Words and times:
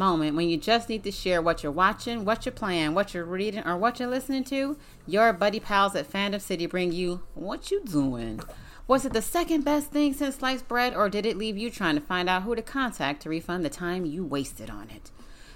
that 0.00 0.04
moment 0.06 0.36
when 0.36 0.48
you 0.48 0.56
just 0.56 0.88
need 0.88 1.04
to 1.04 1.12
share 1.12 1.42
what 1.42 1.62
you're 1.62 1.72
watching, 1.72 2.24
what 2.24 2.44
you're 2.44 2.52
playing, 2.52 2.94
what 2.94 3.14
you're 3.14 3.24
reading, 3.24 3.66
or 3.66 3.76
what 3.76 4.00
you're 4.00 4.08
listening 4.08 4.44
to, 4.44 4.76
your 5.06 5.32
buddy 5.32 5.60
pals 5.60 5.94
at 5.94 6.10
Fandom 6.10 6.40
City 6.40 6.66
bring 6.66 6.92
you 6.92 7.22
what 7.34 7.70
you 7.70 7.82
doing. 7.84 8.40
Was 8.88 9.04
it 9.04 9.12
the 9.12 9.22
second 9.22 9.64
best 9.64 9.90
thing 9.90 10.14
since 10.14 10.36
sliced 10.36 10.66
bread, 10.66 10.94
or 10.94 11.08
did 11.08 11.26
it 11.26 11.36
leave 11.36 11.56
you 11.56 11.70
trying 11.70 11.94
to 11.94 12.00
find 12.00 12.28
out 12.28 12.42
who 12.42 12.56
to 12.56 12.62
contact 12.62 13.22
to 13.22 13.28
refund 13.28 13.64
the 13.64 13.70
time 13.70 14.04
you 14.04 14.24
wasted 14.24 14.70
on 14.70 14.90
it? 14.90 15.10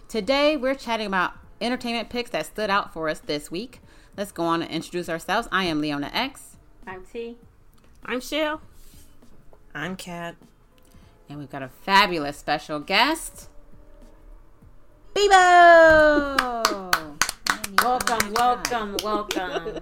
Today, 0.09 0.57
we're 0.57 0.75
chatting 0.77 1.07
about 1.07 1.33
entertainment 1.61 2.11
picks 2.11 2.31
that 2.31 2.47
stood 2.47 2.71
out 2.71 2.93
for 2.93 3.09
us 3.09 3.19
this 3.21 3.51
week. 3.51 3.81
Let's 4.17 4.31
go 4.31 4.45
on 4.45 4.63
and 4.63 4.71
introduce 4.71 5.09
ourselves. 5.09 5.49
I 5.51 5.65
am 5.65 5.81
Leona 5.81 6.11
X. 6.13 6.57
I'm 6.87 7.05
T. 7.05 7.39
I'm 8.05 8.21
Shell. 8.21 8.61
I'm 9.75 9.97
Kat. 9.97 10.37
And 11.29 11.39
we've 11.39 11.51
got 11.51 11.63
a 11.63 11.69
fabulous 11.69 12.37
special 12.37 12.79
guest, 12.79 13.49
Bebo! 15.15 16.65
Welcome, 17.83 18.33
welcome, 18.33 18.97
welcome. 19.03 19.81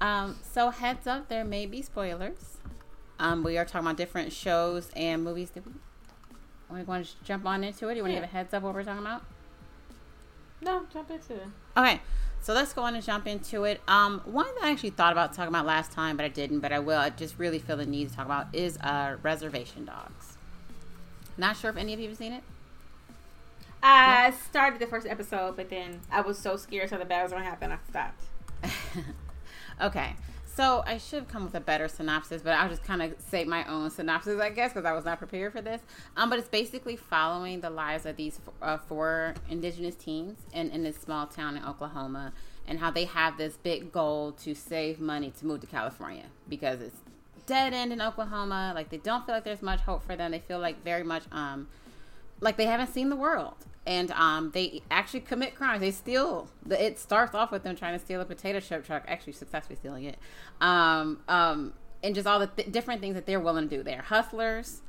Um, 0.00 0.38
so 0.42 0.70
heads 0.70 1.06
up, 1.06 1.28
there 1.28 1.44
may 1.44 1.66
be 1.66 1.82
spoilers. 1.82 2.58
Um, 3.18 3.42
we 3.42 3.58
are 3.58 3.64
talking 3.64 3.86
about 3.86 3.96
different 3.96 4.32
shows 4.32 4.90
and 4.96 5.22
movies. 5.24 5.50
We, 5.54 5.62
we 6.70 6.82
want 6.84 7.04
to 7.06 7.12
jump 7.24 7.44
on 7.46 7.64
into 7.64 7.88
it? 7.88 7.92
Do 7.94 7.96
You 7.98 8.02
want 8.02 8.10
to 8.12 8.14
Yeah. 8.14 8.20
give 8.22 8.30
a 8.30 8.32
heads 8.32 8.54
up 8.54 8.62
what 8.62 8.74
we're 8.74 8.82
talking 8.84 9.02
about? 9.02 9.22
No, 10.62 10.86
jump 10.92 11.10
into 11.10 11.34
it. 11.34 11.46
Okay, 11.76 12.00
so 12.40 12.54
let's 12.54 12.72
go 12.72 12.82
on 12.82 12.94
and 12.94 13.04
jump 13.04 13.26
into 13.26 13.64
it. 13.64 13.82
Um, 13.86 14.20
one 14.24 14.46
that 14.56 14.64
I 14.64 14.70
actually 14.70 14.90
thought 14.90 15.12
about 15.12 15.34
talking 15.34 15.48
about 15.48 15.66
last 15.66 15.92
time, 15.92 16.16
but 16.16 16.24
I 16.24 16.28
didn't. 16.28 16.60
But 16.60 16.72
I 16.72 16.78
will. 16.78 16.98
I 16.98 17.10
just 17.10 17.38
really 17.38 17.58
feel 17.58 17.76
the 17.76 17.84
need 17.86 18.08
to 18.08 18.14
talk 18.16 18.24
about 18.24 18.46
is 18.54 18.78
uh, 18.78 19.16
Reservation 19.22 19.84
Dogs. 19.84 20.38
Not 21.36 21.56
sure 21.58 21.70
if 21.70 21.76
any 21.76 21.92
of 21.92 22.00
you 22.00 22.08
have 22.08 22.16
seen 22.16 22.32
it. 22.32 22.42
I 23.86 24.32
started 24.48 24.80
the 24.80 24.86
first 24.86 25.06
episode, 25.06 25.56
but 25.56 25.68
then 25.68 26.00
I 26.10 26.22
was 26.22 26.38
so 26.38 26.56
scared 26.56 26.88
so 26.88 26.96
the 26.96 27.04
bad 27.04 27.22
was 27.22 27.32
going 27.32 27.44
to 27.44 27.48
happen, 27.48 27.70
I 27.70 27.78
stopped. 27.88 28.24
Okay, 29.80 30.14
so 30.46 30.84
I 30.86 30.98
should 30.98 31.20
have 31.20 31.28
come 31.28 31.44
with 31.44 31.54
a 31.56 31.60
better 31.60 31.88
synopsis, 31.88 32.42
but 32.42 32.52
I'll 32.52 32.68
just 32.68 32.84
kind 32.84 33.02
of 33.02 33.14
say 33.18 33.44
my 33.44 33.68
own 33.68 33.90
synopsis, 33.90 34.40
I 34.40 34.50
guess, 34.50 34.72
because 34.72 34.84
I 34.84 34.92
was 34.92 35.04
not 35.04 35.18
prepared 35.18 35.52
for 35.52 35.60
this. 35.60 35.80
Um, 36.16 36.30
but 36.30 36.38
it's 36.38 36.48
basically 36.48 36.94
following 36.94 37.60
the 37.60 37.70
lives 37.70 38.06
of 38.06 38.16
these 38.16 38.38
uh, 38.62 38.78
four 38.78 39.34
indigenous 39.50 39.96
teens 39.96 40.38
in, 40.52 40.70
in 40.70 40.84
this 40.84 40.96
small 40.96 41.26
town 41.26 41.56
in 41.56 41.64
Oklahoma 41.64 42.32
and 42.68 42.78
how 42.78 42.92
they 42.92 43.04
have 43.04 43.36
this 43.36 43.56
big 43.56 43.90
goal 43.90 44.30
to 44.44 44.54
save 44.54 45.00
money 45.00 45.32
to 45.38 45.44
move 45.46 45.60
to 45.62 45.66
California 45.66 46.26
because 46.48 46.80
it's 46.80 47.00
dead 47.46 47.74
end 47.74 47.92
in 47.92 48.00
Oklahoma. 48.00 48.72
Like 48.76 48.90
they 48.90 48.98
don't 48.98 49.26
feel 49.26 49.34
like 49.34 49.44
there's 49.44 49.60
much 49.60 49.80
hope 49.80 50.04
for 50.04 50.14
them. 50.14 50.30
They 50.30 50.38
feel 50.38 50.60
like 50.60 50.84
very 50.84 51.02
much 51.02 51.24
um, 51.32 51.66
like 52.40 52.56
they 52.56 52.66
haven't 52.66 52.94
seen 52.94 53.08
the 53.08 53.16
world 53.16 53.66
and 53.86 54.10
um, 54.12 54.50
they 54.52 54.82
actually 54.90 55.20
commit 55.20 55.54
crimes. 55.54 55.80
They 55.80 55.90
steal 55.90 56.48
the, 56.64 56.82
it 56.82 56.98
starts 56.98 57.34
off 57.34 57.52
with 57.52 57.62
them 57.62 57.76
trying 57.76 57.98
to 57.98 58.04
steal 58.04 58.20
a 58.20 58.24
potato 58.24 58.60
chip 58.60 58.86
truck 58.86 59.04
actually 59.06 59.34
successfully 59.34 59.76
stealing 59.76 60.04
it. 60.04 60.18
Um, 60.60 61.20
um, 61.28 61.74
and 62.02 62.14
just 62.14 62.26
all 62.26 62.38
the 62.38 62.46
th- 62.46 62.70
different 62.70 63.00
things 63.00 63.14
that 63.14 63.26
they're 63.26 63.40
willing 63.40 63.68
to 63.68 63.76
do. 63.76 63.82
They're 63.82 64.02
hustlers. 64.02 64.82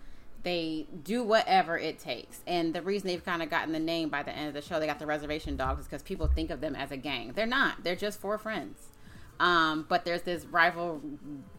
They 0.44 0.86
do 1.04 1.24
whatever 1.24 1.78
it 1.78 1.98
takes. 1.98 2.42
And 2.46 2.74
the 2.74 2.82
reason 2.82 3.08
they've 3.08 3.24
kind 3.24 3.42
of 3.42 3.50
gotten 3.50 3.74
the 3.74 3.80
name 3.80 4.10
by 4.10 4.22
the 4.22 4.32
end 4.32 4.50
of 4.50 4.54
the 4.54 4.62
show 4.62 4.80
they 4.80 4.86
got 4.86 5.00
the 5.00 5.06
reservation 5.06 5.58
dogs 5.58 5.82
is 5.82 5.86
because 5.88 6.04
people 6.04 6.28
think 6.28 6.52
of 6.52 6.62
them 6.62 6.76
as 6.76 6.92
a 6.92 6.98
gang. 6.98 7.32
They're 7.34 7.46
not. 7.46 7.84
They're 7.84 7.96
just 7.96 8.20
four 8.20 8.38
friends. 8.38 8.90
Um, 9.40 9.86
but 9.90 10.06
there's 10.06 10.22
this 10.22 10.46
rival, 10.46 11.02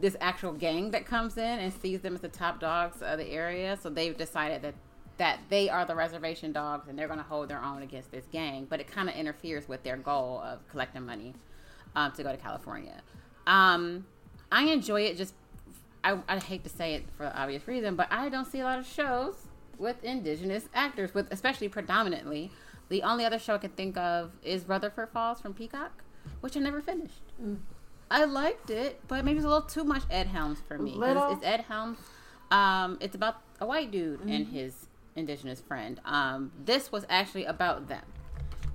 this 0.01 0.17
actual 0.21 0.53
gang 0.53 0.93
that 0.93 1.05
comes 1.05 1.37
in 1.37 1.59
and 1.59 1.73
sees 1.73 2.01
them 2.01 2.15
as 2.15 2.21
the 2.21 2.29
top 2.29 2.61
dogs 2.61 3.03
of 3.03 3.19
the 3.19 3.29
area. 3.29 3.77
So 3.83 3.91
they've 3.91 4.17
decided 4.17 4.63
that 4.63 4.75
that 5.19 5.41
they 5.49 5.69
are 5.69 5.85
the 5.85 5.95
reservation 5.95 6.53
dogs 6.53 6.89
and 6.89 6.99
they're 6.99 7.07
going 7.07 7.19
to 7.19 7.25
hold 7.25 7.49
their 7.49 7.63
own 7.63 7.83
against 7.83 8.11
this 8.11 8.25
gang. 8.33 8.67
But 8.69 8.81
it 8.81 8.87
kind 8.87 9.09
of 9.09 9.15
interferes 9.15 9.69
with 9.69 9.83
their 9.83 9.97
goal 9.97 10.41
of 10.45 10.67
collecting 10.69 11.07
money 11.07 11.35
um, 11.95 12.13
to 12.13 12.23
go 12.23 12.31
to 12.31 12.39
California. 12.39 13.01
Um, 13.47 14.07
I 14.53 14.65
enjoy 14.65 15.03
it. 15.03 15.17
Just 15.17 15.35
I, 16.05 16.19
I 16.29 16.39
hate 16.39 16.63
to 16.65 16.71
say 16.71 16.95
it 16.95 17.05
for 17.17 17.33
obvious 17.35 17.67
reason, 17.67 17.97
but 17.97 18.09
I 18.13 18.29
don't 18.29 18.45
see 18.47 18.61
a 18.61 18.65
lot 18.65 18.79
of 18.79 18.87
shows 18.87 19.35
with 19.79 20.03
indigenous 20.05 20.69
actors, 20.75 21.13
with 21.15 21.27
especially 21.33 21.69
predominantly. 21.69 22.51
The 22.89 23.03
only 23.03 23.25
other 23.25 23.39
show 23.39 23.55
I 23.55 23.59
can 23.59 23.71
think 23.71 23.97
of 23.97 24.31
is 24.45 24.69
Rutherford 24.69 25.09
Falls 25.11 25.41
from 25.41 25.55
Peacock, 25.55 26.05
which 26.41 26.57
I 26.57 26.61
never 26.61 26.81
finished. 26.81 27.23
I 28.11 28.25
liked 28.25 28.71
it, 28.71 29.01
but 29.09 29.25
maybe 29.25 29.39
it's 29.39 29.45
a 29.45 29.49
little 29.49 29.67
too 29.67 29.83
much 29.83 30.05
Ed 30.09 30.29
Helms 30.29 30.61
for 30.69 30.79
me. 30.79 30.93
Little? 30.93 31.33
It's 31.33 31.45
Ed 31.45 31.63
Helms. 31.63 31.99
Um, 32.53 32.99
it's 33.01 33.17
about 33.17 33.43
a 33.61 33.67
white 33.67 33.91
dude 33.91 34.21
and 34.21 34.47
his 34.47 34.86
indigenous 35.17 35.61
friend. 35.61 36.01
Um, 36.05 36.53
this 36.65 36.93
was 36.93 37.05
actually 37.09 37.45
about 37.45 37.89
them, 37.89 38.05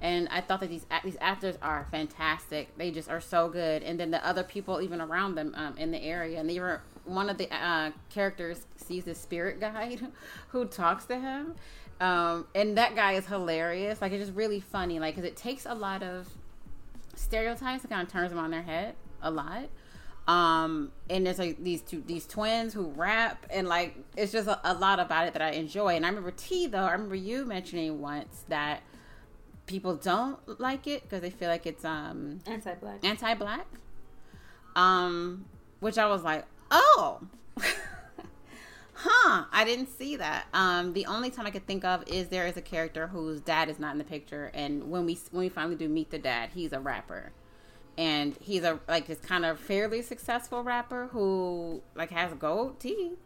and 0.02 0.28
I 0.30 0.42
thought 0.42 0.60
that 0.62 0.70
these 0.70 0.86
these 1.04 1.18
actors 1.22 1.58
are 1.62 1.88
fantastic. 1.92 2.78
They 2.78 2.92
just 2.92 3.10
are 3.10 3.22
so 3.22 3.50
good, 3.50 3.84
and 3.84 4.00
then 4.00 4.12
the 4.12 4.26
other 4.26 4.44
people 4.44 4.82
even 4.82 5.00
around 5.00 5.36
them 5.36 5.54
um, 5.56 5.78
in 5.78 5.92
the 5.92 6.02
area, 6.02 6.40
and 6.40 6.50
they 6.50 6.60
were 6.60 6.82
one 7.06 7.30
of 7.30 7.38
the 7.38 7.54
uh, 7.56 7.92
characters 8.10 8.66
sees 8.76 9.06
this 9.06 9.20
spirit 9.20 9.60
guide 9.60 10.08
who 10.50 10.66
talks 10.66 11.06
to 11.06 11.20
him. 11.20 11.56
Um, 12.00 12.48
and 12.56 12.78
that 12.78 12.96
guy 12.96 13.14
is 13.14 13.28
hilarious. 13.28 14.02
Like 14.02 14.12
it's 14.12 14.26
just 14.26 14.36
really 14.36 14.60
funny. 14.60 15.00
Like, 15.00 15.16
cause 15.16 15.24
it 15.24 15.38
takes 15.38 15.66
a 15.66 15.76
lot 15.76 16.02
of 16.02 16.28
stereotypes 17.16 17.84
and 17.84 17.92
kind 17.92 18.02
of 18.02 18.12
turns 18.12 18.32
them 18.32 18.40
on 18.40 18.50
their 18.50 18.64
head 18.64 18.96
a 19.22 19.30
lot. 19.30 19.70
Um, 20.28 20.92
and 21.10 21.26
there's 21.26 21.40
like 21.40 21.62
these 21.64 21.82
two 21.82 22.02
these 22.06 22.26
twins 22.28 22.74
who 22.74 22.90
rap 22.92 23.46
and 23.50 23.68
like 23.68 23.96
it's 24.16 24.32
just 24.32 24.48
a, 24.48 24.60
a 24.64 24.76
lot 24.76 25.00
about 25.00 25.28
it 25.28 25.34
that 25.34 25.42
I 25.42 25.52
enjoy. 25.52 25.96
And 25.96 26.06
I 26.06 26.10
remember 26.10 26.32
T 26.32 26.68
though, 26.68 26.84
I 26.84 26.92
remember 26.92 27.16
you 27.16 27.46
mentioning 27.46 28.00
once 28.02 28.46
that 28.48 28.82
people 29.66 29.96
don't 29.96 30.38
like 30.60 30.86
it 30.88 31.04
because 31.04 31.22
they 31.22 31.30
feel 31.32 31.50
like 31.50 31.66
it's 31.66 31.84
um 31.84 32.40
Anti-black. 32.46 33.04
anti-black. 33.04 33.66
Um, 34.76 35.46
which 35.80 35.98
I 35.98 36.08
was 36.08 36.24
like, 36.24 36.46
oh, 36.70 37.22
huh, 38.94 39.46
I 39.52 39.64
didn't 39.66 39.88
see 39.98 40.16
that. 40.16 40.46
Um, 40.54 40.94
the 40.94 41.06
only 41.08 41.30
time 41.30 41.46
I 41.46 41.52
could 41.52 41.66
think 41.68 41.84
of 41.84 42.08
is 42.08 42.28
there 42.30 42.46
is 42.48 42.56
a 42.58 42.62
character 42.62 43.08
whose 43.08 43.42
dad 43.42 43.70
is 43.70 43.80
not 43.80 43.92
in 43.94 43.98
the 43.98 44.04
picture, 44.04 44.52
and 44.54 44.90
when 44.90 45.06
we 45.06 45.18
when 45.32 45.42
we 45.42 45.50
finally 45.50 45.76
do 45.76 45.90
meet 45.90 46.12
the 46.12 46.20
dad, 46.20 46.52
he's 46.54 46.72
a 46.72 46.80
rapper, 46.80 47.32
and 47.98 48.36
he's 48.40 48.64
a 48.64 48.80
like 48.88 49.08
this 49.08 49.20
kind 49.20 49.46
of 49.46 49.60
fairly 49.60 50.02
successful 50.02 50.64
rapper 50.64 51.10
who 51.12 51.82
like 51.96 52.12
has 52.12 52.34
gold 52.34 52.80
teeth. 52.80 53.18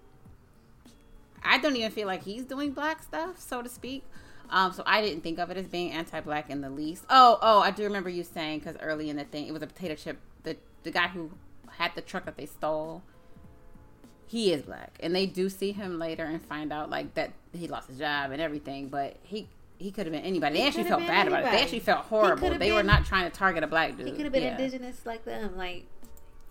I 1.43 1.59
don't 1.59 1.75
even 1.75 1.91
feel 1.91 2.07
like 2.07 2.23
he's 2.23 2.43
doing 2.43 2.71
black 2.71 3.03
stuff, 3.03 3.39
so 3.39 3.61
to 3.61 3.69
speak. 3.69 4.03
Um, 4.49 4.73
so 4.73 4.83
I 4.85 5.01
didn't 5.01 5.21
think 5.21 5.39
of 5.39 5.49
it 5.49 5.57
as 5.57 5.67
being 5.67 5.91
anti-black 5.91 6.49
in 6.49 6.61
the 6.61 6.69
least. 6.69 7.03
Oh, 7.09 7.39
oh, 7.41 7.59
I 7.59 7.71
do 7.71 7.83
remember 7.83 8.09
you 8.09 8.23
saying 8.23 8.59
because 8.59 8.77
early 8.81 9.09
in 9.09 9.15
the 9.15 9.23
thing, 9.23 9.47
it 9.47 9.51
was 9.51 9.61
a 9.61 9.67
potato 9.67 9.95
chip. 9.95 10.19
The 10.43 10.57
the 10.83 10.91
guy 10.91 11.07
who 11.07 11.31
had 11.77 11.91
the 11.95 12.01
truck 12.01 12.25
that 12.25 12.37
they 12.37 12.45
stole, 12.45 13.03
he 14.27 14.51
is 14.51 14.63
black, 14.63 14.97
and 14.99 15.15
they 15.15 15.25
do 15.25 15.49
see 15.49 15.71
him 15.71 15.99
later 15.99 16.25
and 16.25 16.41
find 16.41 16.71
out 16.71 16.89
like 16.89 17.13
that 17.15 17.33
he 17.53 17.67
lost 17.67 17.89
his 17.89 17.97
job 17.97 18.31
and 18.31 18.41
everything. 18.41 18.89
But 18.89 19.17
he 19.23 19.47
he 19.77 19.91
could 19.91 20.05
have 20.05 20.13
been 20.13 20.23
anybody. 20.23 20.55
They 20.55 20.61
He 20.61 20.67
actually 20.67 20.83
felt 20.85 20.99
been 20.99 21.07
bad 21.07 21.27
about 21.27 21.43
it. 21.43 21.51
They 21.51 21.61
actually 21.61 21.79
felt 21.79 22.05
horrible. 22.05 22.57
They 22.57 22.71
were 22.71 22.83
not 22.83 23.05
trying 23.05 23.29
to 23.29 23.35
target 23.35 23.63
a 23.63 23.67
black 23.67 23.97
dude. 23.97 24.07
He 24.07 24.13
could 24.13 24.23
have 24.25 24.33
been 24.33 24.43
Yeah. 24.43 24.51
indigenous 24.51 25.05
like 25.05 25.25
them. 25.25 25.57
Like, 25.57 25.85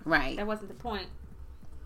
right? 0.05 0.37
that 0.37 0.47
wasn't 0.47 0.69
the 0.69 0.75
point. 0.75 1.07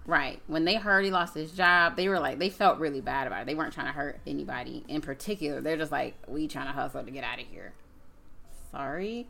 Right. 0.06 0.40
When 0.46 0.64
they 0.64 0.76
heard 0.76 1.05
he 1.05 1.11
lost 1.11 1.35
his 1.35 1.52
job, 1.52 1.96
they 1.96 2.08
were 2.08 2.19
like, 2.19 2.38
they 2.38 2.49
felt 2.49 2.79
really 2.79 3.02
bad 3.02 3.26
about 3.26 3.43
it. 3.43 3.46
They 3.46 3.55
weren't 3.55 3.75
trying 3.75 3.88
to 3.88 3.93
hurt 3.93 4.20
anybody 4.26 4.82
in 4.88 5.02
particular. 5.02 5.61
They're 5.61 5.76
just 5.76 5.93
like, 5.93 6.14
we 6.26 6.49
trying 6.49 6.67
to 6.67 6.73
hustle 6.73 7.05
to 7.05 7.11
get 7.11 7.25
out 7.25 7.38
of 7.38 7.46
here. 7.46 7.75
Sorry. 8.73 9.29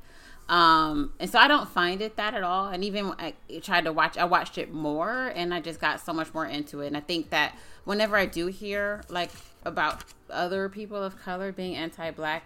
Um, 0.49 1.13
and 1.19 1.29
so 1.29 1.39
I 1.39 1.49
don't 1.49 1.69
find 1.69 2.01
it 2.01 2.17
that 2.17 2.33
at 2.35 2.43
all. 2.43 2.69
And 2.69 2.83
even 2.85 3.13
I 3.19 3.35
tried 3.61 3.85
to 3.85 3.93
watch, 3.93 4.17
I 4.17 4.25
watched 4.25 4.57
it 4.57 4.73
more 4.73 5.33
and 5.35 5.53
I 5.53 5.61
just 5.61 5.81
got 5.81 6.01
so 6.01 6.13
much 6.13 6.33
more 6.33 6.47
into 6.47 6.81
it. 6.81 6.87
And 6.87 6.97
I 6.97 7.01
think 7.01 7.31
that 7.31 7.59
whenever 7.85 8.17
I 8.17 8.27
do 8.27 8.47
hear 8.47 9.03
like 9.09 9.31
about 9.65 10.05
other 10.31 10.69
people 10.69 11.03
of 11.03 11.19
color 11.21 11.53
being 11.53 11.77
anti-black, 11.77 12.45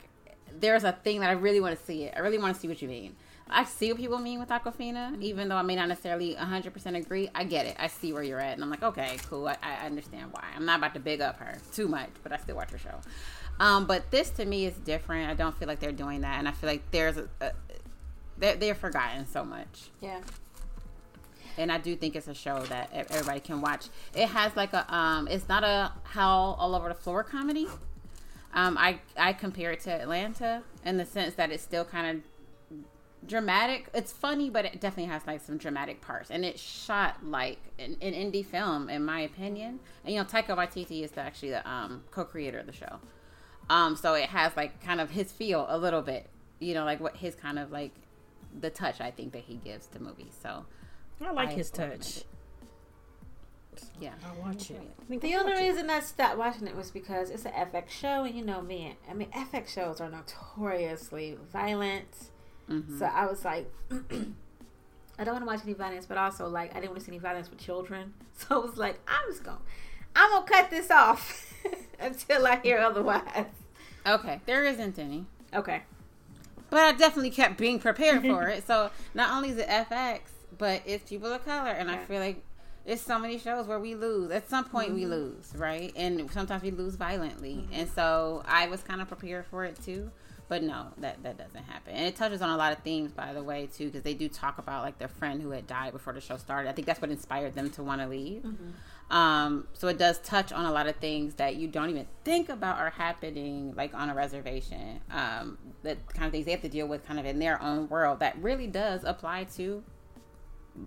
there's 0.60 0.84
a 0.84 0.92
thing 0.92 1.20
that 1.20 1.30
I 1.30 1.32
really 1.32 1.60
want 1.60 1.78
to 1.78 1.84
see 1.84 2.04
it. 2.04 2.14
I 2.16 2.20
really 2.20 2.38
want 2.38 2.54
to 2.54 2.60
see 2.60 2.68
what 2.68 2.82
you 2.82 2.88
mean. 2.88 3.16
I 3.50 3.64
see 3.64 3.92
what 3.92 4.00
people 4.00 4.18
mean 4.18 4.38
with 4.40 4.48
Awkwafina, 4.48 5.20
even 5.20 5.48
though 5.48 5.56
I 5.56 5.62
may 5.62 5.76
not 5.76 5.88
necessarily 5.88 6.34
100% 6.34 6.96
agree. 6.96 7.28
I 7.34 7.44
get 7.44 7.66
it. 7.66 7.76
I 7.78 7.88
see 7.88 8.12
where 8.12 8.22
you're 8.22 8.40
at. 8.40 8.54
And 8.54 8.62
I'm 8.62 8.70
like, 8.70 8.82
okay, 8.82 9.18
cool. 9.28 9.46
I, 9.48 9.56
I 9.62 9.86
understand 9.86 10.32
why. 10.32 10.44
I'm 10.56 10.64
not 10.64 10.78
about 10.78 10.94
to 10.94 11.00
big 11.00 11.20
up 11.20 11.38
her 11.38 11.58
too 11.72 11.88
much, 11.88 12.10
but 12.22 12.32
I 12.32 12.38
still 12.38 12.56
watch 12.56 12.70
her 12.70 12.78
show. 12.78 13.00
Um, 13.60 13.86
but 13.86 14.10
this 14.10 14.30
to 14.30 14.44
me 14.44 14.64
is 14.66 14.74
different. 14.78 15.30
I 15.30 15.34
don't 15.34 15.56
feel 15.56 15.68
like 15.68 15.80
they're 15.80 15.92
doing 15.92 16.22
that. 16.22 16.38
And 16.38 16.48
I 16.48 16.52
feel 16.52 16.70
like 16.70 16.90
there's 16.90 17.18
a, 17.18 17.28
a 17.40 17.52
they're, 18.38 18.56
they're 18.56 18.74
forgotten 18.74 19.26
so 19.26 19.44
much. 19.44 19.90
Yeah. 20.00 20.20
And 21.58 21.70
I 21.70 21.78
do 21.78 21.96
think 21.96 22.16
it's 22.16 22.28
a 22.28 22.34
show 22.34 22.60
that 22.64 22.90
everybody 22.92 23.40
can 23.40 23.60
watch. 23.60 23.86
It 24.14 24.28
has 24.28 24.56
like 24.56 24.72
a, 24.72 24.92
um, 24.94 25.28
it's 25.28 25.48
not 25.48 25.64
a 25.64 25.92
howl 26.04 26.56
all 26.58 26.74
over 26.74 26.88
the 26.88 26.94
floor 26.94 27.22
comedy. 27.22 27.68
Um, 28.54 28.76
I, 28.78 29.00
I 29.16 29.32
compare 29.32 29.72
it 29.72 29.80
to 29.80 29.90
Atlanta 29.90 30.62
in 30.84 30.96
the 30.98 31.06
sense 31.06 31.34
that 31.34 31.50
it's 31.50 31.62
still 31.62 31.84
kind 31.84 32.16
of 32.16 32.22
dramatic. 33.26 33.88
It's 33.94 34.12
funny, 34.12 34.50
but 34.50 34.64
it 34.64 34.80
definitely 34.80 35.10
has 35.12 35.26
like 35.26 35.40
some 35.40 35.56
dramatic 35.56 36.00
parts, 36.00 36.30
and 36.30 36.44
it's 36.44 36.60
shot 36.60 37.24
like 37.24 37.58
an, 37.78 37.96
an 38.00 38.12
indie 38.12 38.44
film, 38.44 38.90
in 38.90 39.04
my 39.04 39.20
opinion. 39.20 39.80
And 40.04 40.14
you 40.14 40.20
know, 40.20 40.26
Taika 40.26 40.56
Waititi 40.56 41.02
is 41.02 41.12
the, 41.12 41.20
actually 41.20 41.50
the 41.50 41.68
um, 41.68 42.02
co-creator 42.10 42.58
of 42.58 42.66
the 42.66 42.72
show. 42.72 42.98
Um, 43.70 43.96
so 43.96 44.14
it 44.14 44.28
has 44.28 44.56
like 44.56 44.82
kind 44.82 45.00
of 45.00 45.10
his 45.10 45.32
feel 45.32 45.66
a 45.68 45.78
little 45.78 46.02
bit, 46.02 46.28
you 46.58 46.74
know, 46.74 46.84
like 46.84 47.00
what 47.00 47.16
his 47.16 47.34
kind 47.34 47.58
of 47.58 47.70
like 47.70 47.92
the 48.60 48.70
touch 48.70 49.00
I 49.00 49.10
think 49.10 49.32
that 49.32 49.44
he 49.44 49.54
gives 49.54 49.86
to 49.88 50.02
movies. 50.02 50.36
So 50.42 50.66
I 51.24 51.30
like 51.32 51.48
I 51.50 51.52
his 51.52 51.70
touch. 51.70 52.24
yeah, 54.00 54.12
I'll 54.26 54.42
watch 54.46 54.70
it. 54.70 54.80
I 55.10 55.16
The 55.16 55.34
only 55.36 55.52
watch 55.52 55.60
it. 55.60 55.64
reason 55.68 55.90
I 55.90 56.00
stopped 56.00 56.36
watching 56.38 56.66
it 56.66 56.76
was 56.76 56.90
because 56.90 57.30
it's 57.30 57.44
an 57.44 57.52
FX 57.52 57.90
show, 57.90 58.24
and 58.24 58.34
you 58.34 58.44
know 58.44 58.60
me. 58.62 58.96
I 59.08 59.14
mean, 59.14 59.28
FX 59.30 59.68
shows 59.68 60.00
are 60.00 60.10
notoriously 60.10 61.38
violent. 61.52 62.30
Mhm. 62.68 62.98
So 62.98 63.06
I 63.06 63.26
was 63.26 63.44
like, 63.44 63.70
I 65.18 65.24
don't 65.24 65.34
want 65.34 65.42
to 65.42 65.46
watch 65.46 65.60
any 65.64 65.74
violence, 65.74 66.06
but 66.06 66.16
also 66.18 66.48
like 66.48 66.70
I 66.72 66.80
didn't 66.80 66.90
want 66.90 67.00
to 67.00 67.04
see 67.06 67.12
any 67.12 67.18
violence 67.18 67.50
with 67.50 67.58
children. 67.58 68.14
So 68.34 68.58
it 68.60 68.66
was 68.70 68.76
like, 68.78 68.98
I'm 69.06 69.30
just 69.30 69.44
gonna, 69.44 69.58
I'm 70.16 70.30
gonna 70.30 70.46
cut 70.46 70.68
this 70.70 70.90
off 70.90 71.54
until 72.00 72.44
I 72.46 72.56
hear 72.56 72.78
otherwise. 72.78 73.44
okay, 74.06 74.40
there 74.46 74.64
isn't 74.64 74.98
any. 74.98 75.26
Okay. 75.54 75.82
But 76.70 76.80
I 76.80 76.92
definitely 76.92 77.30
kept 77.30 77.58
being 77.58 77.78
prepared 77.78 78.22
for 78.22 78.48
it. 78.48 78.66
So 78.66 78.90
not 79.14 79.30
only 79.36 79.50
is 79.50 79.58
it 79.58 79.68
FX, 79.68 80.20
but 80.62 80.80
it's 80.86 81.10
people 81.10 81.32
of 81.32 81.44
color, 81.44 81.72
and 81.72 81.90
I 81.90 81.96
feel 82.04 82.20
like 82.20 82.40
it's 82.86 83.02
so 83.02 83.18
many 83.18 83.36
shows 83.36 83.66
where 83.66 83.80
we 83.80 83.96
lose. 83.96 84.30
At 84.30 84.48
some 84.48 84.64
point, 84.64 84.94
we 84.94 85.06
lose, 85.06 85.52
right? 85.56 85.92
And 85.96 86.30
sometimes 86.30 86.62
we 86.62 86.70
lose 86.70 86.94
violently. 86.94 87.66
And 87.72 87.90
so 87.90 88.44
I 88.46 88.68
was 88.68 88.80
kind 88.80 89.00
of 89.00 89.08
prepared 89.08 89.44
for 89.46 89.64
it 89.64 89.76
too. 89.84 90.12
But 90.46 90.62
no, 90.62 90.86
that 90.98 91.20
that 91.24 91.36
doesn't 91.36 91.64
happen. 91.64 91.94
And 91.94 92.06
it 92.06 92.14
touches 92.14 92.42
on 92.42 92.50
a 92.50 92.56
lot 92.56 92.72
of 92.72 92.78
themes, 92.84 93.10
by 93.10 93.32
the 93.32 93.42
way, 93.42 93.70
too, 93.74 93.86
because 93.86 94.02
they 94.02 94.14
do 94.14 94.28
talk 94.28 94.58
about 94.58 94.84
like 94.84 94.98
their 94.98 95.08
friend 95.08 95.42
who 95.42 95.50
had 95.50 95.66
died 95.66 95.94
before 95.94 96.12
the 96.12 96.20
show 96.20 96.36
started. 96.36 96.68
I 96.68 96.72
think 96.72 96.86
that's 96.86 97.00
what 97.00 97.10
inspired 97.10 97.56
them 97.56 97.68
to 97.70 97.82
want 97.82 98.00
to 98.00 98.06
leave. 98.06 98.44
Um, 99.10 99.66
so 99.72 99.88
it 99.88 99.98
does 99.98 100.18
touch 100.20 100.52
on 100.52 100.64
a 100.64 100.70
lot 100.70 100.86
of 100.86 100.94
things 100.96 101.34
that 101.34 101.56
you 101.56 101.66
don't 101.66 101.90
even 101.90 102.06
think 102.24 102.50
about 102.50 102.78
are 102.78 102.90
happening, 102.90 103.74
like 103.76 103.94
on 103.94 104.10
a 104.10 104.14
reservation. 104.14 105.00
Um, 105.10 105.58
that 105.82 106.06
kind 106.14 106.26
of 106.26 106.32
things 106.32 106.44
they 106.44 106.52
have 106.52 106.62
to 106.62 106.68
deal 106.68 106.86
with, 106.86 107.04
kind 107.04 107.18
of 107.18 107.26
in 107.26 107.40
their 107.40 107.60
own 107.60 107.88
world. 107.88 108.20
That 108.20 108.40
really 108.40 108.68
does 108.68 109.02
apply 109.04 109.44
to 109.56 109.82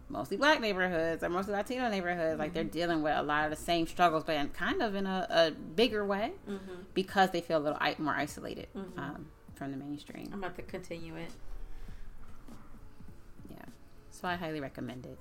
mostly 0.09 0.37
black 0.37 0.59
neighborhoods 0.61 1.23
or 1.23 1.29
mostly 1.29 1.53
Latino 1.53 1.89
neighborhoods. 1.89 2.39
Like 2.39 2.53
they're 2.53 2.63
dealing 2.63 3.01
with 3.03 3.13
a 3.15 3.21
lot 3.23 3.45
of 3.45 3.51
the 3.51 3.63
same 3.63 3.85
struggles, 3.87 4.23
but 4.23 4.35
in 4.35 4.49
kind 4.49 4.81
of 4.81 4.95
in 4.95 5.05
a, 5.05 5.27
a 5.29 5.51
bigger 5.51 6.05
way 6.05 6.31
Mm-hmm. 6.49 6.73
because 6.93 7.31
they 7.31 7.41
feel 7.41 7.57
a 7.59 7.63
little 7.63 7.77
i- 7.81 7.95
more 7.99 8.13
isolated 8.15 8.67
um, 8.97 9.27
from 9.55 9.71
the 9.71 9.77
mainstream. 9.77 10.29
I'm 10.33 10.39
about 10.39 10.55
to 10.55 10.61
continue 10.63 11.15
it. 11.15 11.29
Yeah, 13.49 13.57
so 14.09 14.27
I 14.27 14.35
highly 14.35 14.59
recommend 14.59 15.05
it. 15.05 15.17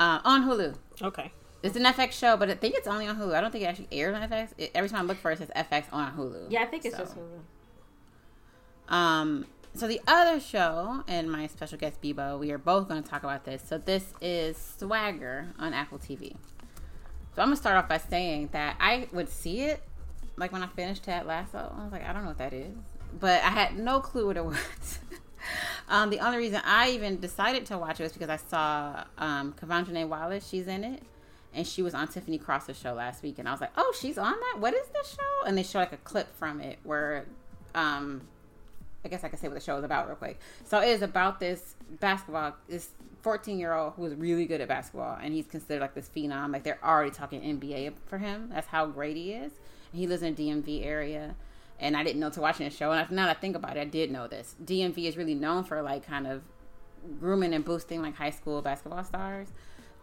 Uh, 0.00 0.18
on 0.24 0.42
Hulu. 0.48 0.74
Okay. 1.00 1.30
It's 1.62 1.76
an 1.76 1.84
FX 1.84 2.12
show, 2.12 2.36
but 2.36 2.50
I 2.50 2.54
think 2.54 2.74
it's 2.74 2.88
only 2.88 3.06
on 3.06 3.16
Hulu. 3.16 3.34
I 3.34 3.40
don't 3.40 3.52
think 3.52 3.62
it 3.62 3.68
actually 3.68 3.86
airs 3.92 4.16
on 4.16 4.28
FX. 4.28 4.48
It, 4.58 4.72
every 4.74 4.88
time 4.90 5.00
I 5.00 5.04
look 5.04 5.18
for 5.18 5.30
it, 5.30 5.40
it 5.40 5.48
says 5.48 5.64
FX 5.70 5.84
on 5.92 6.12
Hulu. 6.16 6.46
Yeah, 6.50 6.62
I 6.62 6.66
think 6.66 6.84
it's 6.84 6.96
So, 6.96 7.04
just 7.04 7.16
Hulu. 7.16 8.92
Um, 8.92 9.46
so 9.74 9.88
the 9.88 10.00
other 10.06 10.38
show 10.40 11.02
and 11.08 11.30
my 11.30 11.46
special 11.46 11.78
guest 11.78 12.00
Bebo, 12.02 12.38
we 12.38 12.50
are 12.50 12.58
both 12.58 12.88
going 12.88 13.02
to 13.02 13.08
talk 13.08 13.22
about 13.22 13.44
this. 13.44 13.62
So 13.66 13.78
this 13.78 14.04
is 14.20 14.56
Swagger 14.78 15.48
on 15.58 15.72
Apple 15.74 15.98
TV. 15.98 16.36
So 17.34 17.40
I'm 17.40 17.48
gonna 17.48 17.56
start 17.56 17.76
off 17.76 17.88
by 17.88 17.96
saying 17.96 18.50
that 18.52 18.76
I 18.78 19.08
would 19.10 19.30
see 19.30 19.62
it, 19.62 19.82
like 20.36 20.52
when 20.52 20.62
I 20.62 20.66
finished 20.66 21.04
Ted 21.04 21.24
Lasso. 21.24 21.74
I 21.78 21.82
was 21.82 21.90
like, 21.90 22.06
I 22.06 22.12
don't 22.12 22.22
know 22.22 22.28
what 22.28 22.38
that 22.38 22.52
is, 22.52 22.74
but 23.18 23.42
I 23.42 23.48
had 23.48 23.78
no 23.78 24.00
clue 24.00 24.26
what 24.26 24.36
it 24.36 24.44
was. 24.44 24.98
um, 25.88 26.10
the 26.10 26.18
only 26.18 26.36
reason 26.36 26.60
I 26.62 26.90
even 26.90 27.20
decided 27.20 27.64
to 27.66 27.78
watch 27.78 28.00
it 28.00 28.02
was 28.02 28.12
because 28.12 28.28
I 28.28 28.36
saw 28.36 29.04
um, 29.16 29.54
Quvenzhané 29.54 30.06
Wallis. 30.06 30.46
She's 30.46 30.66
in 30.66 30.84
it, 30.84 31.02
and 31.54 31.66
she 31.66 31.80
was 31.80 31.94
on 31.94 32.06
Tiffany 32.06 32.36
Cross's 32.36 32.78
show 32.78 32.92
last 32.92 33.22
week, 33.22 33.38
and 33.38 33.48
I 33.48 33.52
was 33.52 33.62
like, 33.62 33.72
oh, 33.78 33.94
she's 33.98 34.18
on 34.18 34.34
that. 34.38 34.60
What 34.60 34.74
is 34.74 34.86
this 34.88 35.12
show? 35.12 35.46
And 35.46 35.56
they 35.56 35.62
show 35.62 35.78
like 35.78 35.92
a 35.92 35.98
clip 35.98 36.36
from 36.36 36.60
it 36.60 36.80
where 36.84 37.24
um, 37.74 38.20
I 39.04 39.08
guess 39.08 39.24
I 39.24 39.28
can 39.28 39.38
say 39.38 39.48
what 39.48 39.54
the 39.54 39.60
show 39.60 39.76
is 39.78 39.84
about 39.84 40.06
real 40.06 40.16
quick. 40.16 40.38
So 40.64 40.80
it 40.80 40.88
is 40.88 41.02
about 41.02 41.40
this 41.40 41.74
basketball, 42.00 42.56
this 42.68 42.90
14 43.22 43.58
year 43.58 43.72
old 43.72 43.94
who 43.94 44.04
is 44.04 44.14
really 44.14 44.46
good 44.46 44.60
at 44.60 44.68
basketball, 44.68 45.18
and 45.20 45.32
he's 45.34 45.46
considered 45.46 45.80
like 45.80 45.94
this 45.94 46.08
phenom. 46.08 46.52
Like 46.52 46.62
they're 46.62 46.84
already 46.84 47.10
talking 47.10 47.40
NBA 47.40 47.94
for 48.06 48.18
him. 48.18 48.50
That's 48.52 48.68
how 48.68 48.86
great 48.86 49.16
he 49.16 49.32
is. 49.32 49.52
And 49.92 50.00
he 50.00 50.06
lives 50.06 50.22
in 50.22 50.34
the 50.34 50.48
DMV 50.48 50.84
area. 50.84 51.34
And 51.80 51.96
I 51.96 52.04
didn't 52.04 52.20
know 52.20 52.30
to 52.30 52.40
watching 52.40 52.68
the 52.68 52.74
show. 52.74 52.92
And 52.92 53.10
now 53.10 53.26
that 53.26 53.36
I 53.36 53.40
think 53.40 53.56
about 53.56 53.76
it, 53.76 53.80
I 53.80 53.84
did 53.84 54.10
know 54.10 54.28
this. 54.28 54.54
DMV 54.64 54.98
is 54.98 55.16
really 55.16 55.34
known 55.34 55.64
for 55.64 55.82
like 55.82 56.06
kind 56.06 56.26
of 56.28 56.42
grooming 57.18 57.52
and 57.52 57.64
boosting 57.64 58.02
like 58.02 58.16
high 58.16 58.30
school 58.30 58.62
basketball 58.62 59.02
stars. 59.02 59.48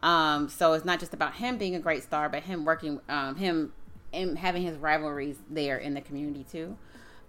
Um, 0.03 0.49
so 0.49 0.73
it's 0.73 0.85
not 0.85 0.99
just 0.99 1.13
about 1.13 1.35
him 1.35 1.57
being 1.57 1.75
a 1.75 1.79
great 1.79 2.03
star, 2.03 2.29
but 2.29 2.43
him 2.43 2.65
working, 2.65 2.99
um, 3.07 3.35
him, 3.35 3.73
him 4.11 4.35
having 4.35 4.63
his 4.63 4.77
rivalries 4.77 5.37
there 5.49 5.77
in 5.77 5.93
the 5.93 6.01
community 6.01 6.45
too. 6.49 6.77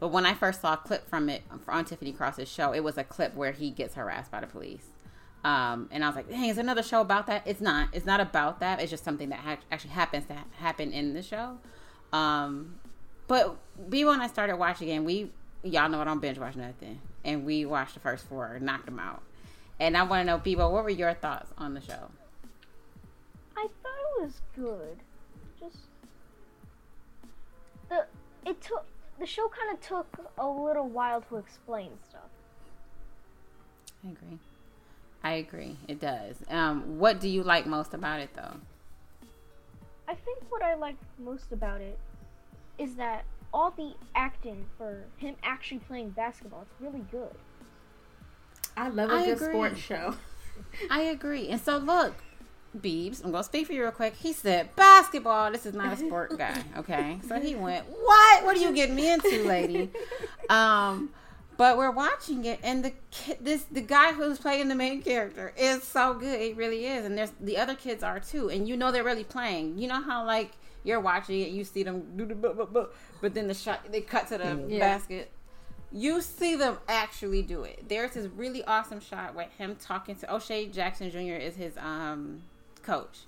But 0.01 0.09
when 0.09 0.25
I 0.25 0.33
first 0.35 0.63
saw 0.63 0.73
a 0.73 0.77
clip 0.79 1.09
from 1.09 1.29
it 1.29 1.43
on 1.69 1.85
Tiffany 1.85 2.13
Cross's 2.13 2.49
show, 2.49 2.73
it 2.73 2.83
was 2.83 2.97
a 2.97 3.05
clip 3.05 3.35
where 3.35 3.53
he 3.53 3.71
gets 3.71 3.95
harassed 3.95 4.31
by 4.31 4.41
the 4.41 4.47
police. 4.47 4.87
Um, 5.45 5.89
and 5.91 6.03
I 6.03 6.09
was 6.09 6.17
like, 6.17 6.29
"Dang, 6.29 6.49
is 6.49 6.59
another 6.59 6.83
show 6.83 7.01
about 7.01 7.27
that?" 7.27 7.43
It's 7.47 7.61
not. 7.61 7.89
It's 7.93 8.07
not 8.07 8.21
about 8.21 8.61
that. 8.61 8.81
It's 8.81 8.91
just 8.91 9.05
something 9.05 9.29
that 9.29 9.39
ha- 9.39 9.59
actually 9.71 9.91
happens 9.91 10.27
to 10.27 10.35
ha- 10.35 10.45
happen 10.57 10.93
in 10.93 11.15
the 11.15 11.23
show. 11.23 11.59
Um, 12.13 12.81
but 13.27 13.57
B 13.89 14.05
when 14.05 14.21
I 14.21 14.27
started 14.27 14.57
watching 14.57 14.89
again, 14.89 15.05
we 15.05 15.31
y'all 15.63 15.89
know 15.89 16.01
I 16.01 16.05
don't 16.05 16.21
binge 16.21 16.39
watch 16.39 16.57
nothing, 16.57 17.01
and 17.25 17.45
we 17.45 17.65
watched 17.65 17.95
the 17.95 18.01
first 18.01 18.27
four, 18.27 18.59
knocked 18.61 18.87
them 18.87 18.99
out. 18.99 19.23
And 19.79 19.97
I 19.97 20.03
want 20.03 20.21
to 20.21 20.25
know, 20.25 20.39
Bebo, 20.39 20.71
what 20.71 20.85
were 20.85 20.91
your 20.91 21.15
thoughts 21.15 21.51
on 21.57 21.73
the 21.73 21.81
show? 21.81 22.11
I 23.57 23.67
thought 23.83 24.19
it 24.19 24.23
was 24.23 24.41
good. 24.55 24.99
Just 25.59 25.79
the 27.89 28.07
it 28.45 28.61
took 28.61 28.85
the 29.21 29.27
show 29.27 29.49
kind 29.49 29.73
of 29.73 29.81
took 29.87 30.33
a 30.39 30.49
little 30.49 30.89
while 30.89 31.21
to 31.21 31.37
explain 31.37 31.91
stuff. 32.09 32.23
I 34.05 34.09
agree. 34.09 34.39
I 35.23 35.33
agree. 35.33 35.77
It 35.87 36.01
does. 36.01 36.37
Um, 36.49 36.99
what 36.99 37.21
do 37.21 37.29
you 37.29 37.43
like 37.43 37.67
most 37.67 37.93
about 37.93 38.21
it, 38.21 38.31
though? 38.35 38.57
I 40.09 40.15
think 40.15 40.39
what 40.49 40.63
I 40.63 40.75
like 40.75 40.97
most 41.19 41.53
about 41.53 41.83
it 41.83 41.99
is 42.79 42.95
that 42.97 43.25
all 43.53 43.71
the 43.71 43.93
acting 44.15 44.65
for 44.79 45.05
him 45.19 45.37
actually 45.43 45.81
playing 45.81 46.11
basketball, 46.11 46.63
it's 46.63 46.81
really 46.81 47.05
good. 47.11 47.35
I 48.77 48.89
love 48.89 49.11
a 49.11 49.15
I 49.15 49.25
good 49.27 49.37
agree. 49.37 49.53
sports 49.53 49.79
show. 49.81 50.15
I 50.91 51.03
agree. 51.03 51.49
And 51.49 51.61
so, 51.61 51.77
look, 51.77 52.15
Beebs, 52.79 53.25
I'm 53.25 53.31
going 53.33 53.43
to 53.43 53.45
speak 53.45 53.67
for 53.67 53.73
you 53.73 53.83
real 53.83 53.91
quick. 53.91 54.15
He 54.15 54.33
said, 54.33 54.75
basketball, 54.77 55.51
this 55.51 55.67
is 55.67 55.75
not 55.75 55.93
a 55.93 55.97
sport 55.97 56.37
guy. 56.39 56.63
Okay. 56.79 57.19
So 57.27 57.41
he 57.41 57.55
went, 57.57 57.85
what? 57.89 58.45
What 58.45 58.57
are 58.57 58.61
you 58.61 58.73
getting 58.73 58.95
me 58.95 59.13
into, 59.13 59.45
lady? 59.45 59.91
Um, 60.49 61.11
but 61.57 61.77
we're 61.77 61.91
watching 61.91 62.45
it, 62.47 62.59
and 62.63 62.83
the 62.85 62.93
kid, 63.11 63.39
this 63.43 63.65
the 63.65 63.83
guy 63.83 64.13
who's 64.15 64.39
playing 64.39 64.69
the 64.69 64.75
main 64.75 65.03
character 65.03 65.53
is 65.59 65.83
so 65.83 66.15
good. 66.15 66.41
It 66.41 66.57
really 66.57 66.87
is, 66.87 67.05
and 67.05 67.19
there's 67.19 67.33
the 67.39 67.59
other 67.59 67.75
kids 67.75 68.03
are 68.03 68.19
too, 68.19 68.49
and 68.49 68.67
you 68.67 68.79
know 68.79 68.91
they're 68.91 69.05
really 69.05 69.25
playing. 69.25 69.77
You 69.77 69.89
know 69.89 70.01
how 70.01 70.25
like 70.25 70.53
you're 70.85 71.01
watching 71.01 71.41
it, 71.41 71.49
you 71.51 71.65
see 71.65 71.83
them 71.83 72.17
do 72.17 72.25
the 72.25 72.35
bu- 72.35 72.55
bu- 72.55 72.65
bu- 72.67 72.87
but 73.21 73.35
then 73.35 73.47
the 73.47 73.53
shot 73.53 73.81
they 73.93 74.01
cut 74.01 74.29
to 74.29 74.39
the 74.39 74.65
Yeah. 74.69 74.79
basket. 74.79 75.31
You 75.93 76.23
see 76.23 76.57
them 76.57 76.79
actually 76.89 77.43
do 77.43 77.65
it. 77.65 77.85
There's 77.89 78.13
this 78.13 78.29
really 78.29 78.65
awesome 78.65 79.01
shot 79.01 79.35
with 79.35 79.49
him 79.59 79.77
talking 79.79 80.15
to 80.17 80.35
O'Shea 80.35 80.67
Jackson 80.69 81.11
Jr. 81.11 81.19
is 81.35 81.57
his 81.57 81.77
um 81.77 82.41
coach. 82.83 83.21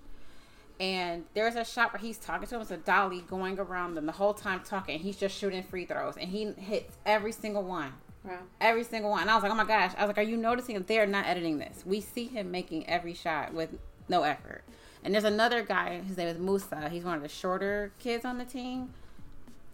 And 0.80 1.25
there's 1.35 1.54
a 1.54 1.64
shot 1.64 1.92
where 1.92 2.00
he's 2.00 2.18
talking 2.18 2.49
to 2.49 2.56
him. 2.56 2.61
It's 2.62 2.71
a 2.71 2.76
dolly 2.76 3.21
going 3.21 3.59
around 3.59 3.94
them 3.94 4.06
the 4.06 4.12
whole 4.12 4.35
time 4.35 4.61
talking. 4.64 4.99
He's 4.99 5.16
just 5.16 5.37
shooting 5.38 5.62
free 5.62 5.85
throws, 5.85 6.16
and 6.16 6.28
he 6.30 6.52
hits 6.52 6.97
every 7.06 7.30
single 7.32 7.62
one, 7.62 7.92
Wow. 8.25 8.38
every 8.61 8.82
single 8.82 9.11
one. 9.11 9.21
And 9.23 9.30
I 9.30 9.35
was 9.35 9.42
like, 9.44 9.52
oh 9.52 9.56
my 9.56 9.64
gosh! 9.64 9.92
I 9.97 10.00
was 10.02 10.09
like, 10.09 10.18
are 10.18 10.28
you 10.28 10.37
noticing 10.37 10.75
that 10.75 10.88
they're 10.88 11.06
not 11.06 11.26
editing 11.26 11.59
this? 11.59 11.85
We 11.87 12.00
see 12.00 12.26
him 12.26 12.50
making 12.50 12.88
every 12.88 13.14
shot 13.14 13.54
with 13.54 13.71
no 14.09 14.23
effort. 14.25 14.62
And 15.04 15.14
there's 15.14 15.25
another 15.25 15.62
guy. 15.62 16.00
His 16.00 16.16
name 16.16 16.28
is 16.28 16.38
Musa. 16.38 16.88
He's 16.88 17.04
one 17.04 17.16
of 17.16 17.23
the 17.23 17.28
shorter 17.28 17.92
kids 18.00 18.25
on 18.25 18.38
the 18.38 18.44
team, 18.44 18.92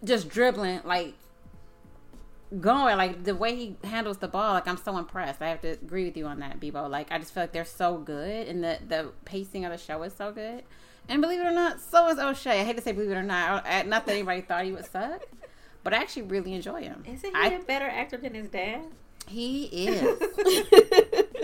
just 0.04 0.28
dribbling 0.28 0.80
like 0.85 1.14
going 2.61 2.97
like 2.97 3.25
the 3.25 3.35
way 3.35 3.55
he 3.55 3.76
handles 3.85 4.17
the 4.19 4.28
ball 4.28 4.55
like 4.55 4.67
i'm 4.67 4.78
so 4.78 4.97
impressed. 4.97 5.43
I 5.43 5.49
have 5.49 5.61
to 5.62 5.69
agree 5.73 6.05
with 6.07 6.17
you 6.17 6.26
on 6.26 6.40
that 6.40 6.59
bebo. 6.61 6.88
Like 6.88 7.12
i 7.12 7.19
just 7.19 7.35
feel 7.35 7.43
like 7.43 7.52
they're 7.52 7.64
so 7.64 7.99
good 7.99 8.49
and 8.49 8.64
the 8.64 8.78
the 8.88 9.12
pacing 9.26 9.64
of 9.67 9.73
the 9.73 9.78
show 9.78 10.02
is 10.02 10.14
so 10.14 10.33
good. 10.33 10.62
And 11.11 11.21
believe 11.23 11.40
it 11.40 11.45
or 11.47 11.50
not 11.52 11.81
so 11.81 12.09
is 12.09 12.19
o'shea. 12.19 12.61
I 12.61 12.64
hate 12.64 12.76
to 12.76 12.83
say 12.83 12.93
believe 12.93 13.11
it 13.11 13.17
or 13.17 13.23
not 13.23 13.67
I- 13.67 13.83
not 13.83 14.07
that 14.07 14.12
anybody 14.12 14.40
thought 14.40 14.64
he 14.64 14.73
would 14.73 14.87
suck 14.87 15.23
but 15.85 15.93
i 15.95 15.99
actually 15.99 16.23
really 16.23 16.55
enjoy 16.55 16.83
him. 16.83 17.02
Isn't 17.07 17.35
he 17.37 17.40
I- 17.40 17.49
a 17.49 17.62
better 17.62 17.87
actor 17.87 18.17
than 18.17 18.35
his 18.35 18.49
dad? 18.49 18.83
he 19.26 19.64
is. 19.64 20.23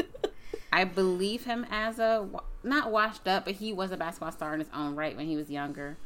I 0.73 0.85
believe 0.85 1.45
him 1.45 1.67
as 1.71 1.99
a 1.99 2.29
not 2.63 2.91
washed 2.91 3.29
up 3.29 3.45
but 3.45 3.55
he 3.55 3.73
was 3.73 3.93
a 3.93 3.97
basketball 3.97 4.33
star 4.33 4.55
in 4.55 4.61
his 4.61 4.69
own 4.75 4.97
right 4.97 5.17
when 5.17 5.27
he 5.27 5.37
was 5.37 5.51
younger. 5.51 5.97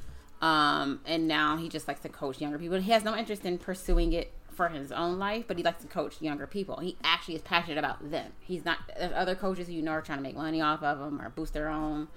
Um 0.43 1.01
and 1.07 1.27
now 1.29 1.57
he 1.57 1.69
just 1.69 1.89
likes 1.89 2.01
to 2.01 2.09
coach 2.09 2.41
younger 2.41 2.59
people. 2.59 2.79
He 2.79 2.91
has 2.93 3.05
no 3.05 3.17
interest 3.17 3.45
in 3.45 3.59
pursuing 3.59 4.13
it 4.13 4.33
for 4.59 4.69
his 4.69 4.93
own 4.93 5.19
life 5.19 5.45
but 5.47 5.57
he 5.57 5.63
likes 5.63 5.83
to 5.83 5.89
coach 5.89 6.21
younger 6.21 6.47
people 6.47 6.79
he 6.81 6.97
actually 7.03 7.35
is 7.35 7.43
passionate 7.43 7.79
about 7.79 8.11
them 8.11 8.33
he's 8.41 8.65
not 8.65 8.79
there's 8.99 9.13
other 9.15 9.35
coaches 9.35 9.71
you 9.71 9.81
know 9.81 9.93
are 9.93 10.03
trying 10.03 10.19
to 10.19 10.23
make 10.23 10.37
money 10.37 10.61
off 10.61 10.83
of 10.83 10.99
them 10.99 11.21
or 11.21 11.31
boost 11.31 11.53
their 11.53 11.69
own 11.69 12.09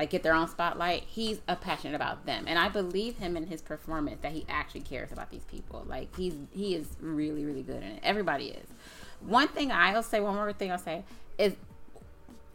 like 0.00 0.08
get 0.08 0.22
their 0.22 0.34
own 0.34 0.48
spotlight. 0.48 1.02
He's 1.02 1.40
a 1.46 1.56
passionate 1.56 1.94
about 1.94 2.24
them, 2.24 2.44
and 2.46 2.58
I 2.58 2.70
believe 2.70 3.18
him 3.18 3.36
in 3.36 3.46
his 3.46 3.60
performance 3.60 4.20
that 4.22 4.32
he 4.32 4.46
actually 4.48 4.80
cares 4.80 5.12
about 5.12 5.30
these 5.30 5.44
people. 5.44 5.84
Like 5.86 6.16
he's 6.16 6.34
he 6.52 6.74
is 6.74 6.88
really 7.00 7.44
really 7.44 7.62
good 7.62 7.82
in 7.82 7.90
it. 7.90 8.00
Everybody 8.02 8.46
is. 8.46 8.66
One 9.20 9.48
thing 9.48 9.70
I'll 9.70 10.02
say, 10.02 10.20
one 10.20 10.34
more 10.34 10.52
thing 10.54 10.72
I'll 10.72 10.78
say 10.78 11.04
is, 11.36 11.54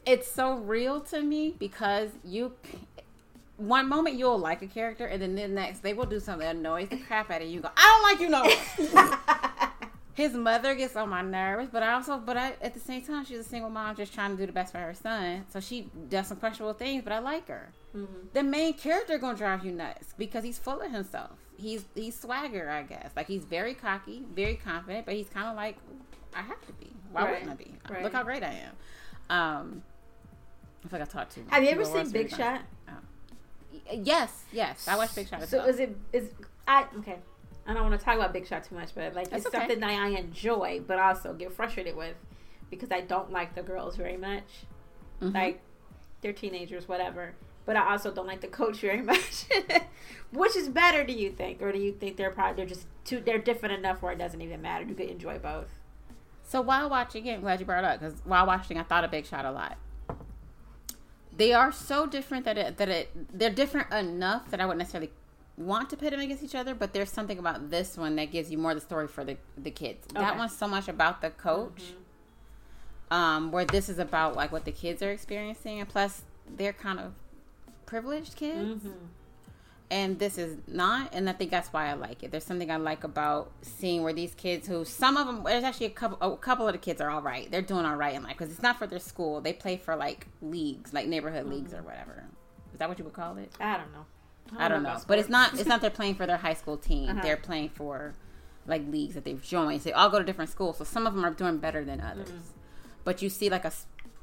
it's 0.08 0.32
so 0.32 0.56
real 0.56 1.02
to 1.02 1.22
me 1.22 1.54
because 1.60 2.10
you. 2.24 2.54
One 3.58 3.88
moment 3.88 4.18
you'll 4.18 4.38
like 4.38 4.62
a 4.62 4.68
character, 4.68 5.06
and 5.06 5.22
then 5.22 5.36
the 5.36 5.48
next 5.48 5.80
they 5.82 5.94
will 5.94 6.06
do 6.06 6.20
something 6.20 6.46
that 6.46 6.56
annoys 6.58 6.90
the 6.90 6.98
crap 6.98 7.32
out 7.32 7.42
of 7.42 7.48
you. 7.48 7.56
You 7.56 7.60
Go, 7.62 7.70
I 7.78 7.84
don't 7.84 8.04
like 8.04 8.20
you 8.20 8.30
no 8.30 9.06
more. 9.08 9.20
his 10.14 10.34
mother 10.34 10.76
gets 10.76 10.96
on 10.96 11.10
my 11.10 11.22
nerves, 11.22 11.70
but 11.72 11.82
I 11.84 11.94
also, 11.94 12.18
but 12.18 12.36
I 12.38 12.54
at 12.62 12.74
the 12.74 12.80
same 12.80 13.02
time, 13.02 13.24
she's 13.26 13.40
a 13.40 13.44
single 13.44 13.70
mom 13.70 13.96
just 13.96 14.14
trying 14.14 14.32
to 14.32 14.38
do 14.38 14.46
the 14.46 14.52
best 14.52 14.72
for 14.74 14.80
her 14.80 14.94
son. 14.94 15.46
So 15.52 15.60
she 15.60 15.90
does 16.10 16.28
some 16.28 16.38
questionable 16.38 16.74
things, 16.74 17.04
but 17.04 17.14
I 17.14 17.20
like 17.20 17.48
her. 17.48 17.70
The 18.34 18.44
main 18.44 18.74
character 18.74 19.18
gonna 19.18 19.38
drive 19.38 19.64
you 19.66 19.72
nuts 19.72 20.14
because 20.18 20.44
he's 20.44 20.58
full 20.60 20.82
of 20.82 20.92
himself. 20.92 21.32
He's 21.56 21.86
he's 21.96 22.20
swagger, 22.20 22.70
I 22.70 22.84
guess. 22.84 23.12
Like 23.16 23.28
he's 23.28 23.46
very 23.46 23.74
cocky, 23.74 24.24
very 24.36 24.56
confident, 24.56 25.06
but 25.06 25.16
he's 25.16 25.30
kind 25.30 25.48
of 25.48 25.56
like, 25.56 25.78
I 26.36 26.42
have 26.42 26.60
to 26.68 26.74
be. 26.74 26.92
Why 27.14 27.24
Right, 27.24 27.32
wouldn't 27.34 27.52
I 27.52 27.54
be? 27.54 27.74
right. 27.90 28.04
Look 28.04 28.12
how 28.12 28.24
great 28.24 28.44
I 28.44 28.60
am. 28.66 28.74
Um, 29.30 29.84
I 30.84 30.90
feel 30.90 31.00
like 31.00 31.08
I 31.10 31.12
talked 31.12 31.36
too 31.36 31.44
much. 31.44 31.54
Have 31.54 31.64
you 31.64 31.70
ever 31.70 31.86
seen 31.86 32.10
Big 32.10 32.30
Shot? 32.30 32.62
Yes, 33.92 34.44
yes. 34.52 34.88
I 34.88 34.98
watched 34.98 35.16
Big 35.16 35.28
Shot 35.28 35.42
as 35.42 35.50
So 35.50 35.60
well. 35.60 35.68
is 35.68 35.80
it 35.80 35.96
is 36.14 36.30
I 36.68 36.86
okay? 37.00 37.18
I 37.68 37.74
don't 37.74 37.84
want 37.90 38.00
to 38.00 38.04
talk 38.04 38.16
about 38.16 38.34
Big 38.34 38.48
Shot 38.48 38.64
too 38.64 38.76
much, 38.76 38.90
but 38.96 39.14
like 39.16 39.30
That's 39.30 39.46
it's 39.46 39.54
okay. 39.56 39.60
something 39.64 39.80
that 39.80 39.90
I 39.90 40.08
enjoy, 40.10 40.82
but 40.86 41.00
also 41.00 41.34
get 41.34 41.52
frustrated 41.54 41.96
with 41.96 42.16
because 42.70 42.92
I 42.92 43.02
don't 43.02 43.32
like 43.32 43.56
the 43.56 43.62
girls 43.62 43.96
very 43.96 44.18
much. 44.18 44.44
Mhm. 45.22 45.34
Like 45.34 45.62
they're 46.22 46.34
teenagers, 46.34 46.88
whatever. 46.88 47.36
But 47.66 47.76
I 47.78 47.92
also 47.92 48.12
don't 48.12 48.28
like 48.28 48.42
the 48.42 48.48
coach 48.48 48.78
very 48.80 49.02
much. 49.12 49.46
Which 50.32 50.56
is 50.56 50.70
better, 50.70 51.04
do 51.04 51.14
you 51.14 51.32
think, 51.32 51.62
or 51.62 51.72
do 51.72 51.80
you 51.80 51.92
think 51.94 52.18
they're 52.18 52.32
probably 52.32 52.56
they're 52.58 52.66
just 52.70 52.88
too 53.06 53.22
they're 53.22 53.38
different 53.40 53.76
enough 53.76 54.02
where 54.02 54.12
it 54.12 54.18
doesn't 54.20 54.42
even 54.42 54.62
matter? 54.62 54.84
You 54.86 54.94
could 54.96 55.10
enjoy 55.10 55.40
both. 55.40 55.70
So 56.44 56.62
while 56.62 56.90
watching 56.90 57.26
it, 57.26 57.36
I'm 57.36 57.42
glad 57.42 57.60
you 57.60 57.66
brought 57.66 57.84
it 57.84 57.88
up 57.88 58.00
because 58.00 58.16
while 58.24 58.46
watching, 58.46 58.78
I 58.78 58.84
thought 58.84 59.04
of 59.04 59.10
Big 59.12 59.26
Shot 59.26 59.46
a 59.46 59.52
lot. 59.52 59.78
They 61.38 61.54
are 61.54 61.72
so 61.72 62.06
different 62.06 62.46
that 62.46 62.58
it 62.58 62.78
that 62.78 62.90
it 62.90 63.10
they're 63.38 63.50
different 63.50 63.92
enough 63.92 64.50
that 64.52 64.62
I 64.62 64.66
wouldn't 64.66 64.80
necessarily 64.80 65.12
want 65.58 65.90
to 65.90 65.98
pit 65.98 66.12
them 66.12 66.20
against 66.20 66.44
each 66.44 66.56
other. 66.56 66.74
But 66.76 66.94
there's 66.94 67.12
something 67.12 67.38
about 67.40 67.70
this 67.70 67.98
one 67.98 68.16
that 68.18 68.32
gives 68.32 68.52
you 68.52 68.58
more 68.58 68.74
the 68.74 68.82
story 68.82 69.08
for 69.08 69.24
the 69.24 69.38
the 69.58 69.72
kids. 69.72 70.08
That 70.14 70.38
one's 70.38 70.56
so 70.58 70.68
much 70.68 70.88
about 70.88 71.22
the 71.22 71.30
coach, 71.32 71.94
um, 73.12 73.52
where 73.52 73.66
this 73.66 73.90
is 73.90 74.00
about 74.00 74.36
like 74.36 74.52
what 74.52 74.66
the 74.66 74.72
kids 74.72 75.02
are 75.02 75.12
experiencing, 75.12 75.80
and 75.80 75.90
plus 75.90 76.24
they're 76.58 76.74
kind 76.74 77.00
of 77.00 77.14
privileged 77.86 78.36
kids 78.36 78.84
Mm-hmm. 78.84 79.06
And 79.92 80.18
this 80.18 80.38
is 80.38 80.58
not 80.68 81.14
and 81.14 81.30
i 81.30 81.34
think 81.34 81.52
that's 81.52 81.70
why 81.70 81.90
i 81.90 81.94
like 81.94 82.24
it. 82.24 82.32
There's 82.32 82.44
something 82.44 82.72
i 82.72 82.78
like 82.78 83.04
about 83.04 83.52
seeing 83.62 84.02
where 84.04 84.14
these 84.14 84.34
kids 84.34 84.68
who 84.68 84.84
some 84.84 85.16
of 85.18 85.28
them 85.28 85.44
there's 85.44 85.64
actually 85.64 85.86
a 85.88 85.92
couple 85.92 86.18
a 86.22 86.36
couple 86.38 86.68
of 86.68 86.74
the 86.74 86.80
kids 86.80 87.00
are 87.02 87.10
all 87.10 87.22
right. 87.22 87.50
They're 87.52 87.62
doing 87.62 87.86
all 87.86 87.96
right 87.96 88.16
in 88.16 88.24
life 88.24 88.38
because 88.38 88.52
it's 88.52 88.64
not 88.64 88.78
for 88.80 88.88
their 88.88 89.00
school. 89.00 89.42
They 89.42 89.54
play 89.54 89.78
for 89.78 89.96
like 89.96 90.28
leagues 90.42 90.94
like 90.94 91.08
neighborhood 91.08 91.46
leagues 91.48 91.74
or 91.74 91.82
whatever. 91.84 92.24
Is 92.74 92.80
that 92.80 92.90
what 92.90 92.98
you 92.98 93.06
would 93.06 93.14
call 93.14 93.38
it? 93.38 93.52
I 93.60 93.78
don't 93.78 93.92
know. 93.94 94.06
i 94.58 94.68
don't 94.68 94.84
know. 94.84 94.90
About 94.90 95.08
but 95.08 95.20
it's 95.20 95.30
not 95.30 95.54
it's 95.54 95.66
not 95.68 95.82
they're 95.82 95.90
playing 95.90 96.16
for 96.16 96.26
their 96.26 96.38
high 96.38 96.56
school 96.56 96.78
team. 96.78 97.10
Uh-huh. 97.10 97.22
they're 97.22 97.38
playing 97.38 97.70
for 97.70 98.14
like 98.68 98.82
leagues 98.90 99.14
that 99.14 99.24
they've 99.24 99.42
joined. 99.42 99.82
So 99.84 99.90
they 99.90 99.94
all 99.94 100.10
go 100.10 100.18
to 100.18 100.26
different 100.26 100.50
schools 100.50 100.78
so 100.80 100.84
some 100.84 101.06
of 101.06 101.14
them 101.14 101.24
are 101.24 101.32
doing 101.32 101.60
better 101.60 101.84
than 101.86 102.02
others. 102.02 102.30
But 103.04 103.22
you 103.22 103.30
see 103.30 103.50
like 103.50 103.66
a, 103.66 103.72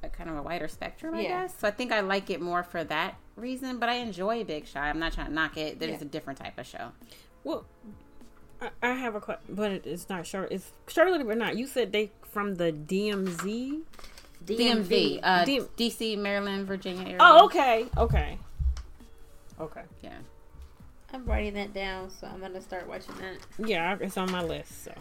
a 0.02 0.09
kind 0.09 0.28
of 0.30 0.37
a 0.37 0.42
wider 0.42 0.68
spectrum 0.68 1.14
i 1.14 1.21
Yeah. 1.21 1.42
guess 1.42 1.54
so 1.59 1.68
i 1.68 1.71
think 1.71 1.92
i 1.92 2.00
like 2.00 2.28
it 2.30 2.40
more 2.40 2.62
for 2.62 2.82
that 2.85 3.14
reason 3.37 3.78
but 3.78 3.88
i 3.88 3.94
enjoy 3.94 4.42
big 4.44 4.66
shot 4.66 4.85
i'm 4.85 4.99
not 4.99 5.12
trying 5.12 5.28
to 5.28 5.32
knock 5.32 5.56
it 5.56 5.78
there's 5.78 5.92
Yeah. 6.00 6.02
a 6.02 6.11
different 6.11 6.38
type 6.38 6.59
of 6.59 6.66
show 6.66 6.92
Well, 7.44 7.64
I, 8.61 8.68
I 8.82 8.92
have 8.94 9.14
a 9.16 9.21
question, 9.21 9.54
but 9.56 9.73
it's 9.73 10.09
not 10.09 10.25
sure. 10.26 10.47
It's 10.49 10.71
Charlotte 10.87 11.23
or 11.26 11.35
not? 11.35 11.56
You 11.56 11.66
said 11.66 11.90
they 11.90 12.12
from 12.30 12.54
the 12.54 12.71
DMZ. 12.73 13.80
DMV, 14.44 15.18
uh, 15.23 15.44
D- 15.44 15.61
DC, 15.76 16.16
Maryland, 16.18 16.66
Virginia 16.68 17.02
area. 17.02 17.16
Oh, 17.21 17.44
okay, 17.47 17.87
okay, 17.97 18.38
okay. 19.61 19.82
yeah. 20.02 20.18
I'm 21.12 21.25
writing 21.26 21.54
that 21.54 21.75
down, 21.75 22.11
so 22.11 22.26
I'm 22.26 22.40
gonna 22.40 22.61
start 22.61 22.88
watching 22.88 23.14
that. 23.16 23.37
Yeah, 23.68 23.97
it's 24.00 24.16
on 24.16 24.30
my 24.30 24.42
list. 24.42 24.85
So 24.85 24.92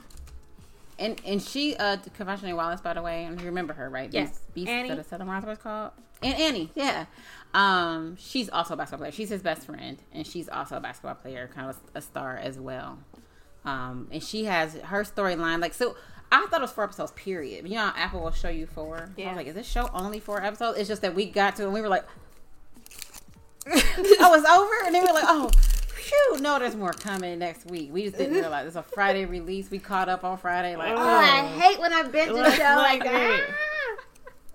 And 1.02 1.20
and 1.26 1.42
she, 1.42 1.76
uh, 1.76 1.98
Quvenzhané 2.18 2.56
Wallis, 2.56 2.80
by 2.80 2.94
the 2.94 3.02
way, 3.02 3.26
and 3.26 3.40
you 3.40 3.48
remember 3.48 3.74
her, 3.74 3.90
right? 3.90 4.14
Yes. 4.14 4.40
Beast, 4.54 4.70
Annie. 4.70 4.94
the 4.94 5.04
Southern 5.04 5.28
Wild 5.28 5.44
was 5.46 5.58
called. 5.58 5.92
And 6.22 6.36
Annie, 6.36 6.70
yeah. 6.76 7.06
Um, 7.54 8.16
she's 8.18 8.48
also 8.50 8.76
a 8.76 8.78
basketball 8.78 9.00
player. 9.00 9.12
She's 9.12 9.30
his 9.30 9.42
best 9.42 9.66
friend, 9.66 9.98
and 10.14 10.26
she's 10.26 10.48
also 10.48 10.78
a 10.78 10.80
basketball 10.80 11.16
player, 11.16 11.50
kind 11.54 11.70
of 11.70 11.78
a, 11.96 11.98
a 11.98 12.02
star 12.02 12.38
as 12.38 12.60
well. 12.60 13.00
Um, 13.66 14.08
and 14.12 14.24
she 14.24 14.46
has 14.46 14.76
her 14.76 15.04
storyline. 15.04 15.60
Like, 15.60 15.74
so 15.74 15.96
I 16.32 16.46
thought 16.50 16.60
it 16.60 16.62
was 16.62 16.72
four 16.72 16.84
episodes, 16.84 17.12
period. 17.14 17.68
You 17.68 17.76
know, 17.76 17.88
how 17.88 17.94
Apple 17.96 18.22
will 18.22 18.32
show 18.32 18.50
you 18.50 18.68
four. 18.68 19.10
Yeah. 19.18 19.26
I 19.26 19.30
was 19.30 19.38
like, 19.38 19.48
is 19.48 19.56
this 19.56 19.68
show 19.68 19.90
only 19.94 20.20
four 20.20 20.44
episodes? 20.44 20.78
It's 20.78 20.88
just 20.88 21.02
that 21.02 21.16
we 21.16 21.26
got 21.26 21.56
to, 21.58 21.64
and 21.64 21.74
we 21.74 21.82
were 21.82 21.90
like, 21.90 22.06
oh, 23.68 24.34
it's 24.36 24.50
over, 24.50 24.86
and 24.86 24.96
then 24.96 25.04
we 25.04 25.08
were 25.08 25.14
like, 25.14 25.26
oh. 25.28 25.50
Phew, 26.12 26.40
no, 26.42 26.60
there's 26.60 26.76
more 26.76 26.92
coming 26.92 27.40
next 27.40 27.70
week. 27.70 27.90
We 27.94 28.04
just 28.04 28.18
didn't 28.18 28.34
realize 28.34 28.68
it's 28.68 28.76
a 28.76 28.84
Friday 28.84 29.24
release. 29.26 29.72
We 29.72 29.80
caught 29.80 30.10
up 30.10 30.24
on 30.26 30.38
Friday, 30.38 30.76
like, 30.76 30.94
Oh, 30.94 30.98
I 31.02 31.46
hate 31.48 31.80
when 31.80 31.94
I 31.94 32.04
binge 32.04 32.32
a 32.32 32.34
Like- 32.34 32.54
show 32.56 32.64
like 32.64 33.02
like 33.02 33.04
that. 33.12 33.50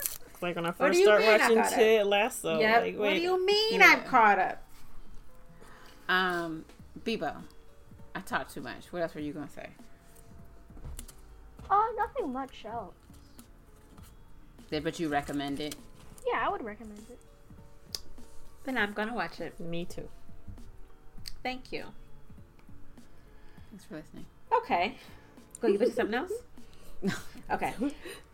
it's 0.01 0.43
like 0.43 0.55
when 0.57 0.67
I 0.67 0.73
first 0.73 0.99
you 0.99 1.05
start 1.07 1.21
mean 1.23 1.31
watching 1.41 1.59
it? 1.59 1.69
Ted 1.71 2.07
Lasso. 2.07 2.59
Yep. 2.61 2.83
Like, 2.83 2.99
what 2.99 3.11
do 3.15 3.21
you 3.21 3.47
mean 3.47 3.81
Yeah. 3.81 3.95
I'm 3.97 4.03
caught 4.05 4.39
up? 4.39 4.63
Um, 6.11 6.65
Bebo, 7.05 7.35
I 8.15 8.21
talked 8.21 8.53
too 8.53 8.61
much. 8.61 8.93
What 8.93 9.01
else 9.03 9.15
were 9.15 9.21
you 9.23 9.33
gonna 9.33 9.49
say? 9.49 9.71
Uh, 11.71 11.83
nothing 11.97 12.33
much 12.33 12.65
else. 12.67 12.95
Did 14.71 14.85
but 14.85 15.01
you 15.01 15.09
recommend 15.09 15.59
it? 15.61 15.75
Yeah, 16.31 16.45
I 16.47 16.51
would 16.51 16.63
recommend 16.63 17.07
it. 17.11 17.19
Then 18.65 18.77
I'm 18.77 18.93
gonna 18.93 19.15
watch 19.15 19.41
it. 19.41 19.59
Me 19.59 19.85
too. 19.85 20.09
Thank 21.43 21.73
you. 21.73 21.85
Thanks 23.71 23.85
for 23.85 23.97
listening. 23.97 24.27
Okay. 24.53 24.97
Go 25.61 25.71
give 25.71 25.83
it 25.83 25.87
to 25.87 25.93
something 25.93 26.15
else? 26.15 26.33
No. 27.03 27.13
Okay. 27.53 27.75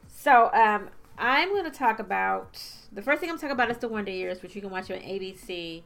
So 0.06 0.50
um 0.54 0.88
I'm 1.18 1.52
gonna 1.54 1.70
talk 1.70 1.98
about 1.98 2.62
the 2.92 3.02
first 3.02 3.20
thing 3.20 3.28
I'm 3.28 3.36
talking 3.36 3.50
about 3.50 3.70
is 3.72 3.78
the 3.78 3.88
Wonder 3.88 4.12
Years, 4.12 4.40
which 4.40 4.54
you 4.54 4.60
can 4.60 4.70
watch 4.70 4.88
on 4.90 4.98
ABC 4.98 5.82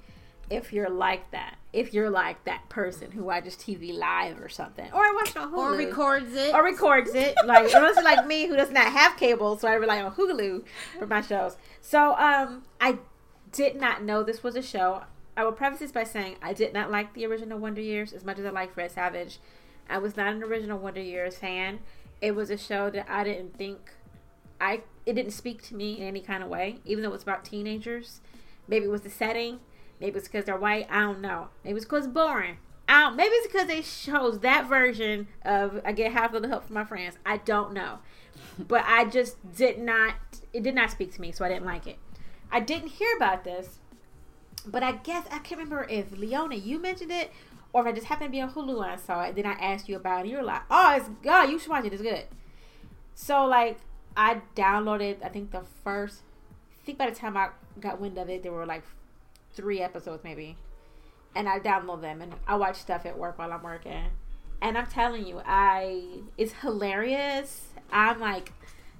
if 0.51 0.73
you're 0.75 0.91
like 0.91 1.31
that. 1.31 1.57
If 1.73 1.95
you're 1.95 2.11
like 2.11 2.45
that 2.45 2.69
person 2.69 3.11
who 3.11 3.25
watches 3.25 3.55
TV 3.57 3.97
live 3.97 4.41
or 4.43 4.51
something. 4.51 4.89
Or 4.93 5.01
I 5.01 5.13
watch 5.17 5.31
it 5.31 5.39
on 5.39 5.51
Hulu. 5.53 5.57
Or 5.57 5.77
records 5.77 6.35
it. 6.35 6.55
or 6.55 6.63
records 6.63 7.15
it. 7.15 7.35
Like 7.47 7.73
unless 7.75 7.97
you're 7.97 8.05
like 8.05 8.27
me 8.27 8.47
who 8.47 8.57
does 8.57 8.71
not 8.71 8.93
have 8.93 9.17
cable, 9.17 9.57
so 9.59 9.67
I 9.69 9.75
rely 9.75 10.03
on 10.03 10.13
Hulu 10.15 10.65
for 10.99 11.07
my 11.07 11.23
shows. 11.23 11.57
So 11.81 12.15
um 12.17 12.65
I 12.79 12.99
did 13.53 13.81
not 13.81 14.03
know 14.05 14.23
this 14.23 14.43
was 14.43 14.55
a 14.55 14.63
show. 14.63 15.03
I 15.37 15.45
will 15.45 15.53
preface 15.53 15.81
this 15.81 15.93
by 15.93 16.05
saying 16.05 16.37
I 16.41 16.53
did 16.53 16.73
not 16.73 16.91
like 16.91 17.13
the 17.13 17.27
original 17.27 17.59
Wonder 17.59 17.81
Years 17.81 18.13
as 18.13 18.25
much 18.25 18.39
as 18.39 18.47
I 18.47 18.51
like 18.51 18.73
Fred 18.73 18.91
Savage. 18.91 19.39
I 19.89 19.99
was 19.99 20.17
not 20.17 20.33
an 20.33 20.43
original 20.43 20.79
Wonder 20.79 21.01
Years 21.01 21.37
fan. 21.37 21.81
It 22.21 22.35
was 22.35 22.51
a 22.51 22.57
show 22.57 22.91
that 22.91 23.07
I 23.09 23.25
didn't 23.25 23.57
think 23.57 23.93
I 24.61 24.83
it 25.05 25.15
didn't 25.15 25.33
speak 25.33 25.63
to 25.65 25.75
me 25.75 26.01
in 26.01 26.07
any 26.07 26.21
kind 26.21 26.43
of 26.43 26.49
way, 26.49 26.79
even 26.85 27.03
though 27.03 27.11
it 27.11 27.13
was 27.13 27.23
about 27.23 27.45
teenagers. 27.45 28.21
Maybe 28.67 28.87
it 28.87 28.91
was 28.91 29.03
the 29.03 29.11
setting. 29.11 29.61
Maybe 30.01 30.19
it's 30.19 30.29
because 30.29 30.45
they're 30.45 30.57
white. 30.57 30.87
I 30.91 31.01
don't 31.01 31.21
know. 31.21 31.49
Maybe 31.65 31.77
it's 31.77 31.85
because 31.85 32.07
boring. 32.07 32.57
I 32.89 33.11
maybe 33.11 33.35
it's 33.35 33.47
because 33.47 33.67
they 33.67 33.83
chose 33.83 34.41
that 34.41 34.69
version 34.69 35.29
of 35.45 35.81
I 35.85 35.93
get 35.93 36.13
half 36.13 36.35
of 36.35 36.43
the 36.43 36.49
help 36.49 36.67
from 36.67 36.75
my 36.75 36.85
friends. 36.85 37.17
I 37.25 37.39
don't 37.39 37.73
know, 37.73 37.99
but 38.59 38.85
I 38.87 39.05
just 39.05 39.37
did 39.55 39.79
not. 39.79 40.15
It 40.53 40.63
did 40.63 40.75
not 40.75 40.91
speak 40.91 41.13
to 41.15 41.21
me, 41.21 41.33
so 41.33 41.45
I 41.45 41.49
didn't 41.49 41.67
like 41.67 41.87
it. 41.87 41.99
I 42.51 42.61
didn't 42.61 42.89
hear 42.89 43.17
about 43.17 43.45
this, 43.45 43.81
but 44.67 44.83
I 44.83 44.93
guess 44.93 45.27
I 45.27 45.39
can't 45.39 45.61
remember 45.61 45.87
if 45.89 46.17
Leona 46.17 46.57
you 46.57 46.79
mentioned 46.79 47.11
it 47.13 47.31
or 47.73 47.83
if 47.83 47.89
I 47.89 47.93
just 47.93 48.07
happened 48.07 48.29
to 48.29 48.33
be 48.33 48.41
on 48.41 48.51
Hulu 48.53 48.83
and 48.83 48.93
I 48.93 48.97
saw 48.97 49.23
it. 49.23 49.37
Then 49.37 49.47
I 49.47 49.53
asked 49.53 49.89
you 49.89 49.97
about 49.97 50.25
it. 50.25 50.31
You 50.31 50.39
were 50.39 50.43
like, 50.43 50.63
"Oh, 50.71 50.95
it's 50.97 51.09
God, 51.23 51.51
you 51.51 51.59
should 51.59 51.71
watch 51.71 51.85
it. 51.85 51.93
It's 51.93 52.03
good." 52.03 52.25
So 53.15 53.45
like, 53.45 53.79
I 54.17 54.41
downloaded. 54.55 55.25
I 55.25 55.29
think 55.29 55.51
the 55.51 55.63
first. 55.85 56.23
I 56.83 56.87
think 56.87 56.99
by 56.99 57.11
the 57.11 57.17
time 57.17 57.37
I 57.37 57.49
got 57.81 58.01
wind 58.01 58.17
of 58.19 58.29
it, 58.29 58.43
there 58.43 58.53
were 58.53 58.67
like 58.67 58.85
three 59.55 59.81
episodes 59.81 60.23
maybe, 60.23 60.57
and 61.35 61.49
I 61.49 61.59
download 61.59 62.03
them 62.03 62.23
and 62.23 62.35
I 62.47 62.57
watch 62.57 62.77
stuff 62.77 63.07
at 63.07 63.19
work 63.19 63.39
while 63.39 63.53
I'm 63.53 63.63
working. 63.63 64.05
And 64.63 64.79
I'm 64.79 64.87
telling 64.87 65.27
you, 65.27 65.43
I 65.45 66.21
it's 66.39 66.53
hilarious. 66.53 67.69
I'm 67.93 68.21
like, 68.21 68.53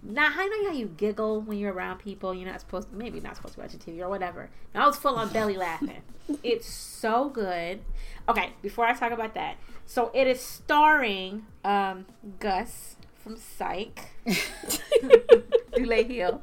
not 0.03 0.33
I 0.37 0.47
know 0.47 0.69
how 0.69 0.77
you 0.77 0.87
giggle 0.87 1.41
when 1.41 1.59
you're 1.59 1.73
around 1.73 1.99
people. 1.99 2.35
You're 2.35 2.51
not 2.51 2.61
supposed 2.61 2.91
to, 2.91 2.97
maybe 2.97 3.21
not 3.21 3.37
supposed 3.37 3.55
to 3.55 3.61
watch 3.61 3.73
TV 3.73 4.01
or 4.01 4.09
whatever. 4.09 4.51
And 4.73 4.83
I 4.83 4.87
was 4.87 4.97
full 4.97 5.17
on 5.17 5.33
belly 5.33 5.57
laughing. 5.57 6.03
It's 6.43 6.67
so 6.67 7.29
good. 7.29 7.83
Okay, 8.29 8.51
before 8.61 8.85
I 8.85 8.95
talk 8.95 9.13
about 9.13 9.35
that, 9.35 9.59
so 9.85 10.11
it 10.13 10.27
is 10.27 10.41
starring 10.41 11.47
um, 11.65 12.07
Gus 12.41 12.97
from 13.15 13.37
Psych, 13.37 14.01
Dule 15.77 16.05
Hill, 16.05 16.43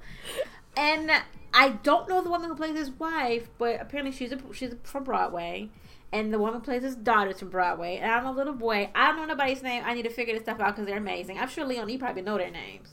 and 0.78 1.12
I 1.54 1.70
don't 1.70 2.08
know 2.08 2.22
the 2.22 2.30
woman 2.30 2.50
who 2.50 2.56
plays 2.56 2.78
his 2.78 2.92
wife, 2.92 3.50
but 3.58 3.82
apparently 3.82 4.12
she's 4.12 4.32
a, 4.32 4.40
she's 4.54 4.74
from 4.84 5.04
Broadway, 5.04 5.70
and 6.14 6.34
the 6.34 6.40
woman 6.40 6.56
who 6.56 6.60
plays 6.62 6.84
his 6.84 6.96
daughter's 6.96 7.40
from 7.40 7.50
Broadway. 7.50 7.98
And 7.98 8.10
I'm 8.10 8.26
a 8.26 8.32
little 8.32 8.54
boy. 8.54 8.90
I 8.96 9.08
don't 9.08 9.18
know 9.18 9.26
nobody's 9.26 9.62
name. 9.62 9.84
I 9.86 9.94
need 9.94 10.04
to 10.04 10.10
figure 10.10 10.34
this 10.34 10.44
stuff 10.44 10.60
out 10.60 10.76
because 10.76 10.88
they're 10.88 10.98
amazing. 10.98 11.38
I'm 11.38 11.50
sure 11.50 11.66
Leon, 11.66 11.90
you 11.90 12.00
probably 12.00 12.22
know 12.22 12.38
their 12.38 12.52
names. 12.52 12.90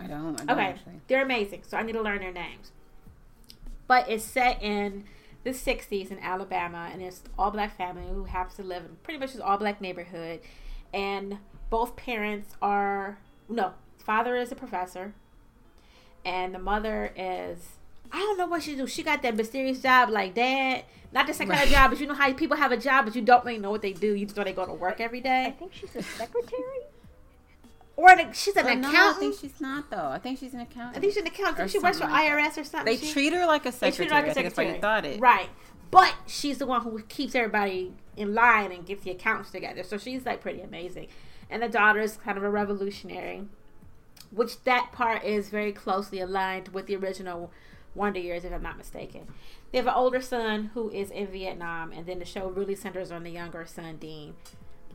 I 0.00 0.06
don't. 0.06 0.40
I 0.40 0.44
don't 0.44 0.50
Okay, 0.50 0.66
actually. 0.68 1.00
they're 1.08 1.22
amazing. 1.22 1.62
So 1.66 1.76
I 1.76 1.82
need 1.82 1.92
to 1.92 2.02
learn 2.02 2.20
their 2.20 2.32
names. 2.32 2.70
But 3.86 4.08
it's 4.08 4.24
set 4.24 4.62
in 4.62 5.04
the 5.44 5.50
'60s 5.50 6.10
in 6.10 6.18
Alabama, 6.18 6.88
and 6.92 7.00
it's 7.02 7.22
all 7.38 7.50
black 7.50 7.76
family 7.76 8.02
who 8.08 8.24
happens 8.24 8.56
to 8.56 8.62
live 8.62 8.84
in 8.84 8.96
pretty 9.02 9.18
much 9.18 9.32
this 9.32 9.40
all 9.40 9.56
black 9.58 9.80
neighborhood, 9.80 10.40
and 10.92 11.38
both 11.70 11.96
parents 11.96 12.54
are 12.60 13.18
no 13.48 13.74
father 13.98 14.36
is 14.36 14.52
a 14.52 14.56
professor, 14.56 15.14
and 16.24 16.54
the 16.54 16.58
mother 16.58 17.12
is 17.16 17.76
I 18.12 18.18
don't 18.18 18.38
know 18.38 18.46
what 18.46 18.62
she 18.62 18.74
do. 18.74 18.86
She 18.86 19.02
got 19.02 19.22
that 19.22 19.36
mysterious 19.36 19.80
job 19.80 20.10
like 20.10 20.34
dad. 20.34 20.84
Not 21.12 21.26
the 21.26 21.34
same 21.34 21.48
kind 21.48 21.62
of 21.62 21.68
job, 21.70 21.90
but 21.90 22.00
you 22.00 22.06
know 22.06 22.14
how 22.14 22.32
people 22.32 22.56
have 22.56 22.72
a 22.72 22.76
job, 22.76 23.04
but 23.06 23.14
you 23.14 23.22
don't 23.22 23.44
really 23.44 23.58
know 23.58 23.70
what 23.70 23.82
they 23.82 23.92
do. 23.92 24.14
You 24.14 24.26
just 24.26 24.36
know 24.36 24.44
they 24.44 24.52
go 24.52 24.66
to 24.66 24.72
work 24.72 25.00
every 25.00 25.20
day. 25.20 25.46
I 25.46 25.50
think 25.52 25.72
she's 25.72 25.94
a 25.96 26.02
secretary. 26.02 26.62
Or 27.96 28.10
an, 28.10 28.32
she's 28.34 28.54
an 28.56 28.64
But 28.64 28.78
no, 28.78 28.90
I 28.90 29.14
think 29.18 29.36
she's 29.40 29.58
not 29.60 29.88
though. 29.90 30.08
I 30.08 30.18
think 30.18 30.38
she's 30.38 30.52
an 30.52 30.60
accountant. 30.60 30.98
I 30.98 31.00
think 31.00 31.14
she's 31.14 31.22
an 31.22 31.26
accountant. 31.28 31.70
She 31.70 31.78
works 31.78 31.98
for 31.98 32.04
like 32.06 32.28
that. 32.28 32.54
IRS 32.54 32.58
or 32.60 32.64
something. 32.64 32.84
they 32.94 32.96
She- 33.04 33.12
treat 33.12 33.32
her 33.32 33.46
like 33.46 33.64
a 33.64 33.72
secretary. 33.72 33.90
they 33.90 33.96
treat 33.96 34.08
secretary. 34.08 34.20
her 34.20 34.26
like 34.26 34.30
a 34.30 34.34
think 34.34 34.44
that's 34.46 34.56
why 34.58 34.62
you 34.64 34.70
secretary. 34.74 34.80
thought 34.80 35.04
it. 35.16 35.20
Right. 35.20 35.48
But 35.90 36.14
she's 36.26 36.58
the 36.58 36.66
one 36.66 36.82
who 36.82 37.00
keeps 37.02 37.34
everybody 37.34 37.94
in 38.16 38.34
line 38.34 38.70
and 38.72 38.84
gets 38.84 39.04
the 39.04 39.10
accounts 39.12 39.50
together. 39.50 39.82
So 39.82 39.96
she's 39.98 40.26
like 40.26 40.40
pretty 40.42 40.60
amazing. 40.60 41.08
And 41.48 41.62
the 41.62 41.68
daughter 41.68 42.00
is 42.00 42.16
kind 42.18 42.36
of 42.36 42.44
a 42.44 42.50
revolutionary, 42.50 43.44
which 44.30 44.62
that 44.64 44.90
part 44.92 45.24
is 45.24 45.48
very 45.48 45.72
closely 45.72 46.20
aligned 46.20 46.68
with 46.68 46.86
the 46.86 46.96
original 46.96 47.50
Wonder 47.94 48.18
Years, 48.20 48.44
if 48.44 48.52
I'm 48.52 48.62
not 48.62 48.76
mistaken. 48.76 49.26
They 49.72 49.78
have 49.78 49.86
an 49.86 49.94
older 49.94 50.20
son 50.20 50.70
who 50.74 50.90
is 50.90 51.10
in 51.10 51.28
Vietnam, 51.28 51.92
and 51.92 52.04
then 52.04 52.18
the 52.18 52.24
show 52.26 52.48
really 52.48 52.74
centers 52.74 53.10
on 53.10 53.22
the 53.22 53.30
younger 53.30 53.64
son, 53.64 53.96
Dean. 53.96 54.34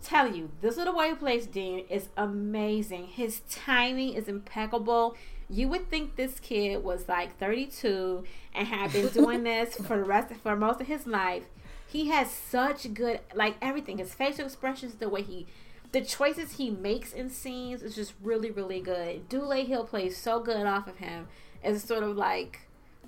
Tell 0.03 0.34
you, 0.34 0.51
this 0.62 0.77
little 0.77 0.93
boy 0.93 1.10
who 1.10 1.15
plays 1.15 1.46
Dean 1.46 1.86
is 1.89 2.10
amazing. 2.17 3.08
His 3.08 3.41
timing 3.50 4.13
is 4.13 4.27
impeccable. 4.27 5.15
You 5.50 5.67
would 5.67 5.89
think 5.89 6.15
this 6.15 6.39
kid 6.39 6.84
was 6.84 7.08
like 7.08 7.38
32 7.38 8.24
and 8.53 8.67
had 8.67 8.93
been 8.93 9.08
doing 9.13 9.43
this 9.43 9.75
for 9.75 9.98
the 9.98 10.03
rest 10.03 10.34
for 10.41 10.55
most 10.55 10.81
of 10.81 10.88
his 10.88 11.05
life. 11.05 11.43
He 11.86 12.08
has 12.08 12.31
such 12.31 12.93
good 12.93 13.20
like 13.36 13.58
everything. 13.62 13.98
His 13.98 14.13
facial 14.13 14.46
expressions, 14.46 14.96
the 14.96 15.10
way 15.10 15.22
he 15.22 15.48
the 15.91 16.01
choices 16.01 16.53
he 16.53 16.70
makes 16.70 17.12
in 17.12 17.29
scenes 17.29 17.84
is 17.84 17.96
just 17.96 18.13
really, 18.24 18.50
really 18.50 18.79
good. 18.79 19.27
Dule 19.27 19.51
Hill 19.65 19.84
plays 19.84 20.15
so 20.15 20.39
good 20.39 20.65
off 20.65 20.88
of 20.88 20.98
him 20.98 21.27
as 21.63 21.84
sort 21.84 22.03
of 22.03 22.15
like 22.15 22.62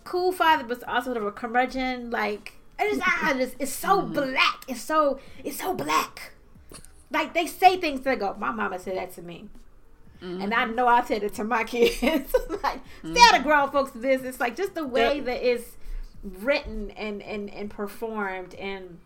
cool 0.03 0.31
father, 0.31 0.63
but 0.65 0.83
also 0.87 1.13
sort 1.13 1.17
of 1.17 1.25
a 1.25 1.31
curmudgeon. 1.31 2.11
Like 2.11 2.53
it's, 2.77 3.71
so 3.73 4.01
mm-hmm. 4.01 4.13
black. 4.13 4.65
It's 4.67 4.81
so 4.81 5.19
it's 5.43 5.59
so 5.59 5.73
black. 5.73 6.32
Like 7.13 7.33
they 7.33 7.45
say 7.47 7.77
things 7.77 8.01
that 8.01 8.19
go. 8.19 8.35
My 8.39 8.51
mama 8.51 8.79
said 8.79 8.97
that 8.97 9.13
to 9.13 9.21
me, 9.21 9.47
and 10.41 10.53
I 10.53 10.65
know 10.65 10.87
I 10.87 11.03
said 11.03 11.23
it 11.23 11.33
to 11.35 11.43
my 11.43 11.63
kids. 11.75 12.35
like 12.63 12.79
stay 13.03 13.21
out 13.29 13.37
of 13.37 13.43
grown 13.43 13.71
folks' 13.71 13.91
business. 13.91 14.39
Like 14.39 14.55
just 14.55 14.73
the 14.73 14.85
way 14.85 15.19
that 15.19 15.47
it's 15.47 15.77
written 16.23 16.91
and 16.91 17.21
and 17.21 17.49
and 17.49 17.69
performed 17.69 18.55
and. 18.55 18.99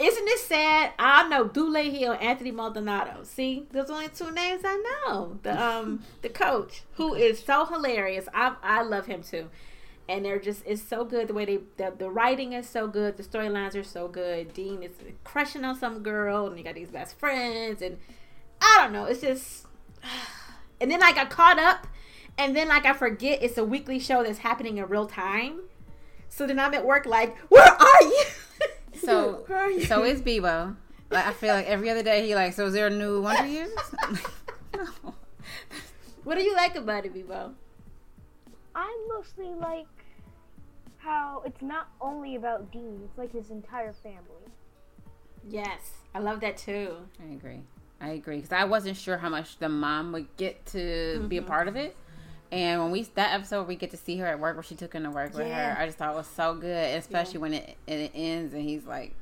Isn't 0.00 0.28
it 0.28 0.38
sad? 0.38 0.92
I 0.98 1.28
know 1.28 1.46
Dule 1.46 1.74
Hill, 1.90 2.16
Anthony 2.18 2.50
Maldonado. 2.50 3.22
See, 3.22 3.66
there's 3.70 3.90
only 3.90 4.08
two 4.08 4.30
names 4.30 4.62
I 4.64 4.82
know. 5.06 5.38
The 5.42 5.62
um 5.62 6.02
the 6.22 6.30
coach, 6.30 6.84
who 6.94 7.12
is 7.14 7.38
so 7.44 7.66
hilarious. 7.66 8.26
I 8.32 8.54
I 8.62 8.82
love 8.82 9.04
him 9.04 9.22
too. 9.22 9.50
And 10.10 10.24
they're 10.24 10.40
just 10.40 10.64
it's 10.66 10.82
so 10.82 11.04
good 11.04 11.28
the 11.28 11.34
way 11.34 11.44
they 11.44 11.58
the, 11.76 11.92
the 11.96 12.10
writing 12.10 12.52
is 12.52 12.68
so 12.68 12.88
good, 12.88 13.16
the 13.16 13.22
storylines 13.22 13.76
are 13.76 13.84
so 13.84 14.08
good. 14.08 14.52
Dean 14.52 14.82
is 14.82 14.90
crushing 15.22 15.64
on 15.64 15.78
some 15.78 16.02
girl, 16.02 16.48
and 16.48 16.58
you 16.58 16.64
got 16.64 16.74
these 16.74 16.90
best 16.90 17.16
friends, 17.16 17.80
and 17.80 17.96
I 18.60 18.78
don't 18.80 18.92
know. 18.92 19.04
It's 19.04 19.20
just, 19.20 19.66
and 20.80 20.90
then 20.90 20.98
like 20.98 21.16
I 21.16 21.26
caught 21.26 21.60
up, 21.60 21.86
and 22.36 22.56
then 22.56 22.66
like 22.66 22.86
I 22.86 22.92
forget 22.92 23.40
it's 23.40 23.56
a 23.56 23.64
weekly 23.64 24.00
show 24.00 24.24
that's 24.24 24.40
happening 24.40 24.78
in 24.78 24.86
real 24.88 25.06
time. 25.06 25.60
So 26.28 26.44
then 26.44 26.58
I'm 26.58 26.74
at 26.74 26.84
work 26.84 27.06
like, 27.06 27.38
where 27.48 27.62
are 27.64 28.02
you? 28.02 28.24
So, 29.02 29.44
Where 29.46 29.58
are 29.60 29.70
you? 29.70 29.84
so 29.86 30.04
is 30.04 30.20
Bebo. 30.20 30.76
Like 31.08 31.26
I 31.26 31.32
feel 31.32 31.54
like 31.54 31.66
every 31.66 31.88
other 31.88 32.02
day 32.02 32.26
he 32.26 32.34
like. 32.34 32.52
So 32.52 32.66
is 32.66 32.74
there 32.74 32.88
a 32.88 32.90
new 32.90 33.22
Wonder 33.22 33.46
Years? 33.48 33.70
no. 34.76 34.86
what 36.24 36.36
do 36.36 36.42
you 36.42 36.54
like 36.54 36.76
about 36.76 37.06
it, 37.06 37.14
Bebo? 37.14 37.54
I 38.74 39.06
mostly 39.08 39.46
like 39.46 39.86
how 41.02 41.42
it's 41.44 41.62
not 41.62 41.88
only 42.00 42.36
about 42.36 42.70
Dean; 42.72 43.00
it's 43.04 43.18
like 43.18 43.32
his 43.32 43.50
entire 43.50 43.92
family. 43.92 44.20
Yes, 45.48 45.80
I 46.14 46.18
love 46.18 46.40
that 46.40 46.56
too. 46.56 46.96
I 47.20 47.32
agree. 47.32 47.60
I 48.00 48.10
agree 48.10 48.36
because 48.36 48.52
I 48.52 48.64
wasn't 48.64 48.96
sure 48.96 49.18
how 49.18 49.28
much 49.28 49.58
the 49.58 49.68
mom 49.68 50.12
would 50.12 50.34
get 50.36 50.64
to 50.66 51.24
be 51.28 51.36
a 51.36 51.42
part 51.42 51.68
of 51.68 51.76
it. 51.76 51.96
And 52.52 52.80
when 52.82 52.90
we 52.90 53.02
that 53.14 53.32
episode 53.34 53.58
where 53.58 53.64
we 53.66 53.76
get 53.76 53.90
to 53.92 53.96
see 53.96 54.16
her 54.18 54.26
at 54.26 54.40
work 54.40 54.56
where 54.56 54.62
she 54.62 54.74
took 54.74 54.92
him 54.94 55.04
to 55.04 55.10
work 55.10 55.34
with 55.34 55.46
her, 55.46 55.76
I 55.78 55.86
just 55.86 55.98
thought 55.98 56.12
it 56.12 56.16
was 56.16 56.26
so 56.26 56.54
good, 56.54 56.96
especially 56.98 57.38
when 57.38 57.54
it 57.54 57.76
it 57.86 58.10
ends 58.14 58.54
and 58.54 58.62
he's 58.62 58.84
like, 58.86 59.14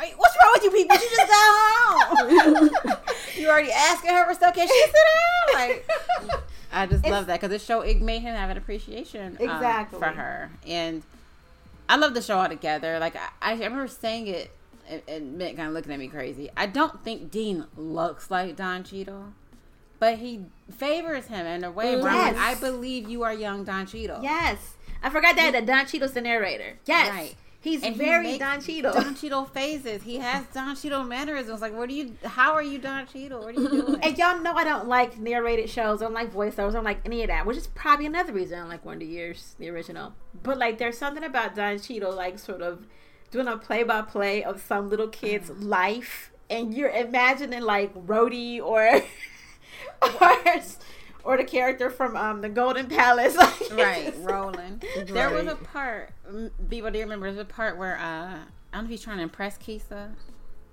"Hey, 0.00 0.14
"What's 0.16 0.36
wrong 0.42 0.52
with 0.54 0.64
you 0.64 0.70
people? 0.70 0.96
You 0.96 1.08
just 1.10 1.28
got 1.28 2.06
home. 2.86 2.96
you 3.36 3.48
already 3.48 3.70
asking 3.72 4.10
her 4.12 4.24
for 4.26 4.34
stuff. 4.34 4.54
Can 4.54 4.66
she 4.66 4.80
sit 4.80 4.94
down?" 4.94 5.54
Like, 5.68 5.90
I 6.72 6.86
just 6.86 7.00
It's- 7.04 7.10
love 7.12 7.26
that 7.26 7.40
because 7.40 7.50
the 7.50 7.58
show 7.58 7.80
it 7.82 8.00
made 8.00 8.20
him 8.22 8.34
have 8.34 8.48
an 8.50 8.56
appreciation 8.56 9.36
um, 9.40 9.44
Exactly. 9.50 9.98
for 9.98 10.06
her, 10.06 10.50
and 10.66 11.02
I 11.90 11.96
love 11.96 12.14
the 12.14 12.22
show 12.22 12.38
altogether. 12.38 12.98
Like 13.00 13.16
I, 13.16 13.28
I 13.42 13.52
remember 13.54 13.88
saying 13.88 14.28
it, 14.28 14.52
and, 14.88 15.02
and 15.08 15.40
Mick 15.40 15.56
kind 15.56 15.66
of 15.68 15.74
looking 15.74 15.92
at 15.92 15.98
me 15.98 16.06
crazy. 16.06 16.48
I 16.56 16.66
don't 16.66 17.02
think 17.04 17.30
Dean 17.32 17.66
looks 17.76 18.30
like 18.30 18.54
Don 18.54 18.84
Cheadle, 18.84 19.32
but 19.98 20.18
he 20.18 20.44
favors 20.70 21.26
him 21.26 21.44
in 21.46 21.64
a 21.64 21.70
way 21.70 21.96
where 21.96 22.08
I'm 22.10 22.34
like, 22.34 22.36
Yes. 22.36 22.56
I 22.58 22.60
believe 22.60 23.08
you 23.10 23.24
are 23.24 23.34
young 23.34 23.64
Don 23.64 23.86
Cheadle. 23.86 24.22
Yes, 24.22 24.74
I 25.02 25.10
forgot 25.10 25.34
that 25.34 25.50
that 25.52 25.66
Don 25.66 25.84
Cheadle's 25.84 26.12
the 26.12 26.20
narrator. 26.20 26.78
Yes, 26.86 27.10
Right. 27.10 27.34
He's 27.60 27.82
And 27.82 27.94
he 27.94 27.98
very 28.00 28.24
makes 28.24 28.38
Don 28.38 28.60
Cheadle. 28.60 28.92
Don 28.94 29.14
Cheadle 29.14 29.44
phases. 29.46 30.02
He 30.02 30.16
has 30.18 30.44
Don 30.52 30.74
Cheadle 30.76 31.04
mannerisms. 31.04 31.60
Like, 31.60 31.74
what 31.76 31.88
are 31.88 31.92
you? 31.92 32.14
How 32.24 32.52
are 32.52 32.62
you 32.62 32.78
Don 32.78 33.06
Cheadle? 33.06 33.40
What 33.40 33.56
are 33.56 33.60
you 33.60 33.68
doing? 33.86 34.00
And 34.02 34.18
y'all 34.18 34.38
know 34.40 34.52
I 34.54 34.64
don't 34.64 34.88
like 34.88 35.18
narrated 35.18 35.68
shows. 35.70 36.00
I 36.02 36.06
don't 36.06 36.14
like 36.14 36.32
voiceovers. 36.32 36.70
I 36.70 36.72
don't 36.72 36.84
like 36.84 37.00
any 37.04 37.22
of 37.22 37.28
that, 37.28 37.46
which 37.46 37.56
is 37.56 37.66
probably 37.68 38.06
another 38.06 38.32
reason 38.32 38.58
I 38.58 38.60
don't 38.62 38.70
like 38.70 38.84
Wonder 38.84 39.04
Years, 39.04 39.54
the 39.58 39.68
original. 39.68 40.14
But 40.42 40.58
like, 40.58 40.78
there's 40.78 40.98
something 40.98 41.24
about 41.24 41.54
Don 41.54 41.78
Cheadle, 41.78 42.14
like 42.14 42.38
sort 42.38 42.62
of 42.62 42.86
doing 43.30 43.46
a 43.46 43.56
play-by-play 43.56 44.42
of 44.42 44.60
some 44.60 44.88
little 44.90 45.06
kid's 45.08 45.50
Mm. 45.50 45.64
life, 45.68 46.32
and 46.48 46.74
you're 46.74 46.90
imagining 46.90 47.60
like 47.62 47.94
Rhodey 47.94 48.60
or 48.60 49.02
or 50.02 50.60
or 51.24 51.36
the 51.36 51.44
character 51.44 51.90
from 51.90 52.16
um 52.16 52.40
the 52.40 52.48
Golden 52.48 52.86
Palace, 52.86 53.36
like, 53.38 53.60
it's 53.60 53.70
right, 53.72 54.06
just- 54.14 54.18
rolling. 54.28 54.82
There 55.06 55.30
was 55.30 55.46
a 55.46 55.56
part. 55.56 56.12
mm, 56.30 56.50
People, 56.68 56.90
do 56.90 56.98
you 56.98 57.04
remember? 57.04 57.26
There's 57.30 57.40
a 57.40 57.44
part 57.44 57.76
where 57.78 57.96
uh, 57.98 58.00
I 58.02 58.36
don't 58.72 58.82
know 58.82 58.84
if 58.84 58.90
he's 58.90 59.02
trying 59.02 59.18
to 59.18 59.22
impress 59.24 59.56
Keisa, 59.58 60.10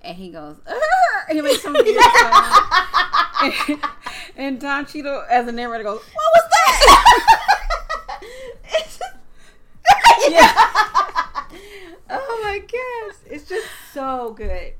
and 0.01 0.17
he 0.17 0.29
goes, 0.29 0.57
"Arr!" 0.67 0.77
and 1.29 1.35
he 1.37 1.41
makes 1.41 1.61
some 1.61 1.73
weird 1.79 2.01
sound. 2.01 3.81
and 4.35 4.59
Don 4.59 4.85
Cheadle, 4.85 5.23
as 5.29 5.47
a 5.47 5.51
narrator, 5.51 5.83
goes, 5.83 5.99
"What 6.01 6.33
was 6.35 6.43
that?" 6.51 8.19
It's 8.69 8.97
just- 8.97 9.13
oh 12.09 12.41
my 12.43 12.59
gosh, 12.59 13.15
it's 13.31 13.47
just 13.49 13.67
so 13.93 14.33
good. 14.37 14.73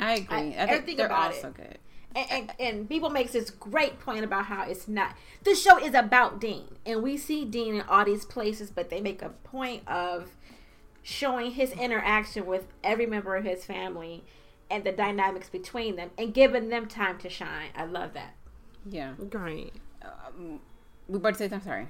I 0.00 0.14
agree. 0.14 0.36
I- 0.36 0.38
I, 0.38 0.42
think 0.42 0.56
everything 0.56 0.96
they're 0.96 1.06
about 1.06 1.30
all 1.32 1.36
it. 1.36 1.40
so 1.40 1.50
good. 1.50 1.78
And, 2.14 2.30
and, 2.30 2.52
and 2.60 2.88
people 2.88 3.10
makes 3.10 3.32
this 3.32 3.50
great 3.50 3.98
point 3.98 4.24
about 4.24 4.46
how 4.46 4.64
it's 4.64 4.86
not. 4.86 5.16
The 5.42 5.54
show 5.54 5.78
is 5.78 5.94
about 5.94 6.40
Dean, 6.40 6.76
and 6.86 7.02
we 7.02 7.16
see 7.16 7.44
Dean 7.44 7.74
in 7.74 7.80
all 7.82 8.04
these 8.04 8.24
places, 8.24 8.70
but 8.70 8.88
they 8.88 9.00
make 9.00 9.20
a 9.20 9.30
point 9.30 9.86
of 9.88 10.30
showing 11.02 11.52
his 11.52 11.72
interaction 11.72 12.46
with 12.46 12.66
every 12.82 13.06
member 13.06 13.36
of 13.36 13.44
his 13.44 13.64
family 13.64 14.24
and 14.70 14.84
the 14.84 14.92
dynamics 14.92 15.48
between 15.48 15.96
them, 15.96 16.10
and 16.16 16.32
giving 16.32 16.68
them 16.68 16.86
time 16.86 17.18
to 17.18 17.28
shine. 17.28 17.68
I 17.76 17.84
love 17.84 18.14
that. 18.14 18.34
Yeah. 18.88 19.12
great. 19.30 19.72
Um, 20.02 20.60
we 21.08 21.16
about 21.16 21.34
to 21.34 21.38
say 21.38 21.48
something. 21.48 21.68
Sorry. 21.68 21.88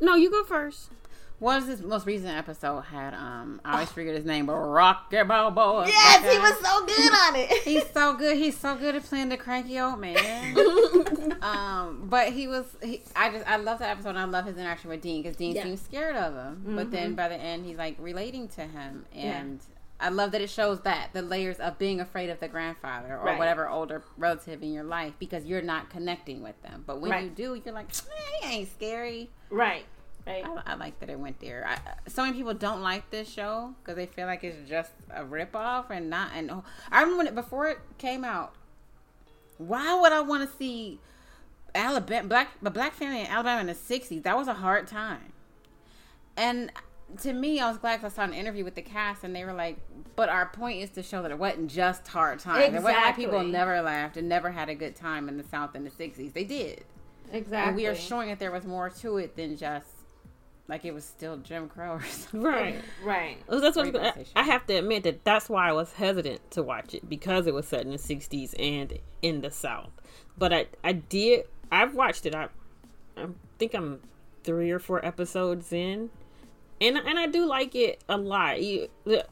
No, 0.00 0.14
you 0.14 0.30
go 0.30 0.44
first. 0.44 0.90
What 1.38 1.56
was 1.56 1.66
this 1.66 1.80
most 1.86 2.06
recent 2.06 2.30
episode 2.30 2.80
had? 2.80 3.12
Um, 3.12 3.60
I 3.62 3.74
always 3.74 3.90
forget 3.92 4.14
his 4.14 4.24
name, 4.24 4.46
but 4.46 4.54
Rocky 4.54 5.22
Balboa. 5.22 5.86
Yes, 5.86 6.22
That 6.22 6.32
he 6.32 6.38
was 6.38 6.58
so 6.60 6.86
good 6.86 7.12
on 7.12 7.36
it. 7.36 7.50
He's 7.64 7.90
so 7.92 8.14
good. 8.14 8.38
He's 8.38 8.56
so 8.56 8.74
good 8.74 8.94
at 8.94 9.02
playing 9.02 9.28
the 9.28 9.36
cranky 9.36 9.78
old 9.78 10.00
man. 10.00 10.56
um, 11.42 12.06
but 12.08 12.32
he 12.32 12.48
was. 12.48 12.64
He, 12.82 13.02
I 13.14 13.30
just 13.30 13.46
I 13.46 13.56
love 13.56 13.80
that 13.80 13.90
episode. 13.90 14.10
and 14.10 14.18
I 14.18 14.24
love 14.24 14.46
his 14.46 14.56
interaction 14.56 14.88
with 14.88 15.02
Dean 15.02 15.22
because 15.22 15.36
Dean 15.36 15.54
Yeah. 15.54 15.64
seems 15.64 15.82
scared 15.82 16.16
of 16.16 16.32
him, 16.34 16.62
but 16.74 16.90
then 16.90 17.12
Mhm. 17.12 17.16
by 17.16 17.28
the 17.28 17.36
end 17.36 17.66
he's 17.66 17.76
like 17.76 17.96
relating 17.98 18.48
to 18.48 18.62
him, 18.62 19.04
Yeah. 19.12 19.38
and 19.38 19.60
I 20.00 20.08
love 20.08 20.30
that 20.32 20.40
it 20.40 20.48
shows 20.50 20.80
that 20.82 21.10
the 21.12 21.20
layers 21.22 21.58
of 21.58 21.78
being 21.78 22.00
afraid 22.00 22.30
of 22.30 22.40
the 22.40 22.48
grandfather 22.48 23.14
or 23.16 23.24
Right. 23.26 23.38
whatever 23.38 23.68
older 23.68 24.02
relative 24.16 24.62
in 24.62 24.72
your 24.72 24.84
life 24.84 25.12
because 25.18 25.44
you're 25.44 25.62
not 25.62 25.90
connecting 25.90 26.42
with 26.42 26.60
them. 26.62 26.84
But 26.86 27.00
when 27.00 27.10
Right. 27.10 27.24
you 27.24 27.30
do, 27.30 27.60
you're 27.62 27.74
like, 27.74 27.88
eh, 27.90 28.46
he 28.46 28.54
ain't 28.60 28.72
scary. 28.72 29.30
right. 29.50 29.84
Right? 30.26 30.44
I, 30.44 30.72
I 30.72 30.74
like 30.74 30.98
that 31.00 31.08
it 31.10 31.18
went 31.18 31.40
there. 31.40 31.66
I, 31.68 31.78
so 32.08 32.22
many 32.24 32.36
people 32.36 32.54
don't 32.54 32.82
like 32.82 33.10
this 33.10 33.28
show 33.28 33.74
because 33.80 33.96
they 33.96 34.06
feel 34.06 34.26
like 34.26 34.44
it's 34.44 34.68
just 34.68 34.92
a 35.10 35.24
ripoff 35.24 35.90
and 35.90 36.10
not. 36.10 36.30
And 36.34 36.50
oh, 36.50 36.64
I 36.90 37.00
remember 37.00 37.18
when 37.18 37.26
it, 37.28 37.34
before 37.34 37.68
it 37.68 37.78
came 37.98 38.24
out. 38.24 38.54
Why 39.58 39.98
would 39.98 40.12
I 40.12 40.20
want 40.20 40.48
to 40.50 40.56
see 40.56 41.00
Alabama 41.74 42.28
black 42.28 42.48
a 42.64 42.70
black 42.70 42.92
family 42.92 43.20
in 43.20 43.26
Alabama 43.26 43.60
in 43.60 43.66
the 43.66 43.74
'60s? 43.74 44.22
That 44.22 44.36
was 44.36 44.48
a 44.48 44.54
hard 44.54 44.86
time. 44.86 45.32
And 46.36 46.70
to 47.22 47.32
me, 47.32 47.60
I 47.60 47.68
was 47.68 47.78
glad 47.78 48.00
'cause 48.00 48.12
I 48.12 48.16
saw 48.16 48.24
an 48.24 48.34
interview 48.34 48.64
with 48.64 48.74
the 48.74 48.82
cast, 48.82 49.24
and 49.24 49.34
they 49.34 49.44
were 49.44 49.52
like, 49.52 49.78
"But 50.16 50.28
our 50.28 50.46
point 50.46 50.82
is 50.82 50.90
to 50.90 51.02
show 51.02 51.22
that 51.22 51.30
it 51.30 51.38
wasn't 51.38 51.70
just 51.70 52.06
hard 52.08 52.40
times. 52.40 52.74
It 52.74 52.82
wasn't 52.82 52.96
like 52.96 53.16
people 53.16 53.42
never 53.44 53.80
laughed 53.80 54.16
and 54.16 54.28
never 54.28 54.50
had 54.50 54.68
a 54.68 54.74
good 54.74 54.96
time 54.96 55.28
in 55.28 55.38
the 55.38 55.44
South 55.44 55.74
in 55.74 55.84
the 55.84 55.90
'60s. 55.90 56.32
They 56.32 56.44
did." 56.44 56.84
Exactly. 57.32 57.68
And 57.68 57.76
we 57.76 57.86
are 57.86 57.94
showing 57.94 58.28
that 58.28 58.38
there 58.38 58.50
was 58.52 58.64
more 58.66 58.90
to 58.90 59.16
it 59.16 59.36
than 59.36 59.56
just 59.56 59.88
like 60.68 60.84
it 60.84 60.92
was 60.92 61.04
still 61.04 61.36
Jim 61.36 61.68
Crow 61.68 61.92
or 61.92 62.02
something. 62.06 62.42
Right. 62.42 62.80
right. 63.04 63.36
Well, 63.48 63.60
That's 63.60 63.76
what 63.76 63.82
I, 63.86 63.90
was 63.90 63.90
Great 63.92 64.00
gonna- 64.00 64.12
conversation. 64.12 64.32
I 64.36 64.42
have 64.44 64.66
to 64.66 64.74
admit 64.74 65.02
that 65.04 65.24
that's 65.24 65.48
why 65.48 65.68
I 65.68 65.72
was 65.72 65.92
hesitant 65.92 66.50
to 66.52 66.62
watch 66.62 66.94
it 66.94 67.08
because 67.08 67.46
it 67.46 67.54
was 67.54 67.66
set 67.68 67.82
in 67.82 67.90
the 67.92 67.98
'60s 67.98 68.54
and 68.58 68.98
in 69.22 69.40
the 69.42 69.50
South. 69.50 69.90
But 70.38 70.52
I, 70.52 70.66
I 70.84 70.92
did. 70.92 71.44
I've 71.72 71.94
watched 71.94 72.26
it. 72.26 72.34
I, 72.34 72.48
I 73.16 73.26
think 73.58 73.74
I'm 73.74 74.00
three 74.44 74.70
or 74.70 74.78
four 74.78 75.04
episodes 75.04 75.72
in, 75.72 76.10
and 76.80 76.96
and 76.98 77.18
I 77.18 77.26
do 77.26 77.46
like 77.46 77.74
it 77.74 78.02
a 78.08 78.16
lot. 78.16 78.62
You- 78.62 78.88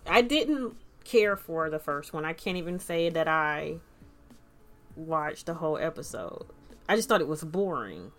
I 0.06 0.22
didn't 0.22 0.76
care 1.04 1.36
for 1.36 1.68
the 1.68 1.78
first 1.78 2.12
one. 2.12 2.24
I 2.24 2.32
can't 2.32 2.56
even 2.56 2.78
say 2.78 3.10
that 3.10 3.28
I 3.28 3.76
watched 4.96 5.46
the 5.46 5.54
whole 5.54 5.78
episode. 5.78 6.46
I 6.88 6.96
just 6.96 7.08
thought 7.08 7.20
it 7.20 7.28
was 7.28 7.42
boring, 7.44 8.12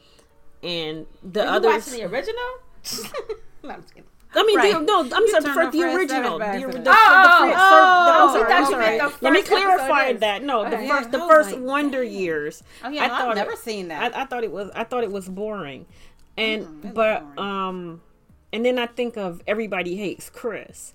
and 0.64 1.06
the 1.24 1.44
other 1.44 1.70
you 1.70 1.74
others. 1.76 1.88
watching 1.88 2.04
the 2.04 2.12
original? 2.14 2.60
no, 3.64 3.70
I'm 3.72 3.82
just 3.82 3.94
kidding. 3.94 4.10
I 4.38 4.44
mean, 4.44 4.58
Right. 4.58 4.74
the, 4.74 4.80
no, 4.82 5.00
I'm 5.00 5.06
You 5.08 5.30
sorry, 5.32 5.44
turned 5.44 5.72
for 5.72 5.78
the 5.78 5.84
original. 5.84 6.40
The, 6.40 6.46
Savage 6.46 6.62
the, 6.74 6.80
the, 6.80 6.90
accident. 6.90 7.56
Oh, 7.58 7.58
oh, 7.58 8.28
oh, 8.30 8.34
sorry, 8.34 8.44
we 8.44 8.50
thought 8.50 8.52
I'm 8.52 8.60
you 8.64 8.70
sorry. 8.70 8.98
meant 8.98 9.20
the 9.20 9.24
Let 9.24 9.34
me 9.34 9.42
clarify 9.44 10.14
that. 10.14 10.44
No, 10.44 10.70
the 10.70 10.76
Okay, 10.76 10.88
yeah, 10.88 10.98
first, 10.98 11.12
the 11.12 11.20
first 11.20 11.52
like, 11.54 11.62
Wonder 11.62 12.04
dang. 12.04 12.14
Years. 12.14 12.64
Oh 12.84 12.90
yeah, 12.90 13.04
I 13.06 13.08
no, 13.08 13.30
I've 13.30 13.36
never 13.38 13.52
it- 13.54 13.60
seen 13.60 13.88
that. 13.88 14.14
I, 14.14 14.24
I 14.24 14.26
thought 14.26 14.44
it 14.44 14.52
was. 14.52 14.70
I 14.76 14.84
thought 14.84 15.04
it 15.06 15.12
was 15.12 15.30
boring, 15.30 15.86
and 16.38 16.66
Mm, 16.66 16.94
but 16.94 17.22
boring. 17.36 17.40
um, 17.40 18.02
and 18.52 18.66
then 18.66 18.78
I 18.78 18.88
think 18.88 19.16
of 19.18 19.42
Everybody 19.48 19.96
Hates 19.96 20.30
Chris, 20.30 20.94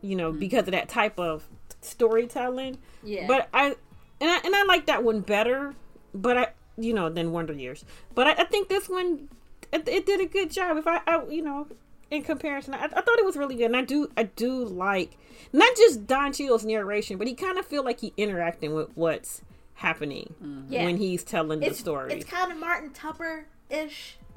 you 0.00 0.14
know, 0.14 0.32
Mm. 0.32 0.38
because 0.38 0.60
of 0.68 0.70
that 0.72 0.88
type 0.88 1.18
of 1.18 1.48
storytelling. 1.80 2.78
Yeah. 3.02 3.26
But 3.26 3.48
I 3.52 3.74
and 4.20 4.30
I 4.30 4.38
and 4.44 4.54
I 4.54 4.62
like 4.64 4.86
that 4.86 5.02
one 5.02 5.20
better, 5.20 5.74
but 6.14 6.36
I 6.38 6.48
you 6.76 6.94
know 6.94 7.08
than 7.08 7.32
Wonder 7.32 7.52
Years. 7.54 7.84
But 8.14 8.28
I, 8.28 8.32
I 8.42 8.44
think 8.44 8.68
this 8.68 8.88
one 8.88 9.28
it, 9.72 9.88
it 9.88 10.06
did 10.06 10.20
a 10.20 10.26
good 10.26 10.50
job. 10.50 10.76
If 10.76 10.86
I, 10.86 11.00
I 11.06 11.24
you 11.28 11.42
know 11.42 11.66
in 12.10 12.22
comparison, 12.22 12.74
I, 12.74 12.84
I 12.84 12.88
thought 12.88 13.18
it 13.18 13.24
was 13.24 13.36
really 13.36 13.56
good, 13.56 13.66
and 13.66 13.76
I 13.76 13.82
do 13.82 14.10
I 14.16 14.24
do 14.24 14.64
like 14.64 15.16
not 15.52 15.76
just 15.76 16.06
Don 16.06 16.32
Cheadle's 16.32 16.64
narration, 16.64 17.18
but 17.18 17.26
he 17.26 17.34
kind 17.34 17.58
of 17.58 17.66
feel 17.66 17.84
like 17.84 18.00
he 18.00 18.12
interacting 18.16 18.74
with 18.74 18.90
what's 18.94 19.42
happening 19.74 20.34
mm-hmm. 20.42 20.72
Yeah. 20.72 20.84
when 20.84 20.96
he's 20.96 21.22
telling 21.22 21.62
it's, 21.62 21.76
the 21.76 21.82
story. 21.82 22.12
It's 22.12 22.28
kind 22.28 22.50
of 22.50 22.58
Martin 22.58 22.90
Tupper 22.90 23.46
ish. 23.70 24.16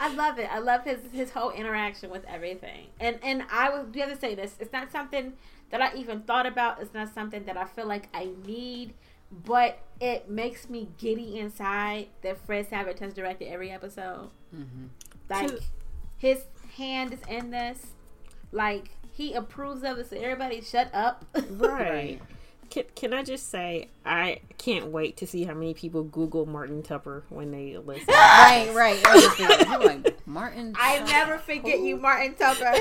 I 0.00 0.12
love 0.14 0.38
it. 0.38 0.48
I 0.50 0.58
love 0.58 0.84
his 0.84 0.98
his 1.12 1.30
whole 1.30 1.50
interaction 1.50 2.10
with 2.10 2.24
everything. 2.26 2.88
And 3.00 3.18
and 3.22 3.44
I 3.50 3.70
would 3.70 3.92
the 3.92 4.00
to 4.00 4.16
say 4.16 4.34
this. 4.34 4.54
It's 4.58 4.72
not 4.72 4.90
something 4.90 5.34
that 5.70 5.80
I 5.80 5.94
even 5.96 6.22
thought 6.22 6.46
about. 6.46 6.80
It's 6.80 6.94
not 6.94 7.14
something 7.14 7.44
that 7.44 7.56
I 7.56 7.64
feel 7.64 7.86
like 7.86 8.08
I 8.12 8.30
need. 8.46 8.94
But 9.44 9.78
it 10.00 10.28
makes 10.28 10.68
me 10.68 10.88
giddy 10.98 11.38
inside 11.38 12.08
that 12.22 12.38
Fred 12.46 12.68
Savage 12.68 12.98
has 13.00 13.14
directed 13.14 13.48
every 13.48 13.70
episode. 13.70 14.30
Mm-hmm. 14.54 14.86
Like 15.28 15.48
To- 15.48 15.60
his 16.18 16.44
hand 16.76 17.12
is 17.12 17.20
in 17.28 17.50
this. 17.50 17.86
Like 18.52 18.90
he 19.12 19.32
approves 19.34 19.82
of 19.82 19.98
it. 19.98 20.10
So 20.10 20.16
everybody 20.16 20.60
shut 20.60 20.90
up. 20.94 21.24
right. 21.50 22.20
Can, 22.70 22.84
can 22.96 23.12
I 23.12 23.22
just 23.22 23.50
say 23.50 23.88
I 24.06 24.40
can't 24.58 24.86
wait 24.86 25.16
to 25.18 25.26
see 25.26 25.44
how 25.44 25.54
many 25.54 25.74
people 25.74 26.02
Google 26.02 26.46
Martin 26.46 26.82
Tupper 26.82 27.24
when 27.28 27.50
they 27.50 27.76
listen. 27.76 28.04
right, 28.08 28.70
right. 28.74 29.00
I 29.06 29.14
was 29.14 29.24
just 29.24 29.36
thinking, 29.36 29.58
people 29.66 29.84
like 29.86 30.26
Martin. 30.26 30.74
I 30.80 30.98
Tupper. 30.98 31.10
never 31.10 31.38
forget 31.38 31.80
you, 31.80 31.96
Martin 31.96 32.34
Tupper. 32.34 32.74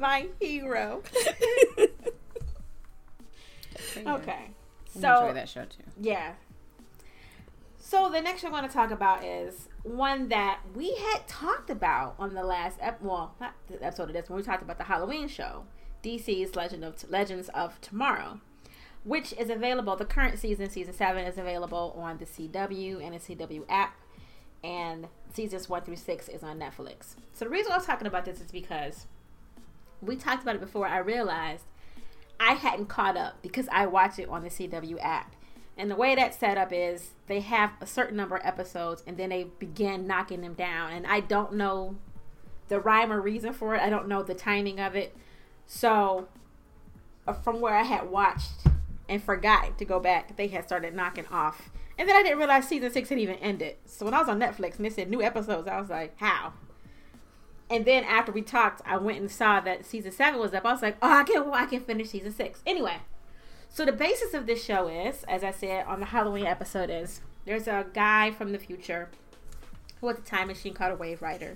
My 0.00 0.26
hero. 0.40 1.02
Okay. 3.96 4.50
So 4.86 5.22
enjoy 5.22 5.34
that 5.34 5.48
show 5.48 5.64
too. 5.64 5.82
yeah. 6.00 6.32
So 7.78 8.08
the 8.08 8.20
next 8.20 8.40
show 8.42 8.48
I 8.48 8.52
want 8.52 8.66
to 8.66 8.72
talk 8.72 8.90
about 8.90 9.24
is 9.24 9.68
one 9.82 10.28
that 10.28 10.60
we 10.74 10.94
had 10.94 11.26
talked 11.26 11.68
about 11.68 12.14
on 12.18 12.32
the 12.32 12.44
last 12.44 12.78
ep- 12.80 13.02
well, 13.02 13.34
not 13.40 13.54
the 13.68 13.82
episode 13.84 14.04
of 14.08 14.12
this 14.14 14.30
when 14.30 14.36
we 14.36 14.42
talked 14.42 14.62
about 14.62 14.78
the 14.78 14.84
Halloween 14.84 15.28
show, 15.28 15.64
DC's 16.02 16.54
Legend 16.56 16.84
of 16.84 17.10
Legends 17.10 17.48
of 17.50 17.80
Tomorrow, 17.80 18.40
which 19.04 19.32
is 19.34 19.50
available. 19.50 19.96
The 19.96 20.04
current 20.04 20.38
season, 20.38 20.70
season 20.70 20.94
seven, 20.94 21.24
is 21.26 21.36
available 21.38 21.94
on 21.98 22.18
the 22.18 22.24
CW 22.24 23.04
and 23.04 23.14
the 23.14 23.18
CW 23.18 23.64
app, 23.68 23.96
and 24.62 25.08
seasons 25.34 25.68
one 25.68 25.82
through 25.82 25.96
six 25.96 26.28
is 26.28 26.42
on 26.42 26.58
Netflix. 26.60 27.16
So 27.32 27.44
the 27.44 27.50
reason 27.50 27.72
I 27.72 27.76
was 27.76 27.86
talking 27.86 28.06
about 28.06 28.24
this 28.24 28.40
is 28.40 28.52
because 28.52 29.06
we 30.00 30.16
talked 30.16 30.42
about 30.42 30.54
it 30.54 30.60
before. 30.60 30.86
I 30.86 30.98
realized 30.98 31.64
I 32.40 32.54
hadn't 32.54 32.86
caught 32.86 33.16
up 33.16 33.42
because 33.42 33.68
I 33.70 33.86
watch 33.86 34.18
it 34.18 34.28
on 34.28 34.42
the 34.42 34.48
CW 34.48 34.98
app. 35.02 35.34
And 35.76 35.90
the 35.90 35.96
way 35.96 36.14
that's 36.14 36.38
set 36.38 36.58
up 36.58 36.72
is 36.72 37.12
they 37.26 37.40
have 37.40 37.70
a 37.80 37.86
certain 37.86 38.16
number 38.16 38.36
of 38.36 38.44
episodes 38.44 39.02
and 39.06 39.16
then 39.16 39.30
they 39.30 39.44
begin 39.58 40.06
knocking 40.06 40.42
them 40.42 40.54
down. 40.54 40.92
And 40.92 41.06
I 41.06 41.20
don't 41.20 41.54
know 41.54 41.96
the 42.68 42.80
rhyme 42.80 43.12
or 43.12 43.20
reason 43.20 43.52
for 43.52 43.74
it. 43.74 43.80
I 43.80 43.90
don't 43.90 44.08
know 44.08 44.22
the 44.22 44.34
timing 44.34 44.80
of 44.80 44.94
it. 44.94 45.16
So 45.66 46.28
uh, 47.26 47.32
from 47.32 47.60
where 47.60 47.74
I 47.74 47.84
had 47.84 48.10
watched 48.10 48.66
and 49.08 49.22
forgot 49.22 49.78
to 49.78 49.84
go 49.84 49.98
back, 50.00 50.36
they 50.36 50.48
had 50.48 50.64
started 50.64 50.94
knocking 50.94 51.26
off. 51.26 51.70
And 51.98 52.08
then 52.08 52.16
I 52.16 52.22
didn't 52.22 52.38
realize 52.38 52.68
season 52.68 52.90
six 52.90 53.08
had 53.08 53.18
even 53.18 53.36
ended. 53.36 53.76
So 53.86 54.04
when 54.04 54.14
I 54.14 54.18
was 54.18 54.28
on 54.28 54.40
Netflix 54.40 54.76
and 54.76 54.84
they 54.84 54.90
said 54.90 55.10
new 55.10 55.22
episodes, 55.22 55.68
I 55.68 55.80
was 55.80 55.90
like, 55.90 56.18
how? 56.18 56.52
And 57.72 57.86
then 57.86 58.04
after 58.04 58.30
we 58.32 58.42
talked, 58.42 58.82
I 58.84 58.98
went 58.98 59.18
and 59.18 59.30
saw 59.30 59.58
that 59.60 59.86
season 59.86 60.12
seven 60.12 60.38
was 60.38 60.52
up. 60.52 60.66
I 60.66 60.72
was 60.72 60.82
like, 60.82 60.98
oh, 61.00 61.10
I 61.10 61.24
can, 61.24 61.50
I 61.54 61.64
can 61.64 61.80
finish 61.80 62.10
season 62.10 62.30
six. 62.30 62.60
Anyway, 62.66 62.98
so 63.70 63.86
the 63.86 63.92
basis 63.92 64.34
of 64.34 64.44
this 64.44 64.62
show 64.62 64.88
is, 64.88 65.24
as 65.24 65.42
I 65.42 65.52
said 65.52 65.86
on 65.86 66.00
the 66.00 66.06
Halloween 66.06 66.44
episode, 66.44 66.90
is 66.90 67.22
there's 67.46 67.66
a 67.66 67.86
guy 67.94 68.30
from 68.30 68.52
the 68.52 68.58
future 68.58 69.08
who 70.02 70.10
at 70.10 70.16
the 70.16 70.22
time 70.22 70.48
machine 70.48 70.74
called 70.74 70.92
a 70.92 71.02
Waverider 71.02 71.54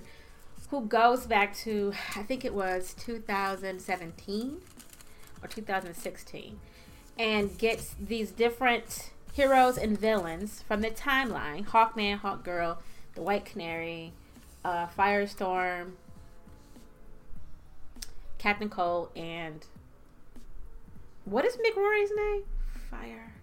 who 0.71 0.87
goes 0.87 1.27
back 1.27 1.55
to 1.57 1.93
I 2.15 2.23
think 2.23 2.43
it 2.43 2.53
was 2.55 2.95
2017 2.95 4.57
or 5.43 5.47
2016 5.47 6.59
and 7.19 7.57
gets 7.59 7.95
these 7.99 8.31
different 8.31 9.11
heroes 9.33 9.77
and 9.77 9.95
villains 9.95 10.63
from 10.67 10.81
the 10.81 10.89
timeline 10.89 11.67
Hawkman, 11.67 12.21
Hawkgirl, 12.21 12.77
the 13.13 13.21
White 13.21 13.45
Canary, 13.45 14.13
uh, 14.65 14.87
Firestorm, 14.87 15.91
Captain 18.47 18.69
Cold, 18.69 19.09
and 19.13 19.65
what 21.25 21.43
is 21.43 21.57
Mick 21.57 21.75
Rory's 21.75 22.11
name? 22.15 22.43
Fire. 22.89 23.33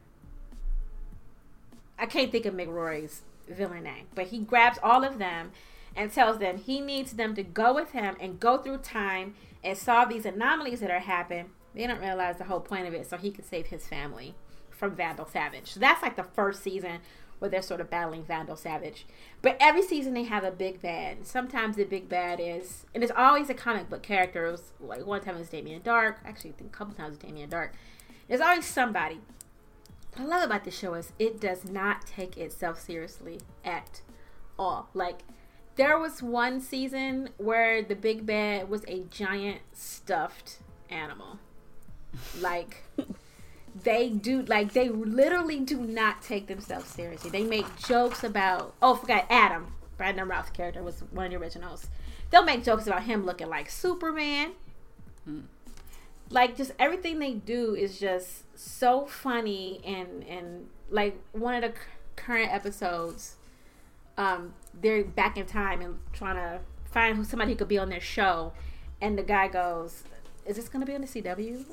I 1.99 2.07
can't 2.07 2.33
think 2.33 2.47
of 2.47 2.55
Mick 2.55 2.69
Rory's 2.69 3.21
villain 3.47 3.83
name, 3.83 4.07
but 4.15 4.29
he 4.29 4.39
grabs 4.39 4.79
all 4.83 5.05
of 5.05 5.19
them 5.19 5.53
and 5.95 6.11
tells 6.11 6.39
them 6.39 6.57
he 6.57 6.81
needs 6.81 7.13
them 7.13 7.35
to 7.35 7.43
go 7.43 7.75
with 7.75 7.91
him 7.91 8.17
and 8.19 8.41
go 8.41 8.57
through 8.57 8.79
time 8.79 9.35
and 9.63 9.77
solve 9.77 10.09
these 10.09 10.25
anomalies 10.25 10.81
that 10.81 10.91
are 10.91 11.01
happening. 11.01 11.51
They 11.75 11.87
don't 11.87 12.01
realize 12.01 12.39
the 12.39 12.45
whole 12.45 12.61
point 12.61 12.89
of 12.89 12.95
it, 12.95 13.07
so 13.07 13.19
he 13.19 13.31
can 13.31 13.45
save 13.45 13.67
his 13.67 13.87
family 13.87 14.35
from 14.71 14.97
Vandal 14.97 15.27
Savage. 15.27 15.73
So 15.73 15.81
that's 15.81 16.01
like 16.01 16.17
the 16.17 16.25
first 16.25 16.63
season 16.63 17.01
where 17.39 17.51
they're 17.51 17.63
sort 17.63 17.81
of 17.81 17.91
battling 17.91 18.25
Vandal 18.25 18.57
Savage. 18.57 19.07
But 19.43 19.57
every 19.61 19.83
season 19.83 20.15
they 20.15 20.25
have 20.25 20.45
a 20.45 20.51
big 20.51 20.81
bad. 20.81 21.27
Sometimes 21.27 21.77
the 21.77 21.85
big 21.85 22.09
bad 22.09 22.41
is, 22.41 22.87
and 22.95 23.03
it's 23.03 23.13
always 23.17 23.51
a 23.51 23.55
comic 23.55 23.91
book 23.91 24.03
character. 24.03 24.47
It 24.47 24.53
was 24.53 24.73
like 24.81 25.07
one 25.07 25.21
time 25.21 25.37
it 25.37 25.41
was 25.41 25.49
Damien 25.49 25.83
Darhk. 25.83 26.17
Actually, 26.25 26.51
I 26.51 26.55
think 26.55 26.75
a 26.75 26.77
couple 26.77 26.95
times 26.95 27.17
it 27.17 27.23
was 27.23 27.31
Damien 27.31 27.51
Darhk. 27.51 27.71
There's 28.29 28.41
always 28.41 28.65
somebody. 28.65 29.21
What 30.15 30.23
I 30.23 30.27
love 30.27 30.45
about 30.45 30.65
this 30.65 30.79
show 30.79 30.95
is 30.95 31.13
it 31.19 31.41
does 31.41 31.65
not 31.65 32.07
take 32.07 32.37
itself 32.37 32.81
seriously 32.81 33.41
at 33.65 34.01
all. 34.59 34.89
Like 34.95 35.23
there 35.77 35.99
was 35.99 36.23
one 36.23 36.61
season 36.61 37.31
where 37.37 37.83
the 37.83 37.97
big 37.97 38.25
bad 38.25 38.69
was 38.69 38.85
a 38.87 39.01
giant 39.11 39.61
stuffed 39.73 40.59
animal. 40.89 41.39
Like 42.41 42.85
they 43.85 44.09
do 44.09 44.43
like 44.43 44.73
they 44.73 44.89
literally 44.89 45.61
do 45.61 45.79
not 45.79 46.23
take 46.23 46.47
themselves 46.49 46.89
seriously. 46.89 47.31
They 47.31 47.45
make 47.45 47.67
jokes 47.79 48.25
about 48.25 48.75
oh 48.83 48.95
I 48.97 48.99
forgot 48.99 49.27
Adam. 49.31 49.75
Brandon 49.97 50.27
Routh's 50.27 50.51
character 50.51 50.83
was 50.83 51.03
one 51.13 51.27
of 51.27 51.33
the 51.33 51.39
originals. 51.39 51.87
They'll 52.31 52.45
make 52.45 52.65
jokes 52.65 52.87
about 52.87 53.05
him 53.05 53.25
looking 53.25 53.49
like 53.49 53.71
Superman. 53.71 54.53
Like 56.31 56.57
just 56.57 56.73
everything 56.79 57.19
they 57.19 57.35
do 57.35 57.75
is 57.75 57.99
just 58.01 58.59
so 58.59 59.07
funny 59.07 59.81
and 59.85 60.25
and 60.25 60.67
like 60.91 61.17
one 61.33 61.55
of 61.55 61.63
the 61.63 61.79
c- 61.79 61.85
current 62.17 62.53
episodes 62.53 63.37
um, 64.17 64.55
they're 64.81 65.03
back 65.05 65.37
in 65.37 65.45
time 65.47 65.81
and 65.81 65.99
trying 66.13 66.37
to 66.37 66.61
find 66.91 67.17
who- 67.17 67.25
somebody 67.25 67.51
who 67.53 67.57
could 67.57 67.67
be 67.69 67.79
on 67.79 67.89
their 67.89 68.01
show, 68.01 68.53
and 69.01 69.19
the 69.19 69.25
guy 69.25 69.49
goes, 69.49 70.05
"Is 70.47 70.57
this 70.57 70.69
going 70.69 70.85
to 70.85 70.87
be 70.87 70.95
on 70.95 71.01
the 71.01 71.07
CW?" 71.07 71.65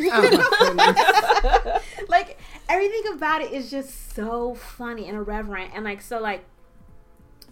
Oh, 0.00 1.80
like 2.08 2.38
everything 2.68 3.12
about 3.12 3.42
it 3.42 3.52
is 3.52 3.70
just 3.70 4.14
so 4.14 4.54
funny 4.54 5.08
and 5.08 5.16
irreverent, 5.16 5.72
and 5.74 5.84
like 5.84 6.02
so 6.02 6.18
like 6.18 6.44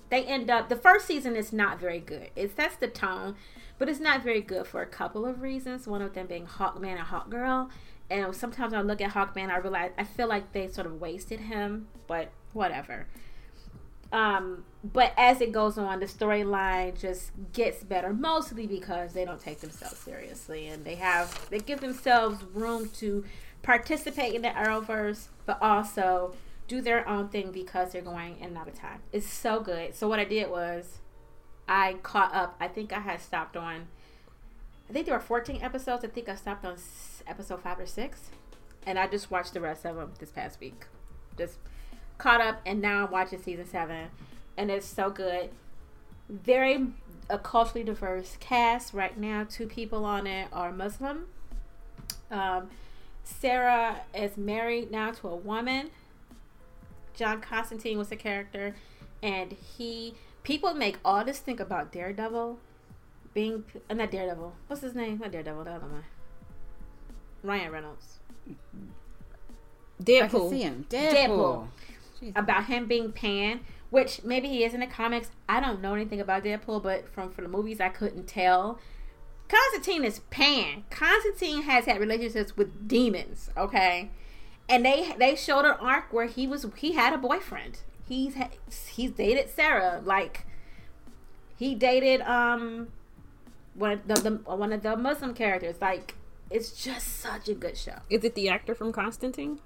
they 0.08 0.24
end 0.24 0.50
up 0.50 0.68
the 0.68 0.76
first 0.76 1.06
season 1.06 1.36
is 1.36 1.52
not 1.52 1.80
very 1.80 2.00
good. 2.00 2.30
It 2.36 2.54
sets 2.54 2.76
the 2.76 2.88
tone, 2.88 3.36
but 3.78 3.88
it's 3.88 4.00
not 4.00 4.22
very 4.22 4.40
good 4.40 4.66
for 4.66 4.82
a 4.82 4.86
couple 4.86 5.26
of 5.26 5.42
reasons. 5.42 5.86
One 5.86 6.02
of 6.02 6.14
them 6.14 6.26
being 6.26 6.46
Hawkman 6.46 6.98
and 6.98 7.00
Hawkgirl. 7.00 7.70
And 8.08 8.34
sometimes 8.36 8.72
I 8.72 8.82
look 8.82 9.00
at 9.00 9.12
Hawkman, 9.12 9.50
I 9.50 9.58
realize 9.58 9.90
I 9.98 10.04
feel 10.04 10.28
like 10.28 10.52
they 10.52 10.68
sort 10.68 10.86
of 10.86 11.00
wasted 11.00 11.40
him, 11.40 11.88
but 12.06 12.30
whatever. 12.52 13.06
Um, 14.12 14.64
but 14.92 15.12
as 15.16 15.40
it 15.40 15.52
goes 15.52 15.78
on, 15.78 16.00
the 16.00 16.06
storyline 16.06 16.98
just 16.98 17.30
gets 17.52 17.82
better, 17.82 18.12
mostly 18.12 18.66
because 18.66 19.12
they 19.12 19.24
don't 19.24 19.40
take 19.40 19.60
themselves 19.60 19.98
seriously 19.98 20.68
and 20.68 20.84
they 20.84 20.96
have 20.96 21.48
they 21.50 21.58
give 21.58 21.80
themselves 21.80 22.44
room 22.52 22.88
to 22.90 23.24
participate 23.62 24.34
in 24.34 24.42
the 24.42 24.48
Arrowverse, 24.48 25.28
but 25.44 25.58
also 25.60 26.34
do 26.68 26.80
their 26.80 27.08
own 27.08 27.28
thing 27.28 27.52
because 27.52 27.92
they're 27.92 28.02
going 28.02 28.38
in 28.38 28.48
and 28.48 28.58
out 28.58 28.68
of 28.68 28.74
time. 28.74 29.00
It's 29.12 29.26
so 29.26 29.60
good. 29.60 29.94
So 29.94 30.08
what 30.08 30.18
I 30.18 30.24
did 30.24 30.50
was 30.50 30.98
I 31.68 31.94
caught 32.02 32.34
up. 32.34 32.56
I 32.60 32.68
think 32.68 32.92
I 32.92 33.00
had 33.00 33.20
stopped 33.20 33.56
on. 33.56 33.86
I 34.88 34.92
think 34.92 35.06
there 35.06 35.14
were 35.14 35.20
14 35.20 35.62
episodes. 35.62 36.04
I 36.04 36.08
think 36.08 36.28
I 36.28 36.36
stopped 36.36 36.64
on 36.64 36.76
episode 37.26 37.62
five 37.62 37.78
or 37.80 37.86
six, 37.86 38.30
and 38.86 38.98
I 38.98 39.06
just 39.08 39.30
watched 39.30 39.54
the 39.54 39.60
rest 39.60 39.84
of 39.84 39.96
them 39.96 40.12
this 40.18 40.30
past 40.30 40.60
week. 40.60 40.86
Just 41.36 41.58
caught 42.18 42.40
up, 42.40 42.60
and 42.64 42.80
now 42.80 43.04
I'm 43.04 43.10
watching 43.10 43.42
season 43.42 43.66
seven, 43.66 44.08
and 44.56 44.70
it's 44.70 44.86
so 44.86 45.10
good. 45.10 45.50
Very 46.28 46.88
a 47.28 47.38
culturally 47.38 47.84
diverse 47.84 48.36
cast 48.40 48.94
right 48.94 49.18
now. 49.18 49.46
Two 49.48 49.66
people 49.66 50.04
on 50.04 50.26
it 50.26 50.48
are 50.52 50.72
Muslim. 50.72 51.26
Um, 52.30 52.70
Sarah 53.24 54.02
is 54.14 54.36
married 54.36 54.90
now 54.90 55.10
to 55.12 55.28
a 55.28 55.36
woman. 55.36 55.90
John 57.14 57.40
Constantine 57.40 57.98
was 57.98 58.08
the 58.08 58.16
character, 58.16 58.76
and 59.22 59.52
he 59.52 60.14
people 60.42 60.74
make 60.74 60.98
all 61.04 61.24
this 61.24 61.38
think 61.38 61.58
about 61.58 61.90
Daredevil 61.90 62.58
being 63.34 63.64
uh, 63.90 63.94
not 63.94 64.10
Daredevil. 64.10 64.52
What's 64.66 64.82
his 64.82 64.94
name? 64.94 65.18
Not 65.18 65.32
Daredevil. 65.32 65.64
The 65.64 65.70
other 65.72 65.86
one. 65.86 66.04
Ryan 67.42 67.72
Reynolds. 67.72 68.18
I 68.48 68.52
can 70.02 70.04
see 70.04 70.12
Deadpool. 70.12 70.58
him. 70.60 70.86
Deadpool. 70.88 71.68
Deadpool. 72.22 72.36
About 72.36 72.64
him 72.64 72.86
being 72.86 73.12
Pan, 73.12 73.60
which 73.90 74.22
maybe 74.24 74.48
he 74.48 74.64
is 74.64 74.74
in 74.74 74.80
the 74.80 74.86
comics. 74.86 75.30
I 75.48 75.60
don't 75.60 75.80
know 75.80 75.94
anything 75.94 76.20
about 76.20 76.44
Deadpool, 76.44 76.82
but 76.82 77.08
from 77.08 77.30
from 77.30 77.44
the 77.44 77.50
movies, 77.50 77.80
I 77.80 77.88
couldn't 77.88 78.26
tell. 78.26 78.78
Constantine 79.48 80.04
is 80.04 80.20
Pan. 80.30 80.84
Constantine 80.90 81.62
has 81.62 81.84
had 81.84 82.00
relationships 82.00 82.56
with 82.56 82.88
demons. 82.88 83.50
Okay, 83.56 84.10
and 84.68 84.84
they 84.84 85.14
they 85.18 85.36
showed 85.36 85.64
an 85.64 85.76
arc 85.80 86.12
where 86.12 86.26
he 86.26 86.46
was 86.46 86.66
he 86.76 86.92
had 86.92 87.12
a 87.12 87.18
boyfriend. 87.18 87.80
He's 88.08 88.34
he's 88.88 89.12
dated 89.12 89.50
Sarah. 89.50 90.00
Like 90.04 90.46
he 91.56 91.74
dated 91.74 92.22
um 92.22 92.88
one 93.74 93.92
of 93.92 94.08
the, 94.08 94.14
the 94.14 94.30
one 94.56 94.72
of 94.72 94.82
the 94.82 94.96
Muslim 94.96 95.34
characters. 95.34 95.76
Like 95.80 96.14
it's 96.50 96.72
just 96.82 97.20
such 97.20 97.48
a 97.48 97.54
good 97.54 97.76
show. 97.76 97.98
Is 98.10 98.24
it 98.24 98.34
the 98.34 98.48
actor 98.48 98.74
from 98.74 98.92
Constantine? 98.92 99.60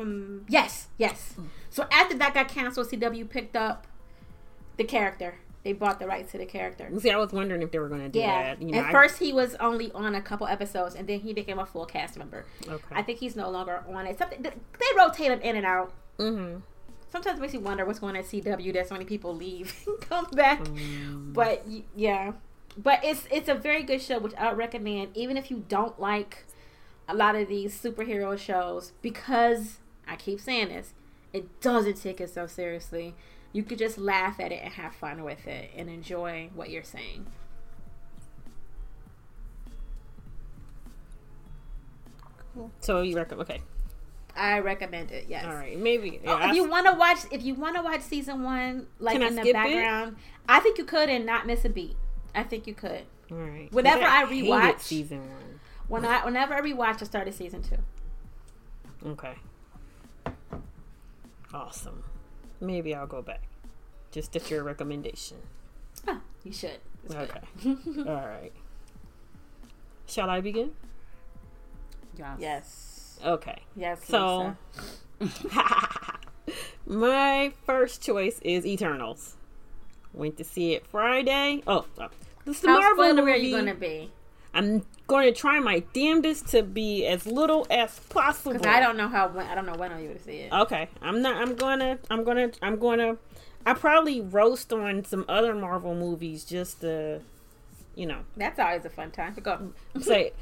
From 0.00 0.44
yes, 0.48 0.88
yes. 0.96 1.34
So 1.68 1.86
after 1.92 2.16
that 2.18 2.34
got 2.34 2.48
canceled, 2.48 2.88
CW 2.88 3.28
picked 3.28 3.54
up 3.56 3.86
the 4.76 4.84
character. 4.84 5.34
They 5.62 5.74
bought 5.74 5.98
the 6.00 6.06
rights 6.06 6.32
to 6.32 6.38
the 6.38 6.46
character. 6.46 6.88
See, 7.00 7.10
I 7.10 7.18
was 7.18 7.32
wondering 7.32 7.60
if 7.60 7.70
they 7.70 7.78
were 7.78 7.88
going 7.90 8.00
to 8.00 8.08
do 8.08 8.18
Yeah. 8.18 8.54
that. 8.54 8.62
You 8.62 8.72
know, 8.72 8.78
At 8.78 8.86
I- 8.86 8.92
first, 8.92 9.18
he 9.18 9.30
was 9.32 9.54
only 9.56 9.92
on 9.92 10.14
a 10.14 10.22
couple 10.22 10.46
episodes, 10.46 10.94
and 10.94 11.06
then 11.06 11.20
he 11.20 11.34
became 11.34 11.58
a 11.58 11.66
full 11.66 11.84
cast 11.84 12.16
member. 12.16 12.46
okay. 12.66 12.82
I 12.92 13.02
think 13.02 13.18
he's 13.18 13.36
no 13.36 13.50
longer 13.50 13.84
on 13.86 14.06
it. 14.06 14.16
Something 14.16 14.40
they 14.42 14.52
rotate 14.96 15.30
him 15.30 15.40
in 15.42 15.56
and 15.56 15.66
out. 15.66 15.92
mm-hmm. 16.18 16.60
Sometimes 17.10 17.38
it 17.38 17.42
makes 17.42 17.52
you 17.52 17.60
wonder 17.60 17.84
what's 17.84 17.98
going 17.98 18.14
on 18.16 18.20
at 18.22 18.26
CW. 18.26 18.72
That 18.72 18.88
so 18.88 18.94
many 18.94 19.04
people 19.04 19.34
leave 19.34 19.74
and 19.86 20.00
come 20.00 20.28
back. 20.32 20.60
Mm. 20.62 21.32
But 21.34 21.66
yeah, 21.96 22.32
but 22.78 23.00
it's 23.04 23.24
it's 23.32 23.48
a 23.48 23.54
very 23.54 23.82
good 23.82 24.00
show, 24.00 24.18
which 24.20 24.34
I 24.36 24.48
would 24.48 24.56
recommend, 24.56 25.16
even 25.16 25.36
if 25.36 25.50
you 25.50 25.64
don't 25.68 25.98
like 26.00 26.46
a 27.08 27.14
lot 27.14 27.34
of 27.34 27.48
these 27.48 27.76
superhero 27.78 28.38
shows, 28.38 28.92
because 29.02 29.79
I 30.10 30.16
keep 30.16 30.40
saying 30.40 30.68
this, 30.68 30.92
it 31.32 31.60
doesn't 31.60 31.94
take 32.02 32.20
it 32.20 32.30
so 32.30 32.46
seriously. 32.46 33.14
You 33.52 33.62
could 33.62 33.78
just 33.78 33.96
laugh 33.96 34.40
at 34.40 34.50
it 34.50 34.60
and 34.62 34.72
have 34.74 34.92
fun 34.94 35.22
with 35.22 35.46
it 35.46 35.70
and 35.76 35.88
enjoy 35.88 36.50
what 36.54 36.68
you're 36.68 36.82
saying. 36.82 37.26
Cool. 42.54 42.70
So 42.80 43.02
you 43.02 43.16
reckon? 43.16 43.38
Okay. 43.40 43.60
I 44.36 44.58
recommend 44.60 45.12
it. 45.12 45.26
Yes. 45.28 45.44
All 45.44 45.54
right. 45.54 45.78
Maybe. 45.78 46.20
Oh, 46.26 46.38
if 46.48 46.54
you 46.54 46.68
want 46.68 46.86
to 46.86 46.92
watch, 46.94 47.18
if 47.30 47.42
you 47.42 47.54
want 47.54 47.76
to 47.76 47.82
watch 47.82 48.00
season 48.00 48.42
one, 48.42 48.86
like 48.98 49.14
Can 49.14 49.22
I 49.22 49.26
in 49.28 49.34
the 49.36 49.42
skip 49.42 49.50
it? 49.50 49.54
background, 49.54 50.16
I 50.48 50.60
think 50.60 50.78
you 50.78 50.84
could 50.84 51.08
and 51.08 51.24
not 51.24 51.46
miss 51.46 51.64
a 51.64 51.68
beat. 51.68 51.96
I 52.34 52.42
think 52.42 52.66
you 52.66 52.74
could. 52.74 53.02
all 53.30 53.38
right. 53.38 53.68
whenever 53.72 54.04
I 54.04 54.24
hated 54.26 54.50
rewatch- 54.50 54.80
season 54.80 55.20
one. 55.20 55.60
When 55.88 56.04
I, 56.04 56.24
whenever 56.24 56.54
I 56.54 56.60
rewatch, 56.60 57.02
I 57.02 57.04
started 57.04 57.34
season 57.34 57.62
two. 57.62 57.78
Okay. 59.04 59.34
Awesome. 61.52 62.04
Maybe 62.60 62.94
I'll 62.94 63.06
go 63.06 63.22
back. 63.22 63.42
Just 64.10 64.34
at 64.36 64.50
your 64.50 64.62
recommendation. 64.62 65.38
Oh, 66.06 66.20
you 66.44 66.52
should. 66.52 66.78
It's. 67.04 67.14
Okay. 67.14 67.40
All 67.98 68.26
right. 68.26 68.52
Shall 70.06 70.28
I 70.28 70.40
begin? 70.40 70.72
Yes. 72.16 72.36
Yes. 72.38 73.18
Okay. 73.24 73.62
Yes. 73.76 74.04
So, 74.04 74.56
Lisa. 75.20 75.60
my 76.86 77.52
first 77.64 78.02
choice 78.02 78.40
is 78.42 78.66
Eternals. 78.66 79.36
Went 80.12 80.36
to 80.38 80.44
see 80.44 80.74
it 80.74 80.86
Friday. 80.86 81.62
Oh, 81.66 81.86
oh. 81.98 82.08
this 82.44 82.56
is 82.56 82.62
the 82.62 82.68
how 82.68 82.80
Marvel 82.80 83.04
spoiler 83.04 83.22
movie. 83.22 83.32
are 83.32 83.36
you 83.36 83.56
gonna 83.56 83.74
be? 83.74 84.10
I'm 84.52 84.84
going 85.10 85.32
to 85.32 85.38
try 85.38 85.58
my 85.58 85.80
damnedest 85.92 86.46
to 86.48 86.62
be 86.62 87.04
as 87.04 87.26
little 87.26 87.66
as 87.68 87.98
possible. 88.08 88.52
Because 88.52 88.66
I 88.66 88.78
don't 88.78 88.96
know 88.96 89.08
how. 89.08 89.30
I 89.36 89.54
don't 89.56 89.66
know 89.66 89.74
when 89.74 89.90
you 90.00 90.08
gonna 90.08 90.20
see 90.20 90.38
it. 90.38 90.52
Okay, 90.52 90.88
I'm 91.02 91.20
not. 91.20 91.36
I'm 91.36 91.56
gonna. 91.56 91.98
I'm 92.08 92.22
gonna. 92.22 92.52
I'm 92.62 92.78
gonna. 92.78 93.16
I 93.66 93.74
probably 93.74 94.20
roast 94.20 94.72
on 94.72 95.04
some 95.04 95.24
other 95.28 95.54
Marvel 95.54 95.94
movies 95.94 96.44
just 96.44 96.80
to, 96.80 97.20
you 97.94 98.06
know, 98.06 98.20
That's 98.36 98.58
always 98.58 98.84
a 98.86 98.88
fun 98.88 99.10
time 99.10 99.34
to 99.34 99.40
go. 99.40 99.72
say 100.00 100.32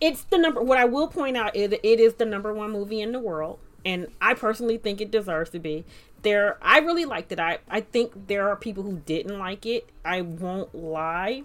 it's 0.00 0.22
the 0.22 0.38
number. 0.38 0.62
What 0.62 0.78
I 0.78 0.84
will 0.84 1.08
point 1.08 1.36
out 1.36 1.56
is 1.56 1.70
that 1.70 1.86
it 1.86 2.00
is 2.00 2.14
the 2.14 2.24
number 2.24 2.54
one 2.54 2.70
movie 2.70 3.00
in 3.00 3.10
the 3.12 3.18
world, 3.18 3.58
and 3.84 4.06
I 4.20 4.34
personally 4.34 4.78
think 4.78 5.00
it 5.00 5.10
deserves 5.10 5.50
to 5.50 5.58
be. 5.58 5.84
There, 6.22 6.58
I 6.62 6.78
really 6.78 7.04
liked 7.04 7.32
it. 7.32 7.40
I 7.40 7.58
I 7.68 7.80
think 7.80 8.28
there 8.28 8.48
are 8.48 8.56
people 8.56 8.84
who 8.84 9.02
didn't 9.04 9.36
like 9.38 9.66
it. 9.66 9.90
I 10.04 10.20
won't 10.20 10.74
lie. 10.74 11.42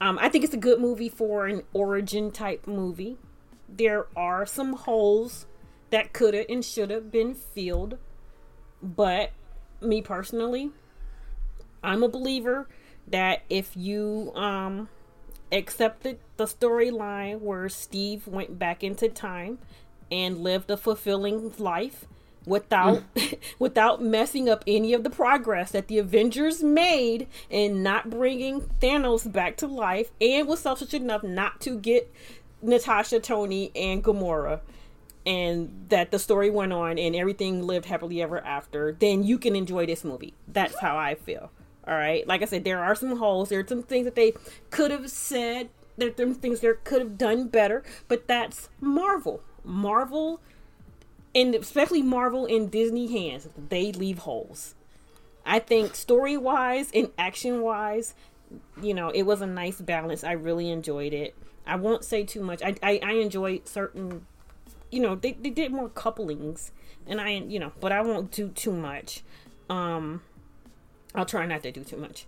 Um, 0.00 0.18
I 0.20 0.28
think 0.28 0.44
it's 0.44 0.54
a 0.54 0.58
good 0.58 0.80
movie 0.80 1.08
for 1.08 1.46
an 1.46 1.62
origin 1.72 2.30
type 2.30 2.66
movie. 2.66 3.16
There 3.68 4.06
are 4.16 4.44
some 4.44 4.74
holes 4.74 5.46
that 5.90 6.12
could 6.12 6.34
have 6.34 6.46
and 6.48 6.64
should 6.64 6.90
have 6.90 7.10
been 7.10 7.34
filled, 7.34 7.98
but 8.82 9.30
me 9.80 10.02
personally, 10.02 10.70
I'm 11.82 12.02
a 12.02 12.08
believer 12.08 12.68
that 13.06 13.42
if 13.50 13.76
you 13.76 14.32
um 14.34 14.88
accepted 15.52 16.18
the 16.36 16.46
storyline 16.46 17.40
where 17.40 17.68
Steve 17.68 18.26
went 18.26 18.58
back 18.58 18.82
into 18.82 19.08
time 19.08 19.58
and 20.10 20.38
lived 20.38 20.70
a 20.70 20.76
fulfilling 20.76 21.52
life 21.58 22.06
without 22.46 23.02
mm. 23.14 23.38
without 23.58 24.02
messing 24.02 24.48
up 24.48 24.64
any 24.66 24.92
of 24.92 25.04
the 25.04 25.10
progress 25.10 25.70
that 25.70 25.88
the 25.88 25.98
Avengers 25.98 26.62
made 26.62 27.26
in 27.50 27.82
not 27.82 28.10
bringing 28.10 28.62
Thanos 28.80 29.30
back 29.30 29.56
to 29.58 29.66
life 29.66 30.10
and 30.20 30.46
was 30.46 30.60
selfish 30.60 30.94
enough 30.94 31.22
not 31.22 31.60
to 31.62 31.78
get 31.78 32.12
Natasha, 32.62 33.20
Tony, 33.20 33.70
and 33.74 34.02
Gamora 34.02 34.60
and 35.26 35.86
that 35.88 36.10
the 36.10 36.18
story 36.18 36.50
went 36.50 36.72
on 36.72 36.98
and 36.98 37.16
everything 37.16 37.66
lived 37.66 37.86
happily 37.86 38.20
ever 38.20 38.38
after, 38.44 38.92
then 38.92 39.22
you 39.22 39.38
can 39.38 39.56
enjoy 39.56 39.86
this 39.86 40.04
movie. 40.04 40.34
That's 40.46 40.78
how 40.78 40.96
I 40.96 41.14
feel. 41.14 41.50
All 41.86 41.94
right. 41.94 42.26
Like 42.26 42.42
I 42.42 42.46
said, 42.46 42.64
there 42.64 42.82
are 42.82 42.94
some 42.94 43.16
holes. 43.16 43.48
There 43.48 43.60
are 43.60 43.66
some 43.66 43.82
things 43.82 44.04
that 44.04 44.14
they 44.14 44.34
could 44.70 44.90
have 44.90 45.10
said. 45.10 45.70
There 45.96 46.08
are 46.08 46.16
some 46.16 46.34
things 46.34 46.60
they 46.60 46.72
could 46.84 47.00
have 47.00 47.18
done 47.18 47.48
better. 47.48 47.82
But 48.08 48.26
that's 48.26 48.68
Marvel. 48.80 49.42
Marvel, 49.64 50.40
and 51.34 51.54
especially 51.54 52.02
Marvel 52.02 52.46
in 52.46 52.68
Disney 52.68 53.10
hands, 53.10 53.48
they 53.68 53.92
leave 53.92 54.18
holes. 54.18 54.74
I 55.44 55.58
think 55.58 55.94
story 55.94 56.36
wise 56.36 56.90
and 56.94 57.10
action 57.18 57.60
wise, 57.60 58.14
you 58.80 58.94
know, 58.94 59.10
it 59.10 59.22
was 59.24 59.40
a 59.40 59.46
nice 59.46 59.80
balance. 59.80 60.24
I 60.24 60.32
really 60.32 60.70
enjoyed 60.70 61.12
it. 61.12 61.34
I 61.66 61.76
won't 61.76 62.04
say 62.04 62.24
too 62.24 62.42
much. 62.42 62.62
I 62.62 62.74
I, 62.82 63.00
I 63.02 63.12
enjoyed 63.14 63.68
certain, 63.68 64.26
you 64.90 65.00
know, 65.00 65.14
they, 65.14 65.32
they 65.32 65.50
did 65.50 65.72
more 65.72 65.88
couplings, 65.88 66.72
and 67.06 67.20
I 67.20 67.30
you 67.30 67.58
know, 67.58 67.72
but 67.80 67.92
I 67.92 68.00
won't 68.00 68.30
do 68.30 68.48
too 68.48 68.72
much. 68.72 69.22
Um, 69.68 70.22
I'll 71.14 71.24
try 71.26 71.46
not 71.46 71.62
to 71.62 71.72
do 71.72 71.84
too 71.84 71.96
much. 71.96 72.26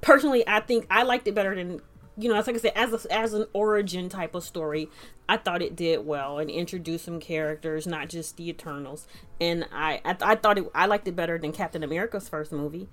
Personally, 0.00 0.42
I 0.46 0.60
think 0.60 0.86
I 0.90 1.04
liked 1.04 1.28
it 1.28 1.34
better 1.34 1.54
than 1.54 1.80
you 2.16 2.28
know. 2.28 2.36
As 2.36 2.46
like 2.46 2.56
I 2.56 2.58
said, 2.58 2.72
as 2.74 3.04
a, 3.06 3.12
as 3.12 3.34
an 3.34 3.46
origin 3.52 4.08
type 4.08 4.34
of 4.34 4.44
story, 4.44 4.88
I 5.28 5.36
thought 5.36 5.62
it 5.62 5.76
did 5.76 6.06
well 6.06 6.38
and 6.38 6.50
introduced 6.50 7.04
some 7.04 7.20
characters, 7.20 7.86
not 7.86 8.08
just 8.08 8.36
the 8.36 8.48
Eternals. 8.48 9.06
And 9.40 9.66
I 9.72 10.00
I, 10.04 10.16
I 10.20 10.34
thought 10.36 10.58
it 10.58 10.70
I 10.74 10.86
liked 10.86 11.08
it 11.08 11.16
better 11.16 11.38
than 11.38 11.52
Captain 11.52 11.82
America's 11.82 12.28
first 12.28 12.52
movie. 12.52 12.88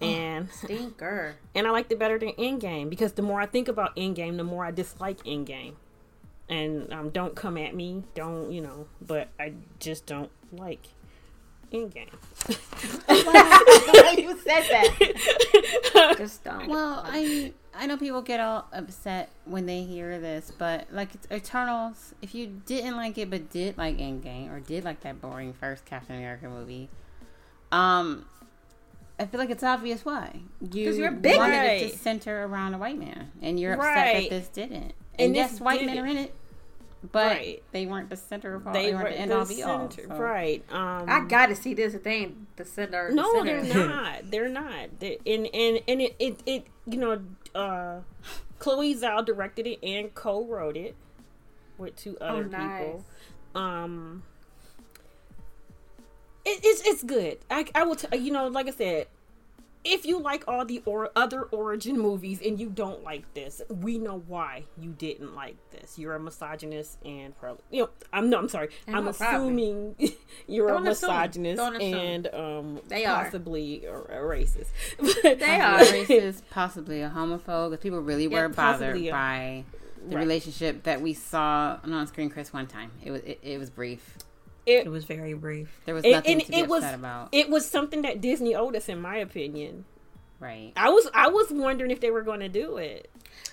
And 0.00 0.50
Stinker. 0.50 1.36
and 1.54 1.66
I 1.66 1.70
liked 1.70 1.92
it 1.92 1.98
better 1.98 2.18
than 2.18 2.32
Endgame 2.32 2.90
because 2.90 3.12
the 3.12 3.22
more 3.22 3.40
I 3.40 3.46
think 3.46 3.68
about 3.68 3.94
Endgame, 3.96 4.36
the 4.36 4.44
more 4.44 4.64
I 4.64 4.70
dislike 4.70 5.22
Endgame. 5.24 5.74
And 6.48 6.92
um, 6.92 7.10
don't 7.10 7.34
come 7.34 7.56
at 7.56 7.74
me, 7.74 8.04
don't 8.14 8.52
you 8.52 8.60
know? 8.60 8.86
But 9.00 9.28
I 9.40 9.54
just 9.78 10.04
don't 10.04 10.30
like 10.52 10.88
Endgame. 11.72 12.10
Why 13.06 14.14
you 14.18 14.38
said 14.38 14.62
that? 14.70 16.14
Just 16.18 16.44
don't. 16.44 16.68
Well, 16.68 17.02
I 17.04 17.52
I 17.76 17.86
know 17.86 17.96
people 17.96 18.22
get 18.22 18.40
all 18.40 18.66
upset 18.72 19.30
when 19.44 19.66
they 19.66 19.82
hear 19.82 20.18
this, 20.20 20.52
but 20.56 20.86
like 20.92 21.14
it's 21.14 21.26
Eternals, 21.30 22.14
if 22.22 22.34
you 22.34 22.46
didn't 22.66 22.96
like 22.96 23.18
it 23.18 23.30
but 23.30 23.50
did 23.50 23.76
like 23.76 23.96
Endgame 23.98 24.52
or 24.52 24.60
did 24.60 24.84
like 24.84 25.00
that 25.00 25.20
boring 25.20 25.52
first 25.52 25.84
Captain 25.84 26.16
America 26.16 26.48
movie, 26.48 26.88
um, 27.72 28.26
I 29.18 29.26
feel 29.26 29.38
like 29.40 29.50
it's 29.50 29.62
obvious 29.62 30.04
why 30.04 30.40
you 30.72 30.86
'Cause 30.86 30.98
you're 30.98 31.10
big. 31.12 31.36
wanted 31.36 31.64
it 31.82 31.90
to 31.92 31.98
center 31.98 32.44
around 32.44 32.74
a 32.74 32.78
white 32.78 32.98
man, 32.98 33.30
and 33.42 33.58
you're 33.58 33.74
upset 33.74 33.94
Right. 34.14 34.30
that 34.30 34.36
this 34.36 34.48
didn't. 34.48 34.92
And, 35.16 35.20
And 35.20 35.36
yes, 35.36 35.60
white 35.60 35.84
men 35.84 35.94
didn't. 35.96 36.04
are 36.04 36.10
in 36.10 36.16
it, 36.16 36.34
but 37.12 37.26
Right. 37.36 37.62
they 37.72 37.86
weren't 37.86 38.10
the 38.10 38.16
center 38.16 38.54
of 38.54 38.66
all. 38.66 38.72
They 38.72 38.86
They, 38.86 38.94
were 38.94 39.02
weren't 39.02 39.14
the 39.14 39.20
end 39.20 39.30
the 39.30 39.38
all 39.38 39.46
be 39.46 39.62
all. 39.62 39.90
so. 39.90 40.02
right? 40.16 40.64
Um, 40.72 41.04
I 41.08 41.20
gotta 41.28 41.54
see 41.54 41.74
this. 41.74 41.94
If 41.94 42.02
they 42.02 42.12
ain't 42.14 42.56
the 42.56 42.64
center. 42.64 43.08
the 43.10 43.14
No, 43.14 43.32
center. 43.34 43.62
they're 43.62 43.86
not. 43.88 44.30
They're 44.30 44.48
not. 44.48 44.98
They, 45.00 45.18
and 45.26 45.46
and 45.54 45.80
and 45.86 46.00
it, 46.00 46.16
it 46.18 46.40
it 46.46 46.66
you 46.86 46.98
know, 46.98 47.20
uh, 47.54 48.00
Chloe 48.58 48.94
Zhao 48.94 49.24
directed 49.24 49.66
it 49.66 49.78
and 49.82 50.14
co-wrote 50.14 50.76
it 50.76 50.94
with 51.78 51.96
two 51.96 52.16
other 52.20 52.44
nice. 52.44 52.84
people. 52.84 53.04
Um, 53.54 54.22
it, 56.44 56.60
it's 56.62 56.86
it's 56.86 57.02
good. 57.02 57.38
I 57.50 57.66
I 57.74 57.84
will 57.84 57.96
t- 57.96 58.16
you 58.16 58.32
know, 58.32 58.48
like 58.48 58.68
I 58.68 58.72
said. 58.72 59.06
If 59.84 60.06
you 60.06 60.18
like 60.18 60.44
all 60.48 60.64
the 60.64 60.82
or 60.86 61.10
other 61.14 61.42
origin 61.42 61.98
movies 61.98 62.40
and 62.44 62.58
you 62.58 62.70
don't 62.70 63.04
like 63.04 63.32
this, 63.34 63.60
we 63.68 63.98
know 63.98 64.22
why 64.26 64.64
you 64.80 64.92
didn't 64.92 65.34
like 65.34 65.56
this. 65.70 65.98
You're 65.98 66.14
a 66.14 66.20
misogynist 66.20 66.98
and 67.04 67.36
probably 67.38 67.62
you 67.70 67.82
know 67.82 67.90
I'm 68.12 68.30
no 68.30 68.38
I'm 68.38 68.48
sorry. 68.48 68.70
And 68.86 68.96
I'm 68.96 69.04
no 69.04 69.12
problem. 69.12 69.42
assuming 69.58 69.96
you're 70.48 70.68
Don't 70.68 70.86
a 70.86 70.90
assume. 70.90 71.10
misogynist 71.10 71.62
and 71.82 72.28
um 72.32 72.80
They 72.88 73.04
are. 73.04 73.24
possibly 73.24 73.84
a, 73.84 73.94
a 73.94 74.16
racist. 74.22 74.68
They 75.22 75.60
are. 75.60 75.78
racist, 75.80 76.42
possibly 76.50 77.02
a 77.02 77.10
homophobe, 77.10 77.70
because 77.70 77.82
people 77.82 78.00
really 78.00 78.26
Yeah, 78.26 78.42
were 78.44 78.48
bothered 78.48 78.96
a- 78.96 79.10
by 79.10 79.64
the 80.08 80.16
Right. 80.16 80.22
relationship 80.22 80.82
that 80.84 81.00
we 81.00 81.14
saw 81.14 81.78
on 81.82 82.06
screen. 82.06 82.28
Chris 82.30 82.52
one 82.52 82.66
time. 82.66 82.90
It 83.02 83.10
was 83.10 83.22
it, 83.22 83.38
it 83.42 83.58
was 83.58 83.70
brief. 83.70 84.16
It 84.66 84.90
was 84.90 85.04
very 85.04 85.34
brief. 85.34 85.68
There 85.84 85.94
was 85.94 86.04
It- 86.04 86.12
nothing 86.12 86.32
and 86.32 86.40
to 86.46 86.50
be 86.50 86.58
it 86.58 86.68
was- 86.68 86.82
upset 86.82 86.98
about. 86.98 87.28
It 87.32 87.50
was 87.50 87.68
something 87.68 88.02
that 88.02 88.20
Disney 88.20 88.54
owed 88.54 88.74
us, 88.76 88.88
in 88.88 89.00
my 89.00 89.16
opinion. 89.16 89.84
right. 90.40 90.72
I 90.76 90.88
was 90.90 91.08
I 91.14 91.28
was 91.28 91.50
wondering 91.50 91.90
if 91.90 92.00
they 92.00 92.10
were 92.10 92.22
going 92.22 92.40
to 92.40 92.48
do 92.48 92.76
it. 92.78 93.10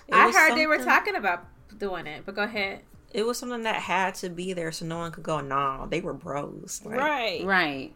It 0.08 0.14
I 0.14 0.26
was 0.26 0.34
heard 0.36 0.56
they 0.56 0.66
were 0.66 0.78
talking 0.78 1.14
about 1.16 1.44
doing 1.78 2.06
it, 2.06 2.24
but 2.26 2.34
go 2.34 2.42
ahead. 2.42 2.80
It 3.12 3.26
was 3.26 3.38
something 3.38 3.62
that 3.64 3.76
had 3.76 4.14
to 4.16 4.30
be 4.30 4.52
there 4.54 4.72
so 4.72 4.86
no 4.86 4.98
one 4.98 5.12
could 5.12 5.22
go, 5.22 5.40
nah, 5.40 5.84
they 5.86 6.00
were 6.00 6.14
bros. 6.14 6.80
Like, 6.84 6.98
Right. 6.98 7.44
Right. 7.44 7.92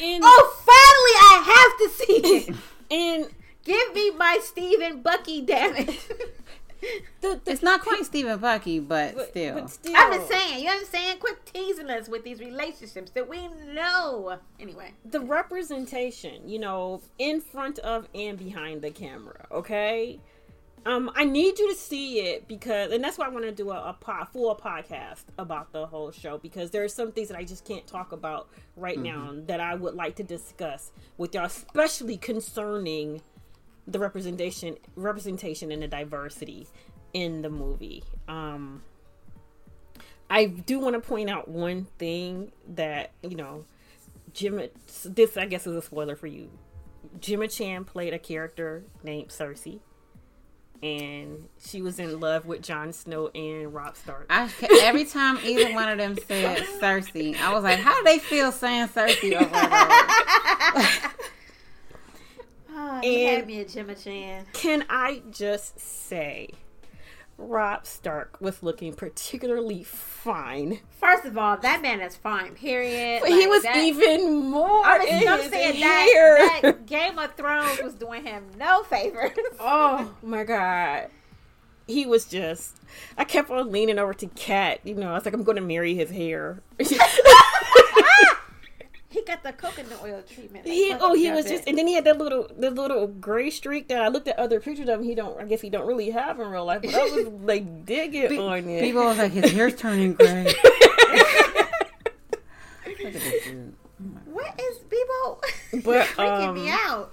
And 0.00 0.22
Oh, 0.24 0.54
finally, 0.64 1.16
I 1.20 1.42
have 1.52 1.78
to 1.78 2.04
see 2.06 2.36
it. 2.36 2.56
and 2.90 3.34
Give 3.62 3.92
me 3.94 4.10
my 4.12 4.38
Steve 4.42 4.80
and 4.80 5.02
Bucky, 5.02 5.42
damn 5.42 5.76
it. 5.76 5.90
the, 7.20 7.40
the 7.44 7.50
It's 7.50 7.62
not 7.62 7.82
quite 7.82 8.04
Stephen 8.04 8.38
Bucky, 8.38 8.80
but, 8.80 9.14
but, 9.14 9.28
still. 9.30 9.54
but 9.54 9.70
still 9.70 9.94
I'm 9.96 10.12
just 10.12 10.28
saying, 10.28 10.58
you 10.58 10.66
know 10.66 10.74
what 10.74 10.80
I'm 10.80 10.86
saying? 10.86 11.18
Quit 11.18 11.46
teasing 11.46 11.90
us 11.90 12.08
with 12.08 12.24
these 12.24 12.40
relationships 12.40 13.10
that 13.12 13.28
we 13.28 13.48
know. 13.72 14.38
Anyway, 14.58 14.92
the 15.04 15.20
representation, 15.20 16.48
you 16.48 16.58
know, 16.58 17.02
in 17.18 17.40
front 17.40 17.78
of 17.80 18.08
and 18.14 18.38
behind 18.38 18.82
the 18.82 18.90
camera, 18.90 19.46
okay? 19.50 20.20
Um, 20.86 21.10
I 21.14 21.24
need 21.24 21.58
you 21.58 21.68
to 21.68 21.78
see 21.78 22.20
it 22.20 22.48
because, 22.48 22.90
and 22.90 23.04
that's 23.04 23.18
why 23.18 23.26
I 23.26 23.28
want 23.28 23.44
to 23.44 23.52
do 23.52 23.70
a, 23.70 23.90
a 23.90 23.92
po- 23.92 24.24
full 24.32 24.56
podcast 24.56 25.24
about 25.38 25.72
the 25.72 25.86
whole 25.86 26.10
show 26.10 26.38
because 26.38 26.70
there 26.70 26.82
are 26.82 26.88
some 26.88 27.12
things 27.12 27.28
that 27.28 27.36
I 27.36 27.44
just 27.44 27.66
can't 27.66 27.86
talk 27.86 28.12
about 28.12 28.48
right 28.76 28.98
now 28.98 29.34
that 29.46 29.60
I 29.60 29.74
would 29.74 29.94
like 29.94 30.16
to 30.16 30.22
discuss 30.22 30.90
with 31.18 31.34
y'all, 31.34 31.44
especially 31.44 32.16
concerning 32.16 33.20
the 33.90 33.98
representation, 33.98 34.76
representation, 34.96 35.72
and 35.72 35.82
the 35.82 35.88
diversity 35.88 36.66
in 37.12 37.42
the 37.42 37.50
movie. 37.50 38.04
Um, 38.28 38.82
I 40.28 40.46
do 40.46 40.78
want 40.78 40.94
to 40.94 41.00
point 41.00 41.28
out 41.28 41.48
one 41.48 41.86
thing 41.98 42.52
that 42.68 43.12
you 43.22 43.36
know, 43.36 43.64
Jim. 44.32 44.62
This 45.04 45.36
I 45.36 45.46
guess 45.46 45.66
is 45.66 45.76
a 45.76 45.82
spoiler 45.82 46.16
for 46.16 46.28
you. 46.28 46.50
Gemma 47.20 47.48
Chan 47.48 47.84
played 47.84 48.14
a 48.14 48.18
character 48.18 48.84
named 49.02 49.30
Sersi, 49.30 49.80
and 50.82 51.48
she 51.58 51.82
was 51.82 51.98
in 51.98 52.20
love 52.20 52.46
with 52.46 52.62
Jon 52.62 52.92
Snow 52.92 53.28
and 53.34 53.74
Rob 53.74 53.96
Stark. 53.96 54.26
I, 54.30 54.50
every 54.82 55.04
time 55.04 55.38
either 55.44 55.74
one 55.74 55.88
of 55.88 55.98
them 55.98 56.16
said 56.28 56.58
Sersi, 56.80 57.36
I 57.40 57.52
was 57.52 57.64
like, 57.64 57.80
how 57.80 57.96
do 57.98 58.04
they 58.04 58.18
feel 58.18 58.52
saying 58.52 58.88
Sersi 58.88 59.34
over 59.34 59.54
and 59.56 59.72
over? 60.76 61.14
oh, 62.80 63.00
you 63.06 63.12
And- 63.28 63.36
had 63.38 63.46
me 63.46 63.60
a 63.60 63.64
Gemma 63.64 63.94
Chan. 63.94 64.46
Can 64.52 64.84
I 64.88 65.22
just 65.30 65.78
say, 65.80 66.50
Rob 67.38 67.86
Stark 67.86 68.38
was 68.40 68.62
looking 68.62 68.92
particularly 68.92 69.82
fine. 69.82 70.80
First 70.90 71.24
of 71.24 71.38
all, 71.38 71.56
that 71.56 71.80
man 71.80 72.00
is 72.02 72.14
fine. 72.14 72.54
Period. 72.54 73.20
But 73.22 73.30
he 73.30 73.46
was 73.46 73.62
that- 73.62 73.76
even 73.76 74.44
more 74.50 74.84
I'm, 74.84 75.00
in 75.02 75.26
I'm 75.28 75.48
saying 75.48 75.80
that, 75.80 76.58
that 76.62 76.86
Game 76.86 77.18
of 77.18 77.34
Thrones 77.36 77.80
was 77.82 77.94
doing 77.94 78.24
him 78.24 78.44
no 78.58 78.82
favors. 78.82 79.30
Oh 79.60 80.14
my 80.22 80.44
god. 80.44 81.08
He 81.86 82.04
was 82.06 82.26
just 82.26 82.76
I 83.16 83.24
kept 83.24 83.50
on 83.50 83.72
leaning 83.72 83.98
over 83.98 84.12
to 84.14 84.26
Kat, 84.28 84.80
you 84.84 84.94
know, 84.94 85.10
I 85.10 85.14
was 85.14 85.24
like, 85.24 85.32
I'm 85.34 85.42
gonna 85.42 85.60
marry 85.62 85.94
his 85.94 86.10
hair. 86.10 86.60
He 89.20 89.26
got 89.26 89.42
the 89.42 89.52
coconut 89.52 90.00
oil 90.02 90.22
treatment. 90.22 90.66
he, 90.66 90.96
oh, 90.98 91.12
he 91.12 91.30
was 91.30 91.44
that. 91.44 91.50
just 91.50 91.68
and 91.68 91.76
then 91.76 91.86
he 91.86 91.92
had 91.92 92.04
that 92.04 92.16
little 92.16 92.50
the 92.56 92.70
little 92.70 93.06
gray 93.06 93.50
streak 93.50 93.88
that 93.88 94.00
I 94.00 94.08
looked 94.08 94.28
at 94.28 94.38
other 94.38 94.60
pictures 94.60 94.88
of 94.88 95.00
him, 95.00 95.04
he 95.04 95.14
don't 95.14 95.38
I 95.38 95.44
guess 95.44 95.60
he 95.60 95.68
don't 95.68 95.86
really 95.86 96.08
have 96.08 96.40
in 96.40 96.48
real 96.48 96.64
life, 96.64 96.80
but 96.80 96.94
I 96.94 97.02
was 97.02 97.26
like 97.42 97.84
digging 97.84 98.38
on 98.38 98.66
it. 98.66 98.80
People 98.80 99.04
was 99.04 99.18
like, 99.18 99.32
his 99.32 99.50
hair's 99.52 99.76
turning 99.76 100.14
gray. 100.14 100.44
Look 100.44 100.56
at 102.86 103.12
this 103.12 103.44
dude. 103.44 103.74
What 104.24 104.58
is 104.58 104.78
Bebo? 104.78 105.84
But, 105.84 106.06
freaking 106.16 106.54
me 106.54 106.70
um, 106.70 106.78
out. 106.86 107.12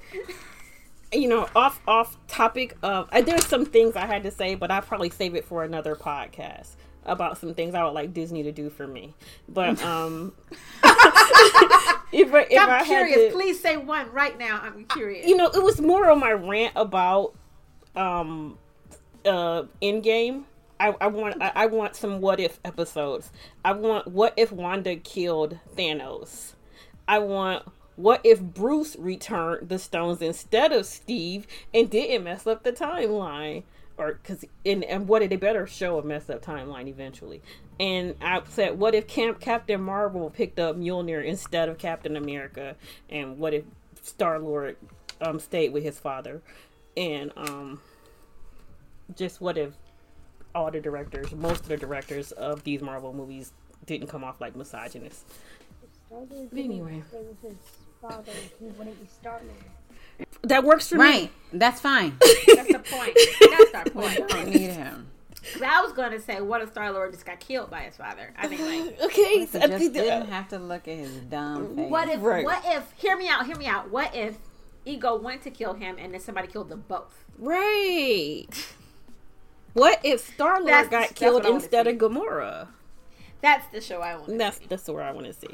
you 1.11 1.27
know, 1.27 1.49
off 1.57 1.81
off 1.85 2.17
topic 2.29 2.77
of 2.83 3.09
uh, 3.11 3.21
there's 3.21 3.45
some 3.45 3.65
things 3.65 3.97
I 3.97 4.05
had 4.05 4.23
to 4.23 4.31
say, 4.31 4.55
but 4.55 4.71
I'll 4.71 4.81
probably 4.81 5.09
save 5.09 5.35
it 5.35 5.43
for 5.43 5.65
another 5.65 5.93
podcast 5.93 6.77
about 7.07 7.37
some 7.37 7.53
things 7.53 7.73
I 7.75 7.83
would 7.83 7.91
like 7.93 8.13
Disney 8.13 8.43
to 8.43 8.51
do 8.51 8.69
for 8.69 8.85
me. 8.87 9.13
But 9.49 9.81
um 9.83 10.33
if, 12.11 12.33
I- 12.33 12.47
if 12.49 12.59
I 12.59 12.63
I'm 12.63 12.67
had 12.67 12.85
curious. 12.85 13.17
to- 13.17 13.31
Please 13.31 13.59
say 13.59 13.77
one 13.77 14.11
right 14.11 14.37
now. 14.37 14.59
I'm 14.61 14.85
curious. 14.85 15.27
you 15.27 15.35
know, 15.35 15.47
it 15.47 15.63
was 15.63 15.79
more 15.81 16.09
of 16.09 16.17
my 16.17 16.31
rant 16.31 16.73
about 16.75 17.33
um 17.95 18.57
uh 19.25 19.63
Endgame. 19.81 20.43
I, 20.79 20.95
I 21.01 21.07
want 21.07 21.41
I, 21.41 21.51
I 21.55 21.65
want 21.65 21.95
some 21.95 22.21
what 22.21 22.39
if 22.39 22.59
episodes. 22.63 23.31
I 23.65 23.71
want 23.73 24.07
what 24.07 24.33
if 24.37 24.51
Wanda 24.51 24.95
killed 24.95 25.57
Thanos. 25.75 26.53
I 27.07 27.19
want 27.19 27.63
what 27.95 28.21
if 28.23 28.39
Bruce 28.39 28.95
returned 28.97 29.69
the 29.69 29.79
stones 29.79 30.21
instead 30.21 30.71
of 30.71 30.85
Steve 30.85 31.47
and 31.73 31.89
didn't 31.89 32.23
mess 32.25 32.45
up 32.45 32.63
the 32.63 32.71
timeline? 32.71 33.63
Or 33.97 34.13
because 34.13 34.45
and, 34.65 34.83
and 34.83 35.07
what 35.07 35.19
did 35.19 35.31
they 35.31 35.37
better 35.37 35.65
show 35.65 35.97
a 35.97 36.03
messed 36.03 36.29
up 36.29 36.43
timeline 36.43 36.87
eventually? 36.87 37.41
And 37.79 38.15
I 38.21 38.41
said, 38.47 38.77
what 38.77 38.93
if 38.95 39.07
Camp 39.07 39.39
Captain 39.39 39.81
Marvel 39.81 40.29
picked 40.29 40.59
up 40.59 40.77
Mjolnir 40.77 41.23
instead 41.23 41.67
of 41.69 41.77
Captain 41.77 42.15
America? 42.15 42.75
And 43.09 43.39
what 43.39 43.53
if 43.53 43.63
Star 44.01 44.39
Lord 44.39 44.77
um, 45.21 45.39
stayed 45.39 45.73
with 45.73 45.83
his 45.83 45.97
father? 45.99 46.41
And 46.95 47.31
um, 47.35 47.81
just 49.15 49.41
what 49.41 49.57
if 49.57 49.73
all 50.53 50.71
the 50.71 50.79
directors, 50.79 51.31
most 51.33 51.61
of 51.61 51.67
the 51.67 51.77
directors 51.77 52.31
of 52.31 52.63
these 52.63 52.81
Marvel 52.81 53.13
movies, 53.13 53.51
didn't 53.85 54.07
come 54.07 54.23
off 54.23 54.41
like 54.41 54.55
misogynists? 54.55 55.23
Started 56.07 56.49
Anyway. 56.55 57.03
with 57.11 57.41
his 57.41 57.57
father. 58.01 58.31
He 58.59 58.65
wouldn't 58.65 58.99
be 58.99 59.07
starting. 59.07 59.49
That 60.43 60.63
works 60.63 60.89
for 60.89 60.95
me. 60.95 61.01
Right. 61.01 61.31
That's 61.53 61.79
fine. 61.81 62.17
That's 62.19 62.71
the 62.71 62.79
point. 62.89 63.17
That's 63.39 63.73
our 63.73 63.85
point. 63.85 64.19
I 64.21 64.27
Don't 64.27 64.49
need 64.49 64.71
him. 64.71 65.07
I 65.63 65.81
was 65.81 65.93
going 65.93 66.11
to 66.11 66.19
say, 66.19 66.41
what 66.41 66.61
if 66.61 66.71
Star 66.71 66.91
Lord 66.91 67.13
just 67.13 67.25
got 67.25 67.39
killed 67.39 67.69
by 67.69 67.81
his 67.81 67.95
father? 67.95 68.33
I 68.37 68.47
mean, 68.47 68.87
like, 68.87 69.01
Okay, 69.05 69.39
You 69.39 69.47
so 69.47 69.59
I 69.61 69.67
just 69.67 69.93
didn't 69.93 70.27
that, 70.27 70.29
have 70.29 70.49
to 70.49 70.59
look 70.59 70.87
at 70.87 70.97
his 70.97 71.11
dumb 71.21 71.75
face. 71.75 71.89
what 71.89 72.09
if? 72.09 72.21
Right. 72.21 72.43
What 72.43 72.61
if? 72.65 72.91
Hear 72.97 73.15
me 73.17 73.29
out. 73.29 73.45
Hear 73.45 73.55
me 73.55 73.65
out. 73.65 73.89
What 73.89 74.13
if 74.13 74.37
Ego 74.83 75.17
went 75.17 75.41
to 75.43 75.49
kill 75.51 75.73
him 75.73 75.95
and 75.99 76.13
then 76.13 76.19
somebody 76.19 76.47
killed 76.47 76.69
them 76.69 76.83
both? 76.87 77.23
right. 77.39 78.45
What 79.73 79.99
if 80.03 80.33
Star 80.33 80.59
Lord 80.59 80.89
got 80.89 81.13
killed 81.13 81.35
what 81.35 81.45
I 81.45 81.49
wanna 81.49 81.63
instead 81.63 81.85
of 81.87 81.95
Gamora? 81.97 82.67
That's 83.41 83.67
the 83.67 83.79
show 83.79 84.01
I 84.01 84.17
want. 84.17 84.37
That's 84.39 84.59
that's 84.67 84.83
the 84.83 84.93
where 84.93 85.03
I 85.03 85.11
want 85.11 85.27
to 85.27 85.33
see. 85.33 85.49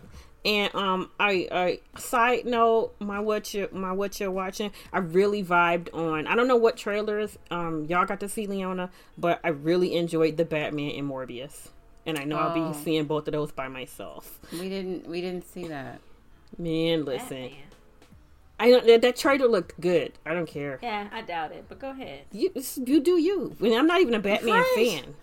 And 0.45 0.75
um, 0.75 1.09
I, 1.19 1.47
I 1.51 1.79
side 1.99 2.45
note, 2.45 2.93
my 2.99 3.19
what 3.19 3.53
you 3.53 3.69
my 3.71 3.91
what 3.93 4.19
you're 4.19 4.29
watching. 4.31 4.71
I 4.91 4.99
really 4.99 5.43
vibed 5.43 5.87
on. 5.93 6.27
I 6.27 6.35
don't 6.35 6.47
know 6.49 6.57
what 6.57 6.75
trailers 6.75 7.37
um 7.49 7.85
y'all 7.85 8.05
got 8.05 8.19
to 8.19 8.27
see 8.29 8.45
Leona, 8.45 8.89
but 9.17 9.39
I 9.43 9.49
really 9.49 9.95
enjoyed 9.95 10.35
the 10.37 10.43
Batman 10.45 10.91
and 10.97 11.09
Morbius, 11.09 11.69
and 12.05 12.17
I 12.17 12.25
know 12.25 12.37
I'll 12.37 12.49
Oh. 12.49 12.53
be 12.53 12.73
seeing 12.73 13.05
both 13.05 13.27
of 13.27 13.31
those 13.31 13.51
by 13.53 13.69
myself. 13.69 14.39
we 14.51 14.67
didn't 14.67 15.07
we 15.07 15.21
didn't 15.21 15.45
see 15.47 15.67
that. 15.69 16.01
Man, 16.57 17.05
listen, 17.05 17.43
Batman. 17.43 17.57
I 18.59 18.69
don't. 18.69 18.85
That, 18.85 19.01
that 19.01 19.15
trailer 19.15 19.47
looked 19.47 19.79
good. 19.79 20.11
I 20.25 20.33
don't 20.33 20.45
care. 20.45 20.77
Yeah, 20.83 21.07
I 21.11 21.21
doubt 21.21 21.53
it, 21.53 21.65
but 21.69 21.79
go 21.79 21.91
ahead. 21.91 22.25
You 22.33 22.51
you 22.85 22.99
do 22.99 23.17
you. 23.17 23.55
And 23.61 23.73
I'm 23.73 23.87
not 23.87 24.01
even 24.01 24.13
a 24.13 24.19
Batman 24.19 24.55
Right. 24.55 24.67
fan. 24.67 25.15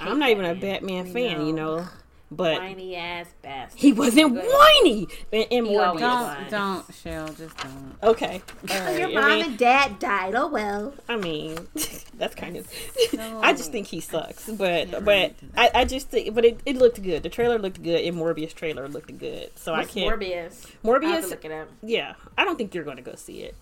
I'm 0.00 0.18
not 0.18 0.28
even 0.30 0.44
a 0.44 0.54
Batman. 0.54 1.04
Batman 1.04 1.04
We 1.04 1.12
fan, 1.12 1.46
you 1.46 1.52
know. 1.52 1.86
Know. 2.30 2.36
But 2.36 2.58
Whiny 2.60 2.96
ass 2.96 3.26
bastard. 3.42 3.80
he 3.80 3.92
wasn't 3.92 4.34
Go 4.34 4.40
whiny 4.40 5.06
in, 5.32 5.42
in 5.42 5.64
He 5.66 5.76
always 5.76 6.02
Morbius. 6.02 6.42
was. 6.42 6.50
Don't 6.50 6.86
don't 6.86 6.94
Shell, 6.94 7.28
just 7.28 7.56
don't. 7.58 7.94
Okay. 8.02 8.42
All 8.70 8.78
right. 8.80 8.98
Your 8.98 9.08
I 9.10 9.22
mom 9.22 9.30
mean- 9.30 9.44
and 9.44 9.58
dad 9.58 9.98
died. 10.00 10.34
Oh 10.34 10.48
well. 10.48 10.92
I 11.08 11.16
mean, 11.16 11.56
that's 12.18 12.34
kind 12.34 12.56
of. 12.56 12.68
No. 13.12 13.40
I 13.44 13.52
just 13.52 13.70
think 13.70 13.86
he 13.86 14.00
sucks, 14.00 14.48
but 14.50 14.90
Can't 14.90 15.04
but 15.04 15.34
I, 15.56 15.70
I 15.74 15.84
just 15.84 16.08
think, 16.08 16.34
but 16.34 16.44
it, 16.44 16.60
it 16.66 16.76
looked 16.76 17.00
good. 17.02 17.22
The 17.22 17.28
trailer 17.28 17.58
looked 17.58 17.82
good, 17.82 18.04
and 18.04 18.16
Morbius 18.16 18.52
trailer 18.54 18.88
looked 18.88 19.16
good. 19.18 19.50
So 19.56 19.72
What's 19.72 19.90
I 19.90 19.92
can't. 19.92 20.20
Morbius? 20.20 20.26
I 20.34 20.38
have 20.40 20.50
to 20.82 20.88
Morbius, 20.88 21.30
look 21.30 21.44
it 21.44 21.52
up. 21.52 21.68
yeah, 21.82 22.14
I 22.36 22.44
don't 22.44 22.56
think 22.58 22.74
you're 22.74 22.84
going 22.84 22.96
to 22.96 23.02
go 23.02 23.14
see 23.14 23.42
it. 23.42 23.54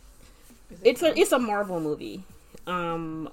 Is 0.71 0.81
it 0.81 0.87
It's 0.89 1.03
a 1.03 1.19
it's 1.21 1.33
a 1.33 1.39
Marvel 1.39 1.81
movie, 1.81 2.25
um, 2.67 3.29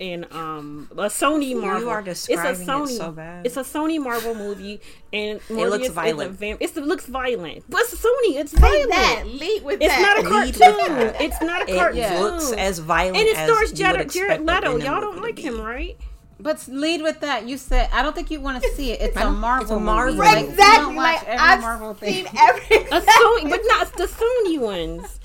and 0.00 0.24
um 0.32 0.88
a 0.92 1.04
Sony 1.06 1.60
Marvel. 1.60 1.88
are 1.88 2.00
it's 2.06 2.24
a 2.28 2.32
describing 2.34 2.62
it 2.62 2.66
Sony. 2.68 2.96
so 2.96 3.10
bad. 3.12 3.46
It's 3.46 3.56
a 3.56 3.62
Sony 3.62 4.00
Marvel 4.00 4.34
movie, 4.34 4.80
and 5.12 5.40
Morbius 5.48 5.70
looks 5.70 5.88
violent. 5.88 6.38
vam- 6.40 6.56
it's, 6.60 6.76
it 6.76 6.84
looks 6.84 7.06
violent, 7.06 7.64
but 7.68 7.80
it's 7.80 7.94
Sony. 7.94 8.36
It's 8.40 8.52
Say 8.52 8.60
violent. 8.60 8.90
that. 8.90 9.24
Lead 9.26 9.64
with 9.64 9.82
It's 9.82 9.94
that. 9.94 10.00
not 10.00 10.24
a 10.24 10.28
Lead 10.28 10.54
with 10.56 10.60
cartoon. 10.78 10.96
that. 10.98 11.20
It's 11.20 11.40
not 11.42 11.68
a 11.68 11.72
It 11.74 11.76
cartoon. 11.78 12.02
It 12.02 12.20
looks 12.20 12.52
as 12.52 12.78
violent 12.78 13.16
and 13.16 13.26
it 13.26 13.36
stars 13.36 13.72
Jared, 13.72 14.10
Jared 14.10 14.44
Leto. 14.46 14.76
Y'all 14.76 15.00
don't 15.00 15.20
like 15.20 15.38
him, 15.38 15.60
right? 15.60 15.96
But 16.40 16.68
lead 16.68 17.02
with 17.02 17.18
that. 17.20 17.48
You 17.48 17.58
said 17.58 17.88
I 17.92 18.00
don't 18.02 18.14
think 18.14 18.30
you 18.30 18.40
want 18.40 18.62
to 18.62 18.68
see 18.76 18.92
it. 18.92 19.00
It's 19.00 19.16
a 19.16 19.28
Marvel. 19.30 19.62
It's 19.62 19.70
a 19.72 19.80
Marvel 19.80 20.14
movie. 20.14 20.26
Like, 20.28 20.36
you 20.36 20.42
don't 20.44 20.50
Exactly. 20.52 20.94
watch 20.94 21.04
Like 21.04 21.22
every 21.26 21.38
I've 21.40 21.60
Marvel 21.60 21.94
seen 21.96 22.24
thing. 22.26 22.38
every. 22.38 22.76
A 22.76 23.00
Sony, 23.00 23.50
but 23.50 23.60
not 23.64 23.92
the 23.94 24.04
Sony 24.06 24.60
ones. 24.60 25.18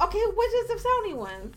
Okay, 0.00 0.24
which 0.34 0.50
is 0.52 0.66
the 0.68 0.88
Sony 0.88 1.14
one? 1.14 1.54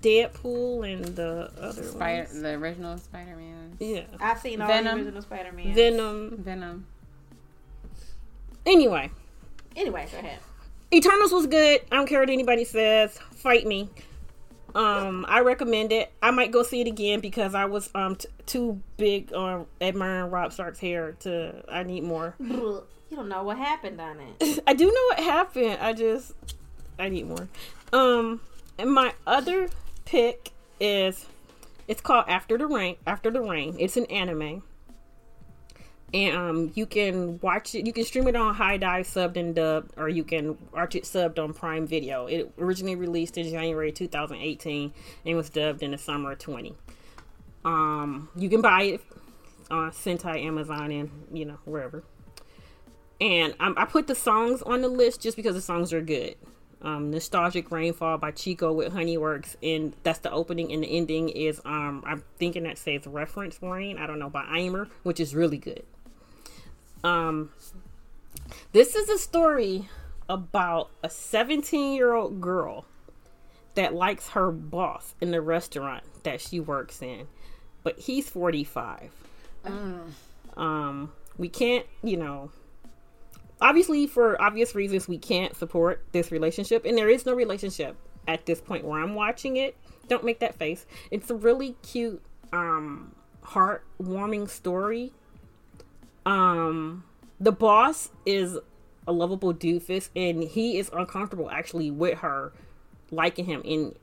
Deadpool 0.00 0.90
and 0.92 1.04
the 1.04 1.50
other 1.60 1.82
Spider, 1.82 2.24
ones. 2.24 2.40
the 2.42 2.50
original 2.50 2.98
Spider-Man. 2.98 3.76
Yeah, 3.78 4.02
I've 4.20 4.38
seen 4.40 4.60
all 4.60 4.68
Venom. 4.68 4.98
the 4.98 5.04
original 5.04 5.22
Spider-Man. 5.22 5.74
Venom. 5.74 6.36
Venom. 6.38 6.86
Anyway, 8.66 9.10
Anyway, 9.76 10.06
go 10.12 10.18
ahead. 10.18 10.38
Eternals 10.92 11.32
was 11.32 11.46
good. 11.46 11.80
I 11.92 11.96
don't 11.96 12.06
care 12.08 12.20
what 12.20 12.30
anybody 12.30 12.64
says. 12.64 13.16
Fight 13.36 13.66
me. 13.66 13.88
Um, 14.74 15.24
I 15.28 15.40
recommend 15.40 15.92
it. 15.92 16.12
I 16.22 16.30
might 16.32 16.50
go 16.50 16.62
see 16.62 16.80
it 16.80 16.86
again 16.88 17.20
because 17.20 17.54
I 17.54 17.64
was 17.66 17.90
um 17.94 18.16
t- 18.16 18.28
too 18.46 18.80
big 18.96 19.32
on 19.32 19.66
admiring 19.80 20.30
Rob 20.30 20.52
Stark's 20.52 20.78
hair 20.80 21.12
to. 21.20 21.62
I 21.70 21.82
need 21.84 22.04
more. 22.04 22.34
You 23.10 23.16
don't 23.16 23.28
know 23.28 23.42
what 23.42 23.58
happened 23.58 24.00
on 24.00 24.18
it. 24.20 24.60
I 24.68 24.72
do 24.72 24.86
know 24.86 25.04
what 25.08 25.18
happened. 25.18 25.78
I 25.80 25.92
just 25.94 26.32
I 26.96 27.08
need 27.08 27.26
more. 27.26 27.48
Um, 27.92 28.40
and 28.80 28.92
my 28.92 29.12
other 29.26 29.68
pick 30.04 30.52
is 30.80 31.26
it's 31.86 32.00
called 32.00 32.24
After 32.28 32.56
the 32.56 32.66
Rain. 32.66 32.96
After 33.06 33.30
the 33.30 33.40
Rain. 33.40 33.76
It's 33.78 33.96
an 33.96 34.06
anime, 34.06 34.62
and 36.14 36.36
um, 36.36 36.72
you 36.74 36.86
can 36.86 37.38
watch 37.40 37.74
it. 37.74 37.86
You 37.86 37.92
can 37.92 38.04
stream 38.04 38.26
it 38.28 38.36
on 38.36 38.54
HIDIVE 38.54 39.06
subbed 39.06 39.36
and 39.36 39.54
dubbed, 39.54 39.92
or 39.96 40.08
you 40.08 40.24
can 40.24 40.56
watch 40.72 40.94
it 40.94 41.04
subbed 41.04 41.38
on 41.38 41.52
Prime 41.52 41.86
Video. 41.86 42.26
It 42.26 42.52
originally 42.58 42.96
released 42.96 43.38
in 43.38 43.48
January 43.48 43.92
2018 43.92 44.92
and 45.26 45.36
was 45.36 45.50
dubbed 45.50 45.82
in 45.82 45.92
the 45.92 45.98
summer 45.98 46.32
of 46.32 46.38
20. 46.38 46.74
Um, 47.64 48.30
you 48.34 48.48
can 48.48 48.62
buy 48.62 48.82
it 48.82 49.00
on 49.70 49.90
Sentai, 49.90 50.44
Amazon, 50.44 50.90
and 50.90 51.10
you 51.32 51.44
know 51.44 51.58
wherever 51.64 52.02
and 53.20 53.54
um, 53.60 53.74
I 53.76 53.84
put 53.84 54.06
the 54.06 54.14
songs 54.14 54.62
on 54.62 54.80
the 54.80 54.88
list 54.88 55.20
just 55.20 55.36
because 55.36 55.54
the 55.54 55.60
songs 55.60 55.92
are 55.92 56.00
good. 56.00 56.36
Um, 56.82 57.10
Nostalgic 57.10 57.70
Rainfall 57.70 58.18
by 58.18 58.30
Chico 58.30 58.72
with 58.72 58.94
Honeyworks, 58.94 59.56
and 59.62 59.94
that's 60.02 60.20
the 60.20 60.30
opening, 60.30 60.72
and 60.72 60.82
the 60.82 60.86
ending 60.86 61.28
is 61.28 61.60
um, 61.66 62.02
I'm 62.06 62.24
thinking 62.38 62.62
that 62.62 62.78
says 62.78 63.06
Reference 63.06 63.58
Rain. 63.62 63.98
I 63.98 64.06
don't 64.06 64.18
know 64.18 64.30
by 64.30 64.46
Aimer, 64.56 64.88
which 65.02 65.20
is 65.20 65.34
really 65.34 65.58
good. 65.58 65.84
Um, 67.04 67.50
this 68.72 68.94
is 68.94 69.08
a 69.08 69.18
story 69.18 69.88
about 70.28 70.90
a 71.02 71.10
17 71.10 71.92
year 71.94 72.14
old 72.14 72.40
girl 72.40 72.86
that 73.74 73.94
likes 73.94 74.30
her 74.30 74.50
boss 74.50 75.14
in 75.20 75.30
the 75.30 75.40
restaurant 75.40 76.04
that 76.22 76.40
she 76.40 76.60
works 76.60 77.02
in, 77.02 77.26
but 77.82 77.98
he's 77.98 78.28
45. 78.28 79.10
Um, 80.56 81.12
we 81.38 81.48
can't, 81.48 81.86
you 82.02 82.16
know, 82.16 82.50
obviously 83.60 84.06
for 84.06 84.40
obvious 84.40 84.74
reasons 84.74 85.06
we 85.08 85.18
can't 85.18 85.56
support 85.56 86.04
this 86.12 86.32
relationship 86.32 86.84
and 86.84 86.96
there 86.96 87.08
is 87.08 87.26
no 87.26 87.34
relationship 87.34 87.96
at 88.26 88.46
this 88.46 88.60
point 88.60 88.84
where 88.84 89.00
i'm 89.00 89.14
watching 89.14 89.56
it. 89.56 89.76
Don't 90.08 90.24
make 90.24 90.40
that 90.40 90.56
face. 90.56 90.86
It's 91.10 91.30
a 91.30 91.34
really 91.34 91.76
cute 91.82 92.22
um 92.52 93.14
heartwarming 93.44 94.48
story. 94.48 95.12
Um 96.26 97.04
the 97.38 97.52
boss 97.52 98.10
is 98.26 98.58
a 99.06 99.12
lovable 99.12 99.54
doofus 99.54 100.10
and 100.14 100.42
he 100.44 100.78
is 100.78 100.90
uncomfortable 100.92 101.48
actually 101.50 101.90
with 101.90 102.18
her 102.18 102.52
liking 103.10 103.46
him 103.46 103.62
and 103.64 103.94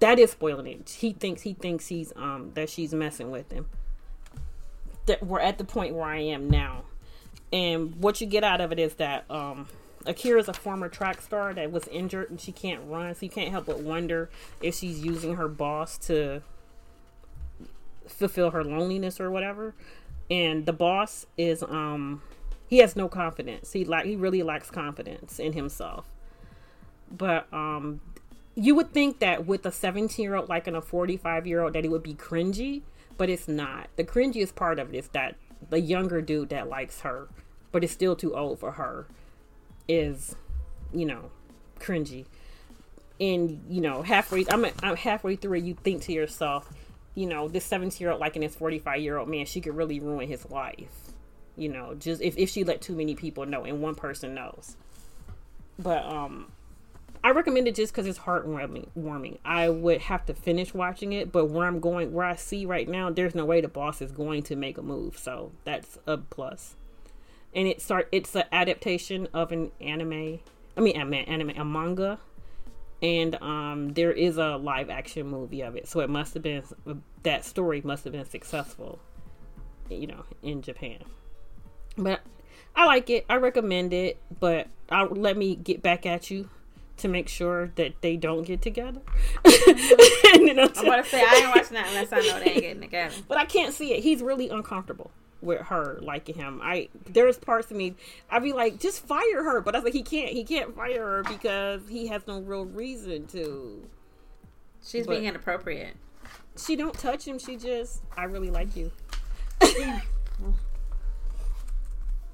that 0.00 0.18
is 0.18 0.32
spoiling 0.32 0.66
it. 0.66 0.90
He 0.90 1.12
thinks 1.12 1.42
he 1.42 1.54
thinks 1.54 1.88
he's 1.88 2.12
um 2.16 2.50
that 2.54 2.68
she's 2.68 2.92
messing 2.92 3.30
with 3.30 3.50
him. 3.52 3.68
That 5.06 5.24
we're 5.24 5.40
at 5.40 5.58
the 5.58 5.64
point 5.64 5.94
where 5.94 6.04
i 6.04 6.18
am 6.18 6.48
now 6.48 6.84
and 7.52 7.94
what 7.96 8.20
you 8.20 8.26
get 8.26 8.44
out 8.44 8.60
of 8.60 8.72
it 8.72 8.78
is 8.78 8.94
that 8.94 9.30
um 9.30 9.68
Akira 10.06 10.40
is 10.40 10.48
a 10.48 10.52
former 10.52 10.88
track 10.88 11.20
star 11.20 11.54
that 11.54 11.70
was 11.70 11.86
injured 11.88 12.30
and 12.30 12.40
she 12.40 12.50
can't 12.50 12.80
run, 12.86 13.14
so 13.14 13.20
you 13.22 13.30
can't 13.30 13.50
help 13.50 13.66
but 13.66 13.80
wonder 13.80 14.30
if 14.60 14.74
she's 14.74 15.04
using 15.04 15.36
her 15.36 15.48
boss 15.48 15.96
to 15.98 16.42
fulfill 18.08 18.50
her 18.50 18.64
loneliness 18.64 19.20
or 19.20 19.30
whatever. 19.30 19.74
And 20.30 20.66
the 20.66 20.72
boss 20.72 21.26
is 21.36 21.62
um 21.62 22.22
he 22.68 22.78
has 22.78 22.96
no 22.96 23.08
confidence. 23.08 23.72
He 23.72 23.84
like 23.84 24.06
he 24.06 24.16
really 24.16 24.42
lacks 24.42 24.70
confidence 24.70 25.38
in 25.38 25.52
himself. 25.52 26.06
But 27.10 27.52
um 27.52 28.00
you 28.54 28.74
would 28.74 28.92
think 28.92 29.18
that 29.20 29.46
with 29.46 29.64
a 29.64 29.72
17 29.72 30.22
year 30.22 30.34
old 30.34 30.48
like 30.48 30.66
and 30.66 30.76
a 30.76 30.82
45 30.82 31.46
year 31.46 31.62
old 31.62 31.74
that 31.74 31.84
it 31.84 31.90
would 31.90 32.02
be 32.02 32.14
cringy, 32.14 32.82
but 33.16 33.30
it's 33.30 33.46
not. 33.46 33.88
The 33.96 34.04
cringiest 34.04 34.54
part 34.54 34.78
of 34.78 34.92
it 34.92 34.98
is 34.98 35.08
that 35.08 35.36
the 35.70 35.80
younger 35.80 36.20
dude 36.20 36.50
that 36.50 36.68
likes 36.68 37.00
her, 37.00 37.28
but 37.70 37.84
is 37.84 37.90
still 37.90 38.16
too 38.16 38.34
old 38.34 38.58
for 38.60 38.72
her, 38.72 39.06
is, 39.88 40.34
you 40.92 41.06
know, 41.06 41.30
cringy. 41.78 42.26
And 43.20 43.64
you 43.68 43.80
know, 43.80 44.02
halfway, 44.02 44.44
I'm, 44.48 44.66
I'm 44.82 44.96
halfway 44.96 45.36
through 45.36 45.58
it. 45.58 45.64
You 45.64 45.74
think 45.74 46.02
to 46.02 46.12
yourself, 46.12 46.68
you 47.14 47.26
know, 47.26 47.48
this 47.48 47.64
17 47.64 48.02
year 48.02 48.10
old 48.10 48.20
liking 48.20 48.42
this 48.42 48.54
45 48.54 49.00
year 49.00 49.18
old 49.18 49.28
man, 49.28 49.46
she 49.46 49.60
could 49.60 49.76
really 49.76 50.00
ruin 50.00 50.28
his 50.28 50.48
life. 50.50 51.12
You 51.56 51.68
know, 51.68 51.94
just 51.94 52.22
if 52.22 52.36
if 52.38 52.48
she 52.48 52.64
let 52.64 52.80
too 52.80 52.96
many 52.96 53.14
people 53.14 53.44
know, 53.44 53.64
and 53.64 53.82
one 53.82 53.94
person 53.94 54.34
knows. 54.34 54.76
But 55.78 56.04
um, 56.04 56.50
I 57.24 57.30
recommend 57.30 57.68
it 57.68 57.76
just 57.76 57.92
because 57.92 58.06
it's 58.06 58.18
heartwarming. 58.18 58.88
Warming. 58.94 59.38
I 59.44 59.68
would 59.68 60.02
have 60.02 60.26
to 60.26 60.34
finish 60.34 60.74
watching 60.74 61.12
it, 61.12 61.30
but 61.30 61.46
where 61.46 61.66
I'm 61.66 61.78
going, 61.78 62.12
where 62.12 62.26
I 62.26 62.34
see 62.34 62.66
right 62.66 62.88
now, 62.88 63.10
there's 63.10 63.34
no 63.34 63.44
way 63.44 63.60
the 63.60 63.68
boss 63.68 64.02
is 64.02 64.10
going 64.10 64.42
to 64.44 64.56
make 64.56 64.76
a 64.76 64.82
move. 64.82 65.16
So 65.16 65.52
that's 65.64 65.98
a 66.06 66.18
plus. 66.18 66.74
And 67.54 67.68
it 67.68 67.80
start. 67.80 68.08
It's 68.10 68.34
an 68.34 68.44
adaptation 68.50 69.28
of 69.32 69.52
an 69.52 69.70
anime. 69.80 70.40
I 70.76 70.80
mean, 70.80 70.96
anime, 70.96 71.24
anime, 71.26 71.50
a 71.50 71.64
manga, 71.64 72.18
and 73.02 73.34
um, 73.42 73.92
there 73.92 74.10
is 74.10 74.38
a 74.38 74.56
live 74.56 74.90
action 74.90 75.26
movie 75.28 75.60
of 75.60 75.76
it. 75.76 75.86
So 75.86 76.00
it 76.00 76.10
must 76.10 76.34
have 76.34 76.42
been 76.42 76.64
that 77.22 77.44
story 77.44 77.82
must 77.84 78.04
have 78.04 78.14
been 78.14 78.24
successful, 78.24 78.98
you 79.90 80.08
know, 80.08 80.24
in 80.42 80.62
Japan. 80.62 81.04
But 81.96 82.20
I 82.74 82.86
like 82.86 83.10
it. 83.10 83.26
I 83.28 83.36
recommend 83.36 83.92
it. 83.92 84.18
But 84.40 84.66
I'll 84.88 85.08
let 85.08 85.36
me 85.36 85.54
get 85.54 85.82
back 85.82 86.04
at 86.06 86.30
you 86.30 86.48
to 87.02 87.08
make 87.08 87.28
sure 87.28 87.70
that 87.76 88.00
they 88.00 88.16
don't 88.16 88.44
get 88.44 88.62
together. 88.62 89.00
Mm-hmm. 89.44 90.40
and 90.40 90.48
then 90.48 90.58
I'm 90.58 90.72
gonna 90.84 91.04
say 91.04 91.20
I 91.22 91.42
ain't 91.44 91.54
watching 91.54 91.74
that 91.74 91.88
unless 91.88 92.12
I 92.12 92.20
know 92.20 92.38
they 92.40 92.50
ain't 92.52 92.60
getting 92.60 92.80
together. 92.82 93.14
but 93.28 93.38
I 93.38 93.44
can't 93.44 93.74
see 93.74 93.92
it. 93.92 94.02
He's 94.02 94.22
really 94.22 94.48
uncomfortable 94.48 95.10
with 95.40 95.60
her 95.62 95.98
liking 96.00 96.36
him. 96.36 96.60
I 96.62 96.88
there's 97.06 97.36
parts 97.36 97.70
of 97.70 97.76
me 97.76 97.94
I'd 98.30 98.42
be 98.42 98.52
like, 98.52 98.78
just 98.80 99.04
fire 99.06 99.42
her, 99.44 99.60
but 99.60 99.74
I 99.74 99.78
was 99.78 99.84
like, 99.84 99.92
he 99.94 100.02
can't. 100.02 100.30
He 100.30 100.44
can't 100.44 100.74
fire 100.74 101.04
her 101.04 101.22
because 101.24 101.82
he 101.88 102.06
has 102.06 102.22
no 102.26 102.40
real 102.40 102.64
reason 102.64 103.26
to. 103.28 103.88
She's 104.84 105.06
But- 105.06 105.14
being 105.14 105.26
inappropriate. 105.26 105.94
She 106.56 106.76
don't 106.76 106.94
touch 106.94 107.26
him. 107.26 107.38
She 107.38 107.56
just, 107.56 108.02
I 108.16 108.24
really 108.24 108.50
like 108.50 108.76
you. 108.76 108.90
Mm. 109.60 110.02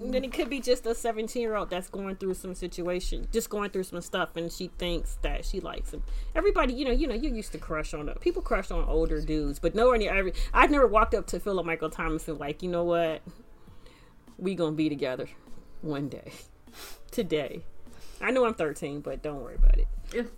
And 0.00 0.14
then 0.14 0.22
it 0.22 0.32
could 0.32 0.48
be 0.48 0.60
just 0.60 0.86
a 0.86 0.94
17 0.94 1.42
year 1.42 1.56
old 1.56 1.70
that's 1.70 1.88
going 1.88 2.16
through 2.16 2.34
some 2.34 2.54
situation, 2.54 3.26
just 3.32 3.50
going 3.50 3.70
through 3.70 3.82
some 3.82 4.00
stuff, 4.00 4.36
and 4.36 4.50
she 4.50 4.68
thinks 4.78 5.18
that 5.22 5.44
she 5.44 5.60
likes 5.60 5.92
him. 5.92 6.04
Everybody, 6.36 6.74
you 6.74 6.84
know, 6.84 6.92
you 6.92 7.08
know, 7.08 7.14
you 7.14 7.34
used 7.34 7.52
to 7.52 7.58
crush 7.58 7.92
on 7.94 8.08
people 8.20 8.40
crush 8.40 8.70
on 8.70 8.84
older 8.84 9.20
dudes, 9.20 9.58
but 9.58 9.74
nowhere 9.74 9.98
near 9.98 10.14
every. 10.14 10.34
I've 10.54 10.70
never 10.70 10.86
walked 10.86 11.14
up 11.14 11.26
to 11.28 11.40
Philip 11.40 11.66
Michael 11.66 11.90
Thomas 11.90 12.28
and 12.28 12.38
like, 12.38 12.62
you 12.62 12.68
know 12.68 12.84
what, 12.84 13.22
we 14.36 14.54
gonna 14.54 14.76
be 14.76 14.88
together 14.88 15.28
one 15.82 16.08
day, 16.08 16.32
today. 17.10 17.64
I 18.20 18.30
know 18.30 18.46
I'm 18.46 18.54
13, 18.54 19.00
but 19.00 19.22
don't 19.22 19.40
worry 19.40 19.56
about 19.56 19.78
it. 19.78 19.88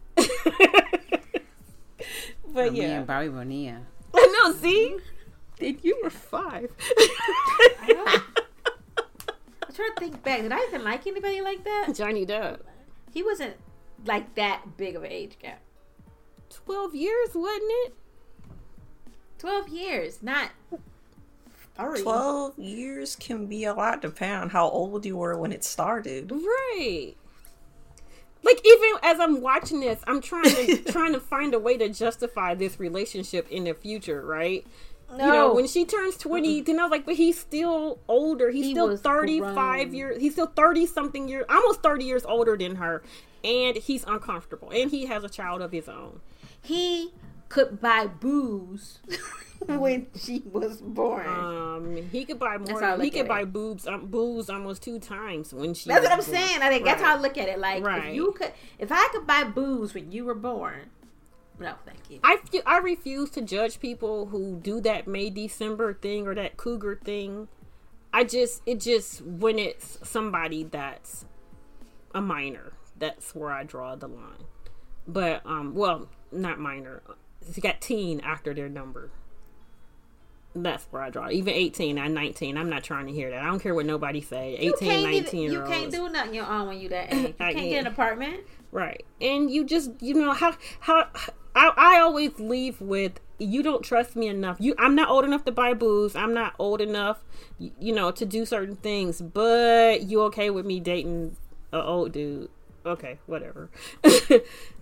but 2.53 2.73
Me 2.73 2.81
yeah, 2.81 2.99
and 2.99 3.07
Bobby 3.07 3.29
Bonilla. 3.29 3.81
I 4.15 4.43
know. 4.43 4.53
See, 4.55 4.91
mm-hmm. 4.91 4.99
Then 5.61 5.79
you 5.83 6.01
were 6.03 6.11
five. 6.11 6.71
I'm 9.71 9.77
trying 9.77 9.95
to 9.95 10.01
think 10.01 10.23
back. 10.25 10.43
Did 10.43 10.51
I 10.51 10.59
even 10.67 10.83
like 10.83 11.07
anybody 11.07 11.41
like 11.43 11.63
that? 11.63 11.93
Johnny 11.95 12.27
Depp. 12.27 12.59
He 13.15 13.23
wasn't 13.23 13.55
like 14.05 14.35
that 14.35 14.77
big 14.77 14.97
of 14.97 15.05
an 15.05 15.13
age 15.13 15.39
gap. 15.41 15.61
12 16.51 16.97
years, 16.97 17.29
wasn't 17.37 17.63
it? 17.63 17.95
Twelve 19.39 19.69
years, 19.69 20.23
not 20.23 20.51
thirty. 21.75 22.03
12 22.03 22.59
years 22.59 23.17
can 23.17 23.47
be 23.47 23.65
a 23.65 23.73
lot 23.73 24.03
depending 24.03 24.37
on 24.37 24.51
how 24.51 24.69
old 24.69 25.07
you 25.07 25.17
were 25.17 25.39
when 25.39 25.51
it 25.51 25.65
started. 25.65 26.31
Right. 26.31 27.15
Like 28.43 28.61
even 28.63 28.91
as 29.03 29.19
I'm 29.19 29.41
watching 29.41 29.81
this, 29.81 30.03
I'm 30.07 30.21
trying 30.21 30.55
to 30.55 30.77
trying 30.93 31.15
to 31.15 31.21
find 31.21 31.55
a 31.55 31.59
way 31.59 31.79
to 31.79 31.89
justify 31.89 32.55
this 32.55 32.79
relationship 32.79 33.49
in 33.51 33.65
the 33.65 33.73
future, 33.73 34.21
right? 34.21 34.67
No. 35.17 35.27
You 35.27 35.33
know, 35.33 35.55
when 35.55 35.67
she 35.67 35.85
turns 35.85 36.17
20, 36.17 36.61
then 36.63 36.79
I 36.79 36.83
was 36.85 36.91
like, 36.91 37.05
but 37.07 37.15
he's 37.17 37.39
still 37.39 37.99
older. 38.09 38.51
He's 38.51 38.67
He 38.67 38.71
still 38.73 38.97
35 38.97 39.51
grown. 39.89 39.95
years. 39.95 40.21
He's 40.21 40.33
still 40.33 40.47
30 40.47 40.87
something 40.87 41.29
years, 41.29 41.45
almost 41.49 41.83
30 41.83 42.05
years 42.05 42.25
older 42.25 42.57
than 42.57 42.77
her. 42.77 43.03
And 43.43 43.77
he's 43.77 44.05
uncomfortable. 44.05 44.71
And 44.71 44.91
he 44.91 45.07
has 45.07 45.25
a 45.25 45.29
child 45.29 45.63
of 45.63 45.73
his 45.73 45.89
own. 45.89 46.21
he 46.63 47.13
could 47.49 47.81
buy 47.81 48.07
booze 48.07 49.01
when 49.67 50.07
she 50.17 50.41
was 50.53 50.81
born. 50.81 51.27
Um, 51.27 51.97
he 52.13 52.25
could 52.25 52.39
buy 52.39 52.59
more. 52.59 53.01
He 53.01 53.11
could 53.11 53.27
buy 53.27 53.41
it. 53.41 53.53
boobs, 53.53 53.89
um, 53.89 54.07
booze 54.07 54.49
almost 54.49 54.83
two 54.85 55.01
times 55.01 55.53
when 55.53 55.75
she. 55.75 55.89
that's 55.89 56.03
what 56.05 56.13
I'm 56.13 56.19
born. 56.21 56.31
saying. 56.31 56.63
I 56.63 56.69
think 56.69 56.85
that's 56.85 57.03
how 57.03 57.17
I 57.17 57.21
look 57.21 57.37
at 57.37 57.49
it. 57.49 57.59
Like 57.59 57.83
Right. 57.85 58.11
if 58.11 58.15
you 58.15 58.31
could, 58.33 58.53
if 58.79 58.93
I 58.93 59.09
could 59.11 59.27
buy 59.27 59.43
booze 59.43 59.95
when 59.95 60.13
you 60.13 60.25
were 60.27 60.35
born, 60.37 60.91
no, 61.61 61.75
thank 61.85 62.11
you. 62.11 62.21
I, 62.25 62.39
I 62.67 62.79
refuse 62.79 63.31
to 63.31 63.43
judge 63.43 63.81
people 63.81 64.27
who 64.27 64.57
do 64.57 64.81
that 64.81 65.07
May 65.07 65.31
December 65.31 65.93
thing 65.93 66.27
or 66.27 66.35
that 66.35 66.57
cougar 66.57 66.99
thing. 67.05 67.49
I 68.13 68.25
just 68.25 68.63
it 68.67 68.81
just 68.81 69.23
when 69.23 69.59
it's 69.59 69.99
somebody 70.03 70.65
that's 70.65 71.27
a 72.15 72.21
minor, 72.21 72.73
that's 72.99 73.35
where 73.35 73.53
I 73.53 73.63
draw 73.63 73.95
the 73.95 74.09
line. 74.09 74.45
But 75.07 75.43
um, 75.45 75.75
well, 75.75 76.09
not 76.33 76.59
minor. 76.59 77.03
It's 77.47 77.59
got 77.59 77.81
teen 77.81 78.21
after 78.21 78.55
their 78.55 78.69
number. 78.69 79.11
That's 80.55 80.85
where 80.91 81.03
I 81.03 81.11
draw. 81.11 81.31
Even 81.31 81.55
18 81.55 81.97
and 81.97 82.13
19. 82.13 82.57
I'm 82.57 82.69
not 82.69 82.83
trying 82.83 83.07
to 83.07 83.13
hear 83.13 83.31
that. 83.31 83.41
I 83.41 83.47
don't 83.47 83.61
care 83.61 83.75
what 83.75 83.87
nobody 83.87 84.21
say. 84.21 84.57
18 84.59 84.65
You 84.65 84.75
can't 84.81 85.03
19 85.03 85.13
even, 85.13 85.39
year 85.39 85.53
you 85.53 85.73
can't 85.73 85.93
do 85.93 86.09
nothing 86.09 86.35
your 86.35 86.47
own 86.47 86.67
when 86.67 86.81
you 86.81 86.89
that 86.89 87.13
age. 87.15 87.27
You 87.29 87.35
can't 87.35 87.57
get 87.57 87.81
an 87.81 87.87
apartment. 87.87 88.41
Right. 88.73 89.05
And 89.21 89.51
you 89.51 89.65
just 89.65 89.91
you 90.01 90.15
know 90.15 90.33
how 90.33 90.57
how 90.81 91.09
I, 91.55 91.73
I 91.77 92.01
always 92.01 92.39
leave 92.39 92.81
with 92.81 93.21
you 93.39 93.63
don't 93.63 93.83
trust 93.83 94.17
me 94.17 94.29
enough. 94.29 94.59
You 94.61 94.75
I'm 94.79 94.95
not 94.95 95.09
old 95.09 95.25
enough 95.25 95.45
to 95.47 95.53
buy 95.53 95.75
booze. 95.75 96.15
I'm 96.15 96.35
not 96.35 96.55
old 96.59 96.81
enough 96.81 97.25
you, 97.59 97.73
you 97.81 97.93
know 97.93 98.11
to 98.11 98.25
do 98.25 98.45
certain 98.45 98.77
things, 98.77 99.21
but 99.21 100.03
you 100.03 100.23
okay 100.23 100.51
with 100.51 100.67
me 100.67 100.81
dating 100.81 101.37
a 101.73 101.83
old 101.83 102.13
dude. 102.13 102.51
Okay, 102.85 103.19
whatever. 103.27 103.71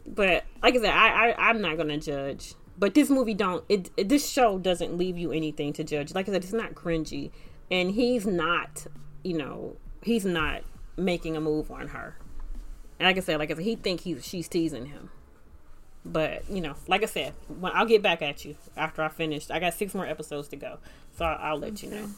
but 0.06 0.44
like 0.62 0.74
I 0.74 0.80
said, 0.80 0.90
I, 0.90 1.30
I 1.30 1.48
I'm 1.50 1.60
not 1.60 1.76
to 1.76 1.98
judge. 1.98 2.54
But 2.76 2.94
this 2.94 3.10
movie 3.10 3.34
don't 3.34 3.64
it, 3.68 3.90
it 3.96 4.08
this 4.08 4.28
show 4.28 4.58
doesn't 4.58 4.96
leave 4.96 5.18
you 5.18 5.32
anything 5.32 5.72
to 5.74 5.84
judge. 5.84 6.14
Like 6.14 6.28
I 6.28 6.32
said, 6.32 6.44
it's 6.44 6.52
not 6.52 6.74
cringy 6.74 7.30
and 7.70 7.90
he's 7.90 8.26
not, 8.26 8.86
you 9.22 9.36
know, 9.36 9.76
he's 10.02 10.24
not 10.24 10.62
making 10.96 11.36
a 11.36 11.40
move 11.40 11.70
on 11.70 11.88
her. 11.88 12.16
And 12.98 13.06
like 13.06 13.16
I 13.16 13.20
said, 13.20 13.38
like 13.38 13.50
I 13.50 13.54
said, 13.54 13.64
he 13.64 13.76
think 13.76 14.00
he's 14.00 14.24
she's 14.24 14.48
teasing 14.48 14.86
him. 14.86 15.10
But 16.10 16.48
you 16.50 16.60
know, 16.60 16.74
like 16.86 17.02
I 17.02 17.06
said, 17.06 17.34
when 17.60 17.72
I'll 17.74 17.86
get 17.86 18.02
back 18.02 18.22
at 18.22 18.44
you 18.44 18.56
after 18.76 19.02
I 19.02 19.08
finish. 19.08 19.50
I 19.50 19.58
got 19.60 19.74
six 19.74 19.94
more 19.94 20.06
episodes 20.06 20.48
to 20.48 20.56
go, 20.56 20.78
so 21.16 21.24
I'll, 21.24 21.52
I'll 21.52 21.58
let 21.58 21.82
you 21.82 21.90
know. 21.90 22.08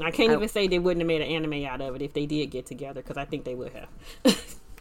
I 0.00 0.10
can't 0.10 0.30
I- 0.30 0.34
even 0.34 0.48
say 0.48 0.66
they 0.66 0.78
wouldn't 0.78 1.00
have 1.00 1.06
made 1.08 1.20
an 1.20 1.28
anime 1.28 1.64
out 1.66 1.80
of 1.80 1.94
it 1.96 2.02
if 2.02 2.12
they 2.14 2.26
did 2.26 2.46
get 2.50 2.66
together, 2.66 3.02
because 3.02 3.16
I 3.16 3.24
think 3.24 3.44
they 3.44 3.54
would 3.54 3.72
have. 3.72 3.88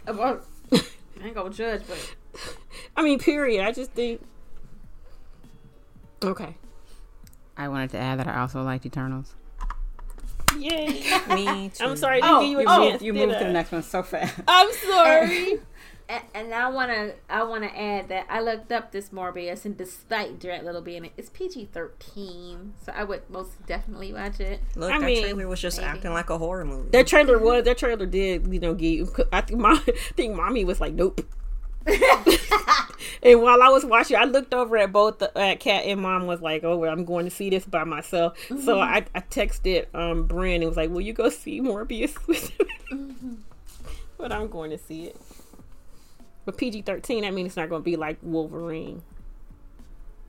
Uh, 0.08 0.14
well, 0.14 0.42
I 0.74 0.82
ain't 1.26 1.36
gonna 1.36 1.50
judge, 1.50 1.82
but 1.88 2.16
I 2.96 3.04
mean, 3.04 3.20
period. 3.20 3.66
I 3.66 3.72
just 3.72 3.92
think. 3.92 4.22
Okay. 6.24 6.56
I 7.58 7.68
wanted 7.68 7.90
to 7.92 7.98
add 7.98 8.20
that 8.20 8.28
I 8.28 8.40
also 8.40 8.62
liked 8.64 8.86
Eternals. 8.86 9.36
Yay! 10.58 11.04
Me 11.30 11.70
too. 11.74 11.84
I'm 11.86 11.96
sorry. 11.98 12.22
I 12.22 12.28
didn't 12.28 12.36
Oh, 12.36 12.42
give 12.42 12.50
you 12.50 12.60
a 12.60 12.64
oh, 12.64 12.90
chance. 12.90 13.02
You 13.02 13.14
did 13.14 13.28
moved 13.28 13.40
to 13.40 13.46
the 13.46 13.52
next 13.52 13.72
one 13.72 13.84
so 13.84 14.02
fast. 14.04 14.36
I'm 14.48 14.72
sorry. 14.74 15.60
and, 16.10 16.24
and 16.34 16.54
I 16.54 16.68
wanna 16.70 17.14
I 17.30 17.44
wanna 17.44 17.68
add 17.68 18.10
that 18.10 18.26
I 18.30 18.42
looked 18.42 18.72
up 18.72 18.92
this 18.92 19.10
Morbius, 19.10 19.64
and 19.64 19.78
despite 19.78 20.40
Jared 20.40 20.66
Leto 20.66 20.82
being 20.82 21.06
it, 21.06 21.12
it's 21.16 21.30
PG 21.30 21.70
thirteen, 21.72 22.74
so 22.84 22.92
I 22.94 23.04
would 23.04 23.30
most 23.30 23.66
definitely 23.68 24.12
watch 24.12 24.40
it. 24.40 24.60
Look, 24.76 24.92
I 24.92 24.98
that 25.00 25.06
mean, 25.06 25.22
trailer 25.22 25.48
was 25.48 25.62
just 25.62 25.78
maybe. 25.78 25.90
acting 25.90 26.12
like 26.14 26.30
a 26.30 26.38
horror 26.38 26.66
movie. 26.66 26.90
that 26.90 27.08
trailer 27.08 27.38
was. 27.38 27.64
That 27.64 27.78
trailer 27.78 28.08
did. 28.08 28.52
You 28.52 28.60
know, 28.60 28.74
give. 28.74 29.10
I 29.32 29.42
think. 29.42 29.60
Mom, 29.60 29.82
I 29.88 29.92
think 30.16 30.36
mommy 30.36 30.66
was 30.66 30.82
like, 30.82 30.94
nope. 30.94 31.22
And 33.22 33.42
while 33.42 33.62
I 33.62 33.70
was 33.70 33.84
watching, 33.86 34.18
I 34.18 34.24
looked 34.24 34.54
over 34.54 34.78
at 34.78 34.92
both 34.94 35.20
the, 35.20 35.38
at 35.38 35.60
Cat 35.60 35.84
and 35.86 36.00
Mom 36.02 36.26
was 36.26 36.42
like, 36.42 36.64
"Oh, 36.64 36.78
well, 36.78 36.92
I'm 36.92 37.04
going 37.06 37.26
to 37.26 37.32
see 37.32 37.50
this 37.50 37.66
by 37.66 37.84
myself." 37.84 38.38
So 38.64 38.80
I, 38.80 39.06
I 39.14 39.20
texted 39.22 39.94
um 39.94 40.26
Bryn 40.26 40.62
and 40.62 40.70
was 40.70 40.78
like, 40.78 40.90
"Will 40.90 41.02
you 41.02 41.14
go 41.14 41.30
see 41.30 41.60
Morbius 41.62 42.16
with 42.28 42.58
me?" 42.92 43.38
but 44.18 44.32
I'm 44.32 44.48
going 44.48 44.72
to 44.72 44.78
see 44.78 45.06
it. 45.06 45.18
But 46.50 46.58
PG-13, 46.58 47.22
that 47.22 47.34
means 47.36 47.46
it's 47.50 47.58
not 47.58 47.70
going 47.70 47.82
to 47.84 47.86
be 47.86 47.96
like 47.96 48.18
Wolverine, 48.24 49.04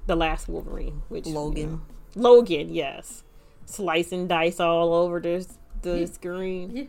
the 0.05 0.15
last 0.15 0.49
Wolverine, 0.51 1.01
which 1.09 1.27
you 1.27 1.33
Logan. 1.33 1.71
know. 1.73 1.81
Logan, 2.15 2.75
yes, 2.75 3.25
slice 3.65 4.13
and 4.13 4.29
dice 4.29 4.61
all 4.61 4.93
over 4.93 5.19
the 5.19 5.47
the 5.81 6.07
screen. 6.07 6.77
Yeah. 6.77 6.85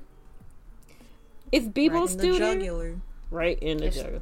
Is 1.54 1.70
Bebo 1.70 1.92
Right 1.94 2.02
in 2.02 2.08
still 2.10 2.34
the 2.34 2.40
there? 2.40 2.54
jugular. 2.56 3.02
Right 3.30 3.58
in 3.60 3.78
the 3.78 3.86
Yes. 3.86 3.96
jugular. 3.96 4.22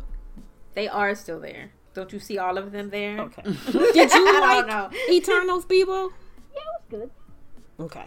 They 0.76 0.88
are 0.88 1.16
still 1.16 1.39
there. 1.39 1.72
Don't 1.95 2.14
you 2.14 2.20
see 2.20 2.38
all 2.38 2.60
of 2.60 2.72
them 2.72 2.91
there? 2.91 3.20
Okay. 3.20 3.41
Did 3.72 4.14
you 4.14 4.41
like 4.41 4.68
know. 4.68 4.91
Eternals, 5.10 5.66
Bebo? 5.66 6.12
Yeah, 6.53 6.60
it 6.60 6.66
was 6.78 6.84
good. 6.91 7.10
Okay. 7.80 8.05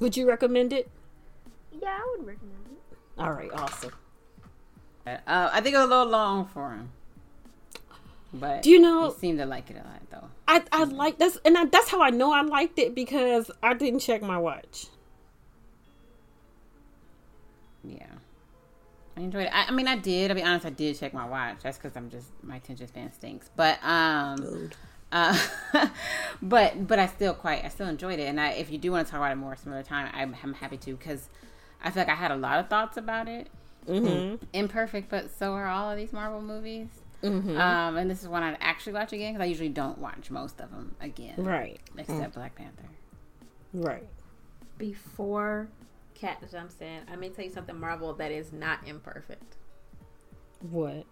Would 0.00 0.16
you 0.16 0.26
recommend 0.28 0.72
it? 0.72 0.90
Yeah, 1.80 1.96
I 2.02 2.16
would 2.16 2.26
recommend 2.26 2.66
it. 2.72 2.98
All 3.16 3.30
right, 3.32 3.52
awesome. 3.52 3.92
Uh, 5.26 5.50
I 5.52 5.60
think 5.60 5.74
it 5.74 5.78
was 5.78 5.86
a 5.86 5.88
little 5.90 6.08
long 6.08 6.46
for 6.46 6.70
him. 6.72 6.90
But 8.32 8.62
Do 8.62 8.70
you 8.70 8.78
know- 8.78 9.10
he 9.10 9.18
seemed 9.18 9.38
to 9.38 9.46
like 9.46 9.70
it 9.70 9.76
a 9.76 9.86
lot 9.88 10.02
though. 10.10 10.28
I 10.46 10.62
I 10.72 10.84
like 10.84 11.18
that's 11.18 11.38
and 11.44 11.56
I, 11.56 11.64
that's 11.66 11.88
how 11.88 12.02
I 12.02 12.10
know 12.10 12.32
I 12.32 12.42
liked 12.42 12.78
it 12.78 12.94
because 12.94 13.50
I 13.62 13.74
didn't 13.74 14.00
check 14.00 14.22
my 14.22 14.38
watch. 14.38 14.86
Yeah. 17.84 18.06
I 19.16 19.20
enjoyed 19.20 19.44
it. 19.46 19.50
I, 19.52 19.66
I 19.66 19.70
mean, 19.72 19.88
I 19.88 19.96
did. 19.96 20.30
I'll 20.30 20.36
be 20.36 20.42
honest. 20.42 20.66
I 20.66 20.70
did 20.70 20.98
check 20.98 21.12
my 21.12 21.26
watch. 21.26 21.58
That's 21.62 21.78
because 21.78 21.96
I'm 21.96 22.08
just 22.10 22.28
my 22.42 22.56
attention 22.56 22.86
span 22.86 23.12
stinks. 23.12 23.50
But 23.56 23.82
um, 23.82 24.36
Dude. 24.36 24.76
uh, 25.10 25.38
but 26.42 26.86
but 26.86 26.98
I 26.98 27.06
still 27.06 27.34
quite 27.34 27.64
I 27.64 27.68
still 27.68 27.88
enjoyed 27.88 28.18
it. 28.18 28.24
And 28.28 28.40
I, 28.40 28.50
if 28.50 28.70
you 28.70 28.78
do 28.78 28.92
want 28.92 29.06
to 29.06 29.10
talk 29.10 29.18
about 29.20 29.32
it 29.32 29.36
more 29.36 29.56
some 29.56 29.72
other 29.72 29.82
time, 29.82 30.10
I'm, 30.14 30.36
I'm 30.42 30.54
happy 30.54 30.76
to 30.78 30.96
because 30.96 31.28
I 31.82 31.90
feel 31.90 32.02
like 32.02 32.10
I 32.10 32.14
had 32.16 32.30
a 32.30 32.36
lot 32.36 32.58
of 32.60 32.68
thoughts 32.68 32.96
about 32.96 33.28
it. 33.28 33.48
Mm-hmm. 33.88 34.44
Imperfect, 34.52 35.08
but 35.08 35.30
so 35.30 35.52
are 35.52 35.66
all 35.66 35.90
of 35.90 35.96
these 35.96 36.12
Marvel 36.12 36.42
movies. 36.42 36.88
Mm-hmm. 37.22 37.58
Um, 37.58 37.96
and 37.96 38.10
this 38.10 38.22
is 38.22 38.28
one 38.28 38.42
I'd 38.42 38.58
actually 38.60 38.92
watch 38.92 39.12
again 39.12 39.32
because 39.32 39.44
I 39.44 39.48
usually 39.48 39.70
don't 39.70 39.98
watch 39.98 40.30
most 40.30 40.60
of 40.60 40.70
them 40.70 40.94
again, 41.00 41.34
right. 41.38 41.80
except 41.96 42.34
Black 42.34 42.54
Panther. 42.54 42.84
Right. 43.72 44.06
Before 44.76 45.68
Cat 46.14 46.42
jumps 46.50 46.74
in. 46.80 47.00
I 47.10 47.16
may 47.16 47.28
tell 47.28 47.44
you 47.44 47.50
something 47.50 47.78
Marvel 47.78 48.12
that 48.14 48.32
is 48.32 48.52
not 48.52 48.80
imperfect. 48.86 49.56
What? 50.70 51.04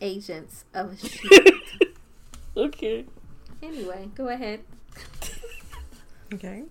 Agents 0.00 0.64
of 0.74 0.98
Shield. 1.08 1.50
Okay. 2.56 3.04
anyway, 3.62 4.08
go 4.14 4.28
ahead. 4.28 4.60
Okay. 6.32 6.62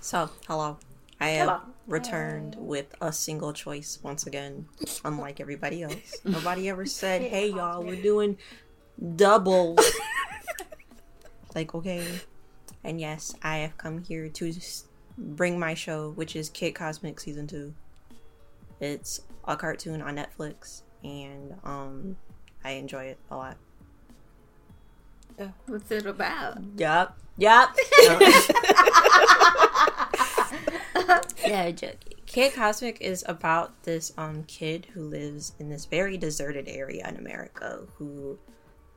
So, 0.00 0.30
hello. 0.48 0.78
I 1.20 1.28
have 1.30 1.48
Hello. 1.48 1.60
Returned 1.90 2.56
with 2.58 2.94
a 3.00 3.12
single 3.12 3.52
choice 3.52 3.98
once 4.02 4.26
again, 4.26 4.66
unlike 5.04 5.40
everybody 5.40 5.82
else. 5.82 6.20
Nobody 6.24 6.68
ever 6.68 6.86
said, 6.86 7.22
hey, 7.22 7.48
y'all, 7.48 7.82
we're 7.82 8.00
doing 8.00 8.38
double. 9.16 9.76
like, 11.54 11.74
okay. 11.74 12.06
And 12.84 13.00
yes, 13.00 13.34
I 13.42 13.58
have 13.58 13.76
come 13.76 14.02
here 14.02 14.28
to 14.28 14.52
bring 15.18 15.58
my 15.58 15.74
show, 15.74 16.10
which 16.12 16.36
is 16.36 16.48
Kid 16.48 16.72
Cosmic 16.72 17.20
Season 17.20 17.46
2. 17.46 17.74
It's 18.80 19.20
a 19.44 19.56
cartoon 19.56 20.00
on 20.00 20.16
Netflix, 20.16 20.82
and 21.04 21.54
um, 21.64 22.16
I 22.64 22.70
enjoy 22.72 23.04
it 23.04 23.18
a 23.30 23.36
lot. 23.36 23.56
What's 25.66 25.90
it 25.90 26.06
about? 26.06 26.58
Yup. 26.76 27.18
Yup. 27.36 27.74
Yeah, 31.46 31.70
J- 31.70 31.96
Kid 32.26 32.54
Cosmic 32.54 33.00
is 33.00 33.24
about 33.26 33.82
this 33.82 34.12
um 34.16 34.44
kid 34.44 34.86
who 34.92 35.02
lives 35.02 35.52
in 35.58 35.68
this 35.68 35.84
very 35.84 36.16
deserted 36.16 36.68
area 36.68 37.06
in 37.08 37.16
America 37.16 37.80
who 37.96 38.38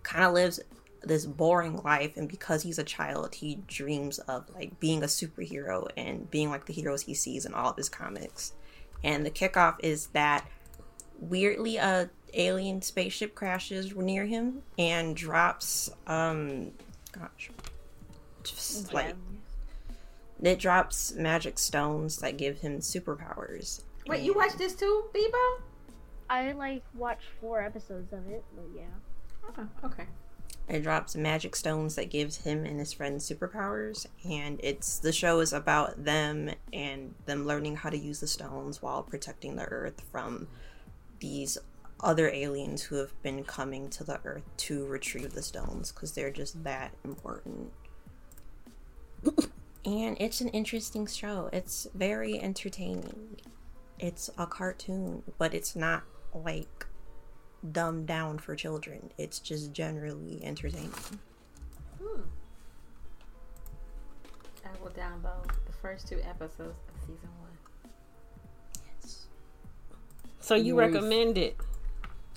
kind 0.04 0.26
of 0.26 0.34
lives 0.34 0.60
this 1.02 1.26
boring 1.26 1.82
life 1.84 2.16
and 2.16 2.30
because 2.30 2.64
he's 2.64 2.80
a 2.80 2.84
child 2.84 3.36
he 3.36 3.56
dreams 3.68 4.20
of 4.20 4.50
like 4.54 4.80
being 4.80 5.04
a 5.04 5.08
superhero 5.08 5.88
and 5.98 6.30
being 6.32 6.50
like 6.50 6.66
the 6.66 6.74
heroes 6.74 7.02
he 7.02 7.14
sees 7.14 7.46
in 7.46 7.54
all 7.54 7.72
of 7.72 7.78
his 7.78 7.90
comics. 7.90 8.54
And 9.04 9.26
the 9.26 9.32
kickoff 9.32 9.76
is 9.80 10.08
that 10.08 10.48
weirdly 11.20 11.78
a 11.78 12.10
alien 12.34 12.82
spaceship 12.82 13.36
crashes 13.36 13.96
near 13.96 14.26
him 14.26 14.64
and 14.78 15.16
drops 15.16 15.90
um 16.08 16.72
gosh 17.12 17.52
just 18.44 18.94
like 18.94 19.16
it 20.44 20.60
drops 20.60 21.14
magic 21.14 21.58
stones 21.58 22.18
that 22.18 22.38
give 22.38 22.60
him 22.60 22.80
superpowers. 22.80 23.84
Wait, 24.08 24.24
you 24.24 24.34
watch 24.34 24.54
this 24.58 24.76
too, 24.76 25.06
Bebo? 25.14 25.62
I 26.30 26.52
like 26.52 26.84
watched 26.94 27.28
four 27.40 27.62
episodes 27.62 28.12
of 28.12 28.28
it, 28.28 28.44
but 28.56 28.66
yeah. 28.76 28.84
Oh, 29.58 29.68
okay. 29.86 30.06
It 30.68 30.84
drops 30.84 31.16
magic 31.16 31.56
stones 31.56 31.96
that 31.96 32.10
gives 32.10 32.38
him 32.38 32.66
and 32.66 32.80
his 32.80 32.94
friends 32.94 33.30
superpowers, 33.30 34.06
and 34.24 34.60
it's 34.64 35.00
the 35.00 35.12
show 35.12 35.40
is 35.42 35.52
about 35.54 36.06
them 36.06 36.52
and 36.72 37.14
them 37.26 37.46
learning 37.46 37.78
how 37.78 37.90
to 37.90 37.98
use 37.98 38.20
the 38.20 38.28
stones 38.28 38.82
while 38.82 39.04
protecting 39.04 39.56
the 39.56 39.66
Earth 39.66 40.02
from 40.12 40.48
these 41.20 41.58
other 42.00 42.30
aliens 42.30 42.84
who 42.84 42.96
have 42.96 43.22
been 43.24 43.44
coming 43.44 43.90
to 43.90 44.04
the 44.04 44.20
Earth 44.26 44.44
to 44.58 44.86
retrieve 44.86 45.34
the 45.34 45.42
stones 45.42 45.92
because 45.92 46.14
they're 46.14 46.32
just 46.32 46.64
that 46.64 46.92
important. 47.04 47.72
and 49.86 50.18
it's 50.20 50.42
an 50.42 50.50
interesting 50.50 51.06
show. 51.08 51.50
It's 51.52 51.88
very 51.94 52.40
entertaining. 52.40 53.38
It's 54.00 54.30
a 54.38 54.46
cartoon, 54.48 55.24
but 55.38 55.54
it's 55.54 55.76
not 55.76 56.04
like 56.34 56.86
dumbed 57.72 58.08
down 58.08 58.38
for 58.40 58.56
children. 58.56 59.12
It's 59.18 59.40
just 59.40 59.72
generally 59.74 60.42
entertaining. 60.44 60.92
Hmm. 62.02 62.22
I 64.66 64.70
will 64.82 64.92
download 64.92 65.48
the 65.66 65.74
first 65.82 66.08
two 66.08 66.20
episodes 66.22 66.60
of 66.90 67.02
season 67.02 67.30
one. 67.40 67.92
Yes. 69.02 69.28
So 70.40 70.56
you 70.56 70.76
Nice. 70.76 70.92
recommend 70.94 71.38
it? 71.38 71.58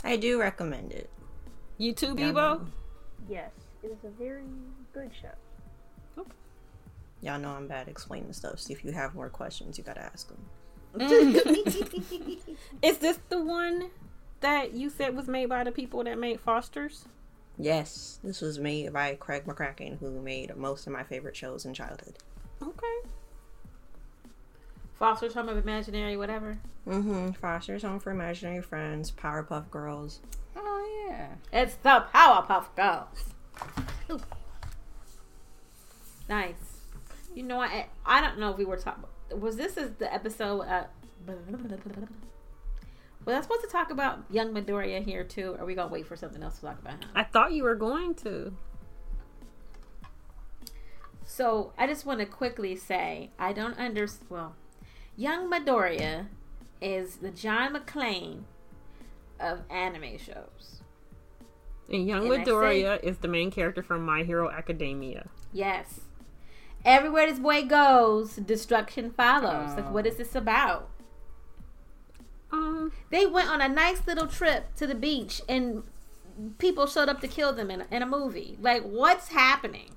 I 0.04 0.16
do 0.16 0.38
recommend 0.40 0.92
it. 0.92 1.10
You 1.78 1.92
too, 1.92 2.14
Bebo? 2.14 2.66
Yes, 3.28 3.50
it 3.82 3.88
is 3.88 4.04
a 4.04 4.10
very 4.10 4.44
good 4.92 5.10
show. 5.20 6.24
Y'all 7.20 7.38
know 7.38 7.50
I'm 7.50 7.66
bad 7.66 7.82
at 7.82 7.88
explaining 7.88 8.32
stuff, 8.32 8.60
so 8.60 8.72
if 8.72 8.84
you 8.84 8.92
have 8.92 9.14
more 9.14 9.28
questions, 9.28 9.78
you 9.78 9.84
gotta 9.84 10.02
ask 10.02 10.28
them. 10.28 10.44
Is 12.82 12.98
this 12.98 13.18
the 13.28 13.42
one 13.42 13.90
that 14.40 14.74
you 14.74 14.90
said 14.90 15.16
was 15.16 15.28
made 15.28 15.48
by 15.48 15.64
the 15.64 15.72
people 15.72 16.04
that 16.04 16.18
made 16.18 16.40
Foster's? 16.40 17.06
Yes, 17.58 18.18
this 18.22 18.40
was 18.40 18.58
made 18.58 18.92
by 18.92 19.14
Craig 19.14 19.44
McCracken, 19.46 19.98
who 19.98 20.20
made 20.20 20.54
most 20.56 20.86
of 20.86 20.92
my 20.92 21.02
favorite 21.02 21.36
shows 21.36 21.64
in 21.64 21.72
childhood. 21.72 22.18
Okay. 22.62 23.08
Foster's 24.98 25.34
Home 25.34 25.48
of 25.48 25.56
Imaginary, 25.56 26.16
whatever. 26.16 26.58
Mm-hmm. 26.86 27.32
Foster's 27.32 27.82
Home 27.82 27.98
for 27.98 28.10
Imaginary 28.10 28.62
Friends, 28.62 29.10
Powerpuff 29.10 29.70
Girls. 29.70 30.20
Oh 30.54 31.06
yeah. 31.08 31.28
It's 31.52 31.74
the 31.76 32.04
Powerpuff 32.14 32.66
Girls. 32.76 33.24
Ooh. 34.10 34.20
Nice. 36.28 36.75
You 37.36 37.42
know, 37.42 37.60
I 37.60 37.86
I 38.06 38.22
don't 38.22 38.38
know 38.38 38.50
if 38.50 38.56
we 38.56 38.64
were 38.64 38.78
talking. 38.78 39.04
Was 39.38 39.56
this 39.56 39.76
is 39.76 39.90
the 39.98 40.12
episode? 40.12 40.62
Uh, 40.62 40.84
was 43.26 43.34
I 43.34 43.40
supposed 43.42 43.60
to 43.60 43.68
talk 43.70 43.90
about 43.90 44.24
young 44.30 44.54
Midoriya 44.54 45.04
here 45.04 45.22
too? 45.22 45.52
Or 45.52 45.60
are 45.60 45.66
we 45.66 45.74
gonna 45.74 45.92
wait 45.92 46.06
for 46.06 46.16
something 46.16 46.42
else 46.42 46.56
to 46.56 46.62
talk 46.62 46.78
about 46.80 46.94
him? 46.94 47.10
I 47.14 47.24
thought 47.24 47.52
you 47.52 47.64
were 47.64 47.74
going 47.74 48.14
to. 48.14 48.54
So 51.24 51.74
I 51.76 51.86
just 51.86 52.06
want 52.06 52.20
to 52.20 52.26
quickly 52.26 52.74
say 52.74 53.28
I 53.38 53.52
don't 53.52 53.78
understand. 53.78 54.30
Well, 54.30 54.54
young 55.14 55.50
Midoriya 55.50 56.28
is 56.80 57.16
the 57.16 57.30
John 57.30 57.74
McClane 57.74 58.44
of 59.38 59.60
anime 59.68 60.16
shows. 60.16 60.80
And 61.92 62.06
Young 62.06 62.32
And 62.32 62.46
Midoriya 62.46 63.02
is 63.04 63.18
the 63.18 63.28
main 63.28 63.50
character 63.50 63.82
from 63.82 64.06
My 64.06 64.22
Hero 64.22 64.50
Academia. 64.50 65.28
Yes. 65.52 66.00
Everywhere 66.86 67.26
this 67.28 67.40
boy 67.40 67.64
goes, 67.64 68.36
destruction 68.36 69.10
follows. 69.10 69.74
Like, 69.74 69.86
Oh. 69.88 69.92
what 69.92 70.06
is 70.06 70.16
this 70.16 70.36
about? 70.36 70.88
Um, 72.52 72.92
They 73.10 73.26
went 73.26 73.50
on 73.50 73.60
a 73.60 73.68
nice 73.68 74.06
little 74.06 74.28
trip 74.28 74.72
to 74.76 74.86
the 74.86 74.94
beach 74.94 75.42
and 75.48 75.82
people 76.58 76.86
showed 76.86 77.08
up 77.08 77.20
to 77.22 77.28
kill 77.28 77.52
them 77.52 77.72
in 77.72 77.80
a, 77.82 77.86
in 77.90 78.02
a 78.02 78.06
movie. 78.06 78.56
Like, 78.60 78.82
what's 78.84 79.28
happening? 79.28 79.90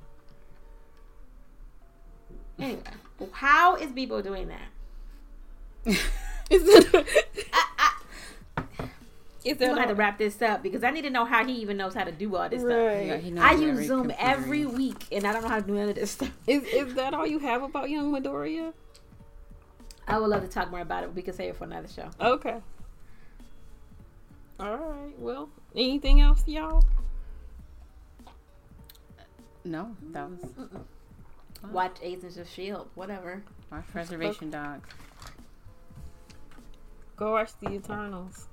Anyway, 2.58 2.82
how 3.34 3.76
is 3.76 3.92
Bebo 3.92 4.24
doing 4.24 4.48
that? 4.50 4.70
is 6.50 6.68
it? 6.68 6.94
is 6.96 7.46
We're 9.46 9.56
gonna 9.56 9.80
have 9.80 9.90
to 9.90 9.96
wrap 9.96 10.18
this 10.18 10.42
up 10.42 10.62
because 10.64 10.84
I 10.84 10.92
need 10.92 11.04
to 11.04 11.10
know 11.10 11.24
how 11.24 11.46
he 11.46 11.54
even 11.54 11.78
knows 11.78 11.94
how 11.94 12.04
to 12.04 12.12
do 12.12 12.36
all 12.36 12.50
this 12.50 12.62
Right. 12.62 13.08
Yeah, 13.08 13.18
he 13.18 13.32
knows 13.32 13.46
stuff. 13.46 13.60
I 13.60 13.64
use 13.64 13.88
Zoom 13.88 14.00
computer 14.10 14.22
every 14.22 14.66
week 14.66 15.06
and 15.12 15.26
I 15.26 15.32
don't 15.32 15.44
know 15.44 15.48
how 15.48 15.60
to 15.62 15.66
do 15.66 15.78
any 15.78 15.92
of 15.92 15.96
this 15.96 16.12
stuff. 16.12 16.32
is 16.46 16.64
is 16.64 16.94
that 16.96 17.14
all 17.14 17.26
you 17.26 17.40
have 17.40 17.64
about 17.64 17.90
Young 17.90 18.12
Midoriya? 18.12 18.74
I 20.08 20.18
would 20.18 20.30
love 20.30 20.42
to 20.42 20.50
talk 20.50 20.70
more 20.72 20.82
about 20.82 21.04
it. 21.04 21.08
but 21.08 21.16
We 21.16 21.22
can 21.22 21.34
save 21.34 21.52
it 21.52 21.56
for 21.56 21.64
another 21.64 21.88
show. 21.88 22.10
Okay. 22.20 22.58
All 24.60 24.76
right. 24.76 25.18
Well, 25.18 25.50
anything 25.74 26.20
else, 26.20 26.44
y'all? 26.46 26.84
No, 29.64 29.96
that 30.12 30.30
was 30.30 30.40
Watch 31.72 31.98
Agents 32.02 32.36
of 32.36 32.50
Shield, 32.50 32.90
whatever. 32.96 33.42
Watch 33.72 33.86
reservation 33.94 34.50
dogs. 34.50 34.90
Go 37.16 37.34
watch 37.34 37.52
the 37.62 37.72
Eternals. 37.72 38.49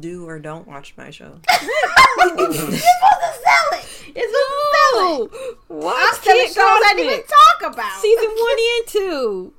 Do 0.00 0.26
or 0.28 0.38
don't 0.38 0.66
watch 0.66 0.94
my 0.96 1.10
show. 1.10 1.40
You're 1.50 2.52
supposed 2.52 2.52
to 2.52 2.76
sell 2.78 3.68
it. 3.72 3.86
It's 4.14 4.32
supposed 4.32 4.62
to 4.70 4.76
sell 4.94 5.22
it. 5.24 5.58
Watch 5.68 5.94
I'm 5.96 6.14
selling 6.22 6.46
shows 6.46 6.56
I 6.58 6.94
didn't 6.96 7.12
even 7.12 7.24
talk 7.26 7.72
about. 7.74 8.00
Season 8.00 8.28
one 8.28 8.56
and 8.78 8.86
two. 8.86 9.52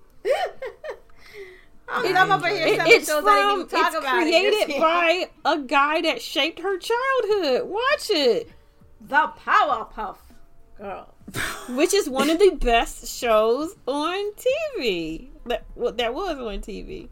I'm, 1.90 2.06
oh, 2.06 2.14
I'm 2.16 2.32
over 2.32 2.48
here 2.48 2.68
It- 2.68 2.76
selling 2.78 2.92
it's 2.94 3.08
shows 3.10 3.24
I 3.28 3.36
didn't 3.36 3.50
from. 3.50 3.60
even 3.60 3.68
talk 3.70 3.88
It's 3.94 3.98
about. 3.98 4.16
it. 4.16 4.22
created 4.24 4.68
Just- 4.70 4.80
by 4.80 5.30
a 5.46 5.60
guy 5.60 6.02
that 6.02 6.22
shaped 6.22 6.60
her 6.60 6.78
childhood. 6.78 7.68
Watch 7.70 8.10
it. 8.10 8.50
the 9.02 9.32
Powerpuff 9.46 10.18
Girl. 10.78 11.14
which 11.70 11.94
is 11.94 12.10
one 12.10 12.30
of 12.30 12.40
the 12.40 12.52
best 12.52 13.08
shows 13.08 13.76
on 13.88 14.32
TV. 14.78 15.28
That 15.46 15.66
well, 15.76 15.92
that 15.94 16.14
was 16.14 16.38
on 16.38 16.60
TV. 16.60 17.10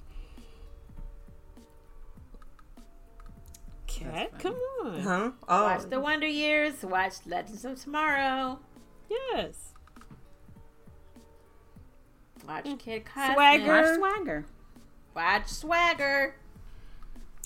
Cat, 4.04 4.40
come 4.40 4.56
on. 4.84 5.00
Huh? 5.02 5.32
Oh, 5.48 5.64
Watch 5.64 5.90
The 5.90 6.00
Wonder 6.00 6.28
Years. 6.28 6.84
Watch 6.84 7.14
Legends 7.26 7.66
of 7.66 7.82
Tomorrow. 7.82 8.60
Yes. 9.10 9.74
Watch 12.48 12.66
Kid 12.80 13.06
Cosmic. 13.06 13.36
Swagger. 13.36 13.68
Watch 13.68 13.96
Swagger. 13.98 14.46
Watch 15.16 15.48
Swagger. 15.48 16.36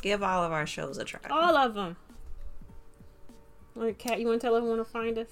give 0.02 0.24
all 0.24 0.44
of 0.44 0.52
our 0.52 0.66
shows 0.66 0.98
a 0.98 1.04
try. 1.06 1.20
All 1.30 1.58
of 1.58 1.74
them. 1.74 1.98
All 3.76 3.84
right, 3.84 3.98
Cat, 3.98 4.20
you 4.20 4.28
want 4.28 4.40
to 4.40 4.48
tell 4.48 4.56
everyone 4.56 4.78
to 4.78 4.86
find 4.86 5.18
us? 5.18 5.28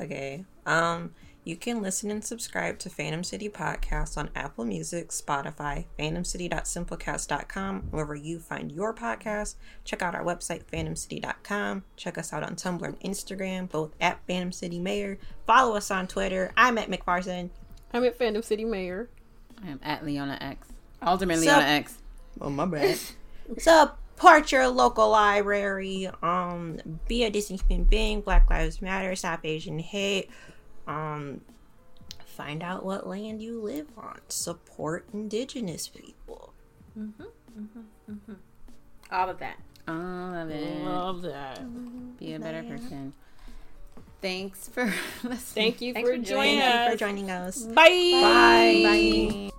Okay. 0.00 0.44
Um, 0.66 1.12
You 1.48 1.56
can 1.56 1.80
listen 1.80 2.10
and 2.10 2.22
subscribe 2.22 2.78
to 2.80 2.90
Phantom 2.90 3.24
City 3.24 3.48
Podcast 3.48 4.18
on 4.18 4.28
Apple 4.36 4.66
Music, 4.66 5.08
Spotify, 5.08 5.86
phantomcity.simplecast.com, 5.98 7.84
wherever 7.90 8.14
you 8.14 8.38
find 8.38 8.70
your 8.70 8.92
podcast. 8.92 9.54
Check 9.82 10.02
out 10.02 10.14
our 10.14 10.22
website, 10.22 10.64
phantomcity.com. 10.70 11.84
Check 11.96 12.18
us 12.18 12.34
out 12.34 12.42
on 12.42 12.54
Tumblr 12.54 12.84
and 12.84 13.00
Instagram, 13.00 13.66
both 13.70 13.94
at 13.98 14.20
Phantom 14.26 14.52
City 14.52 14.78
Mayor. 14.78 15.16
Follow 15.46 15.74
us 15.74 15.90
on 15.90 16.06
Twitter. 16.06 16.52
I'm 16.54 16.76
at 16.76 16.90
McPherson. 16.90 17.48
I'm 17.94 18.04
at 18.04 18.18
Phantom 18.18 18.42
City 18.42 18.66
Mayor. 18.66 19.08
I 19.64 19.68
am 19.70 19.80
at 19.82 20.04
Leona 20.04 20.36
X. 20.42 20.68
Alderman 21.00 21.38
So- 21.38 21.46
Leona 21.46 21.62
X. 21.64 21.96
Oh, 22.42 22.50
my 22.50 22.66
bad. 22.66 22.98
Support 23.56 24.52
your 24.52 24.68
local 24.68 25.08
library. 25.08 26.10
Um, 26.22 26.78
be 27.08 27.24
a 27.24 27.30
decent 27.30 27.62
human 27.66 27.86
being. 27.86 28.20
Black 28.20 28.50
Lives 28.50 28.82
Matter. 28.82 29.16
Stop 29.16 29.40
Asian 29.44 29.78
hate. 29.78 30.28
Um, 30.88 31.42
find 32.26 32.62
out 32.62 32.84
what 32.84 33.06
land 33.06 33.42
you 33.42 33.60
live 33.60 33.86
on. 33.96 34.20
Support 34.28 35.06
indigenous 35.12 35.86
people. 35.88 36.52
Mm-hmm, 36.98 37.22
mm-hmm, 37.22 38.12
mm-hmm. 38.12 38.32
All 39.12 39.28
of 39.28 39.38
that. 39.38 39.58
All 39.86 40.34
of 40.34 40.50
it. 40.50 40.82
Love 40.82 41.22
that. 41.22 41.60
Be 42.18 42.34
a 42.34 42.40
better 42.40 42.62
person. 42.62 43.12
Thanks 44.20 44.68
for 44.68 44.84
listening. 45.22 45.36
Thank 45.38 45.80
you 45.80 45.92
Thanks 45.94 46.08
for 46.08 46.16
for 46.16 46.22
joining 46.22 46.60
Thank 46.60 46.74
you 46.74 46.80
us. 46.80 46.92
for 46.92 46.98
joining 46.98 47.30
us. 47.30 47.62
Bye. 47.62 48.10
Bye. 48.12 48.80
Bye. 48.82 49.50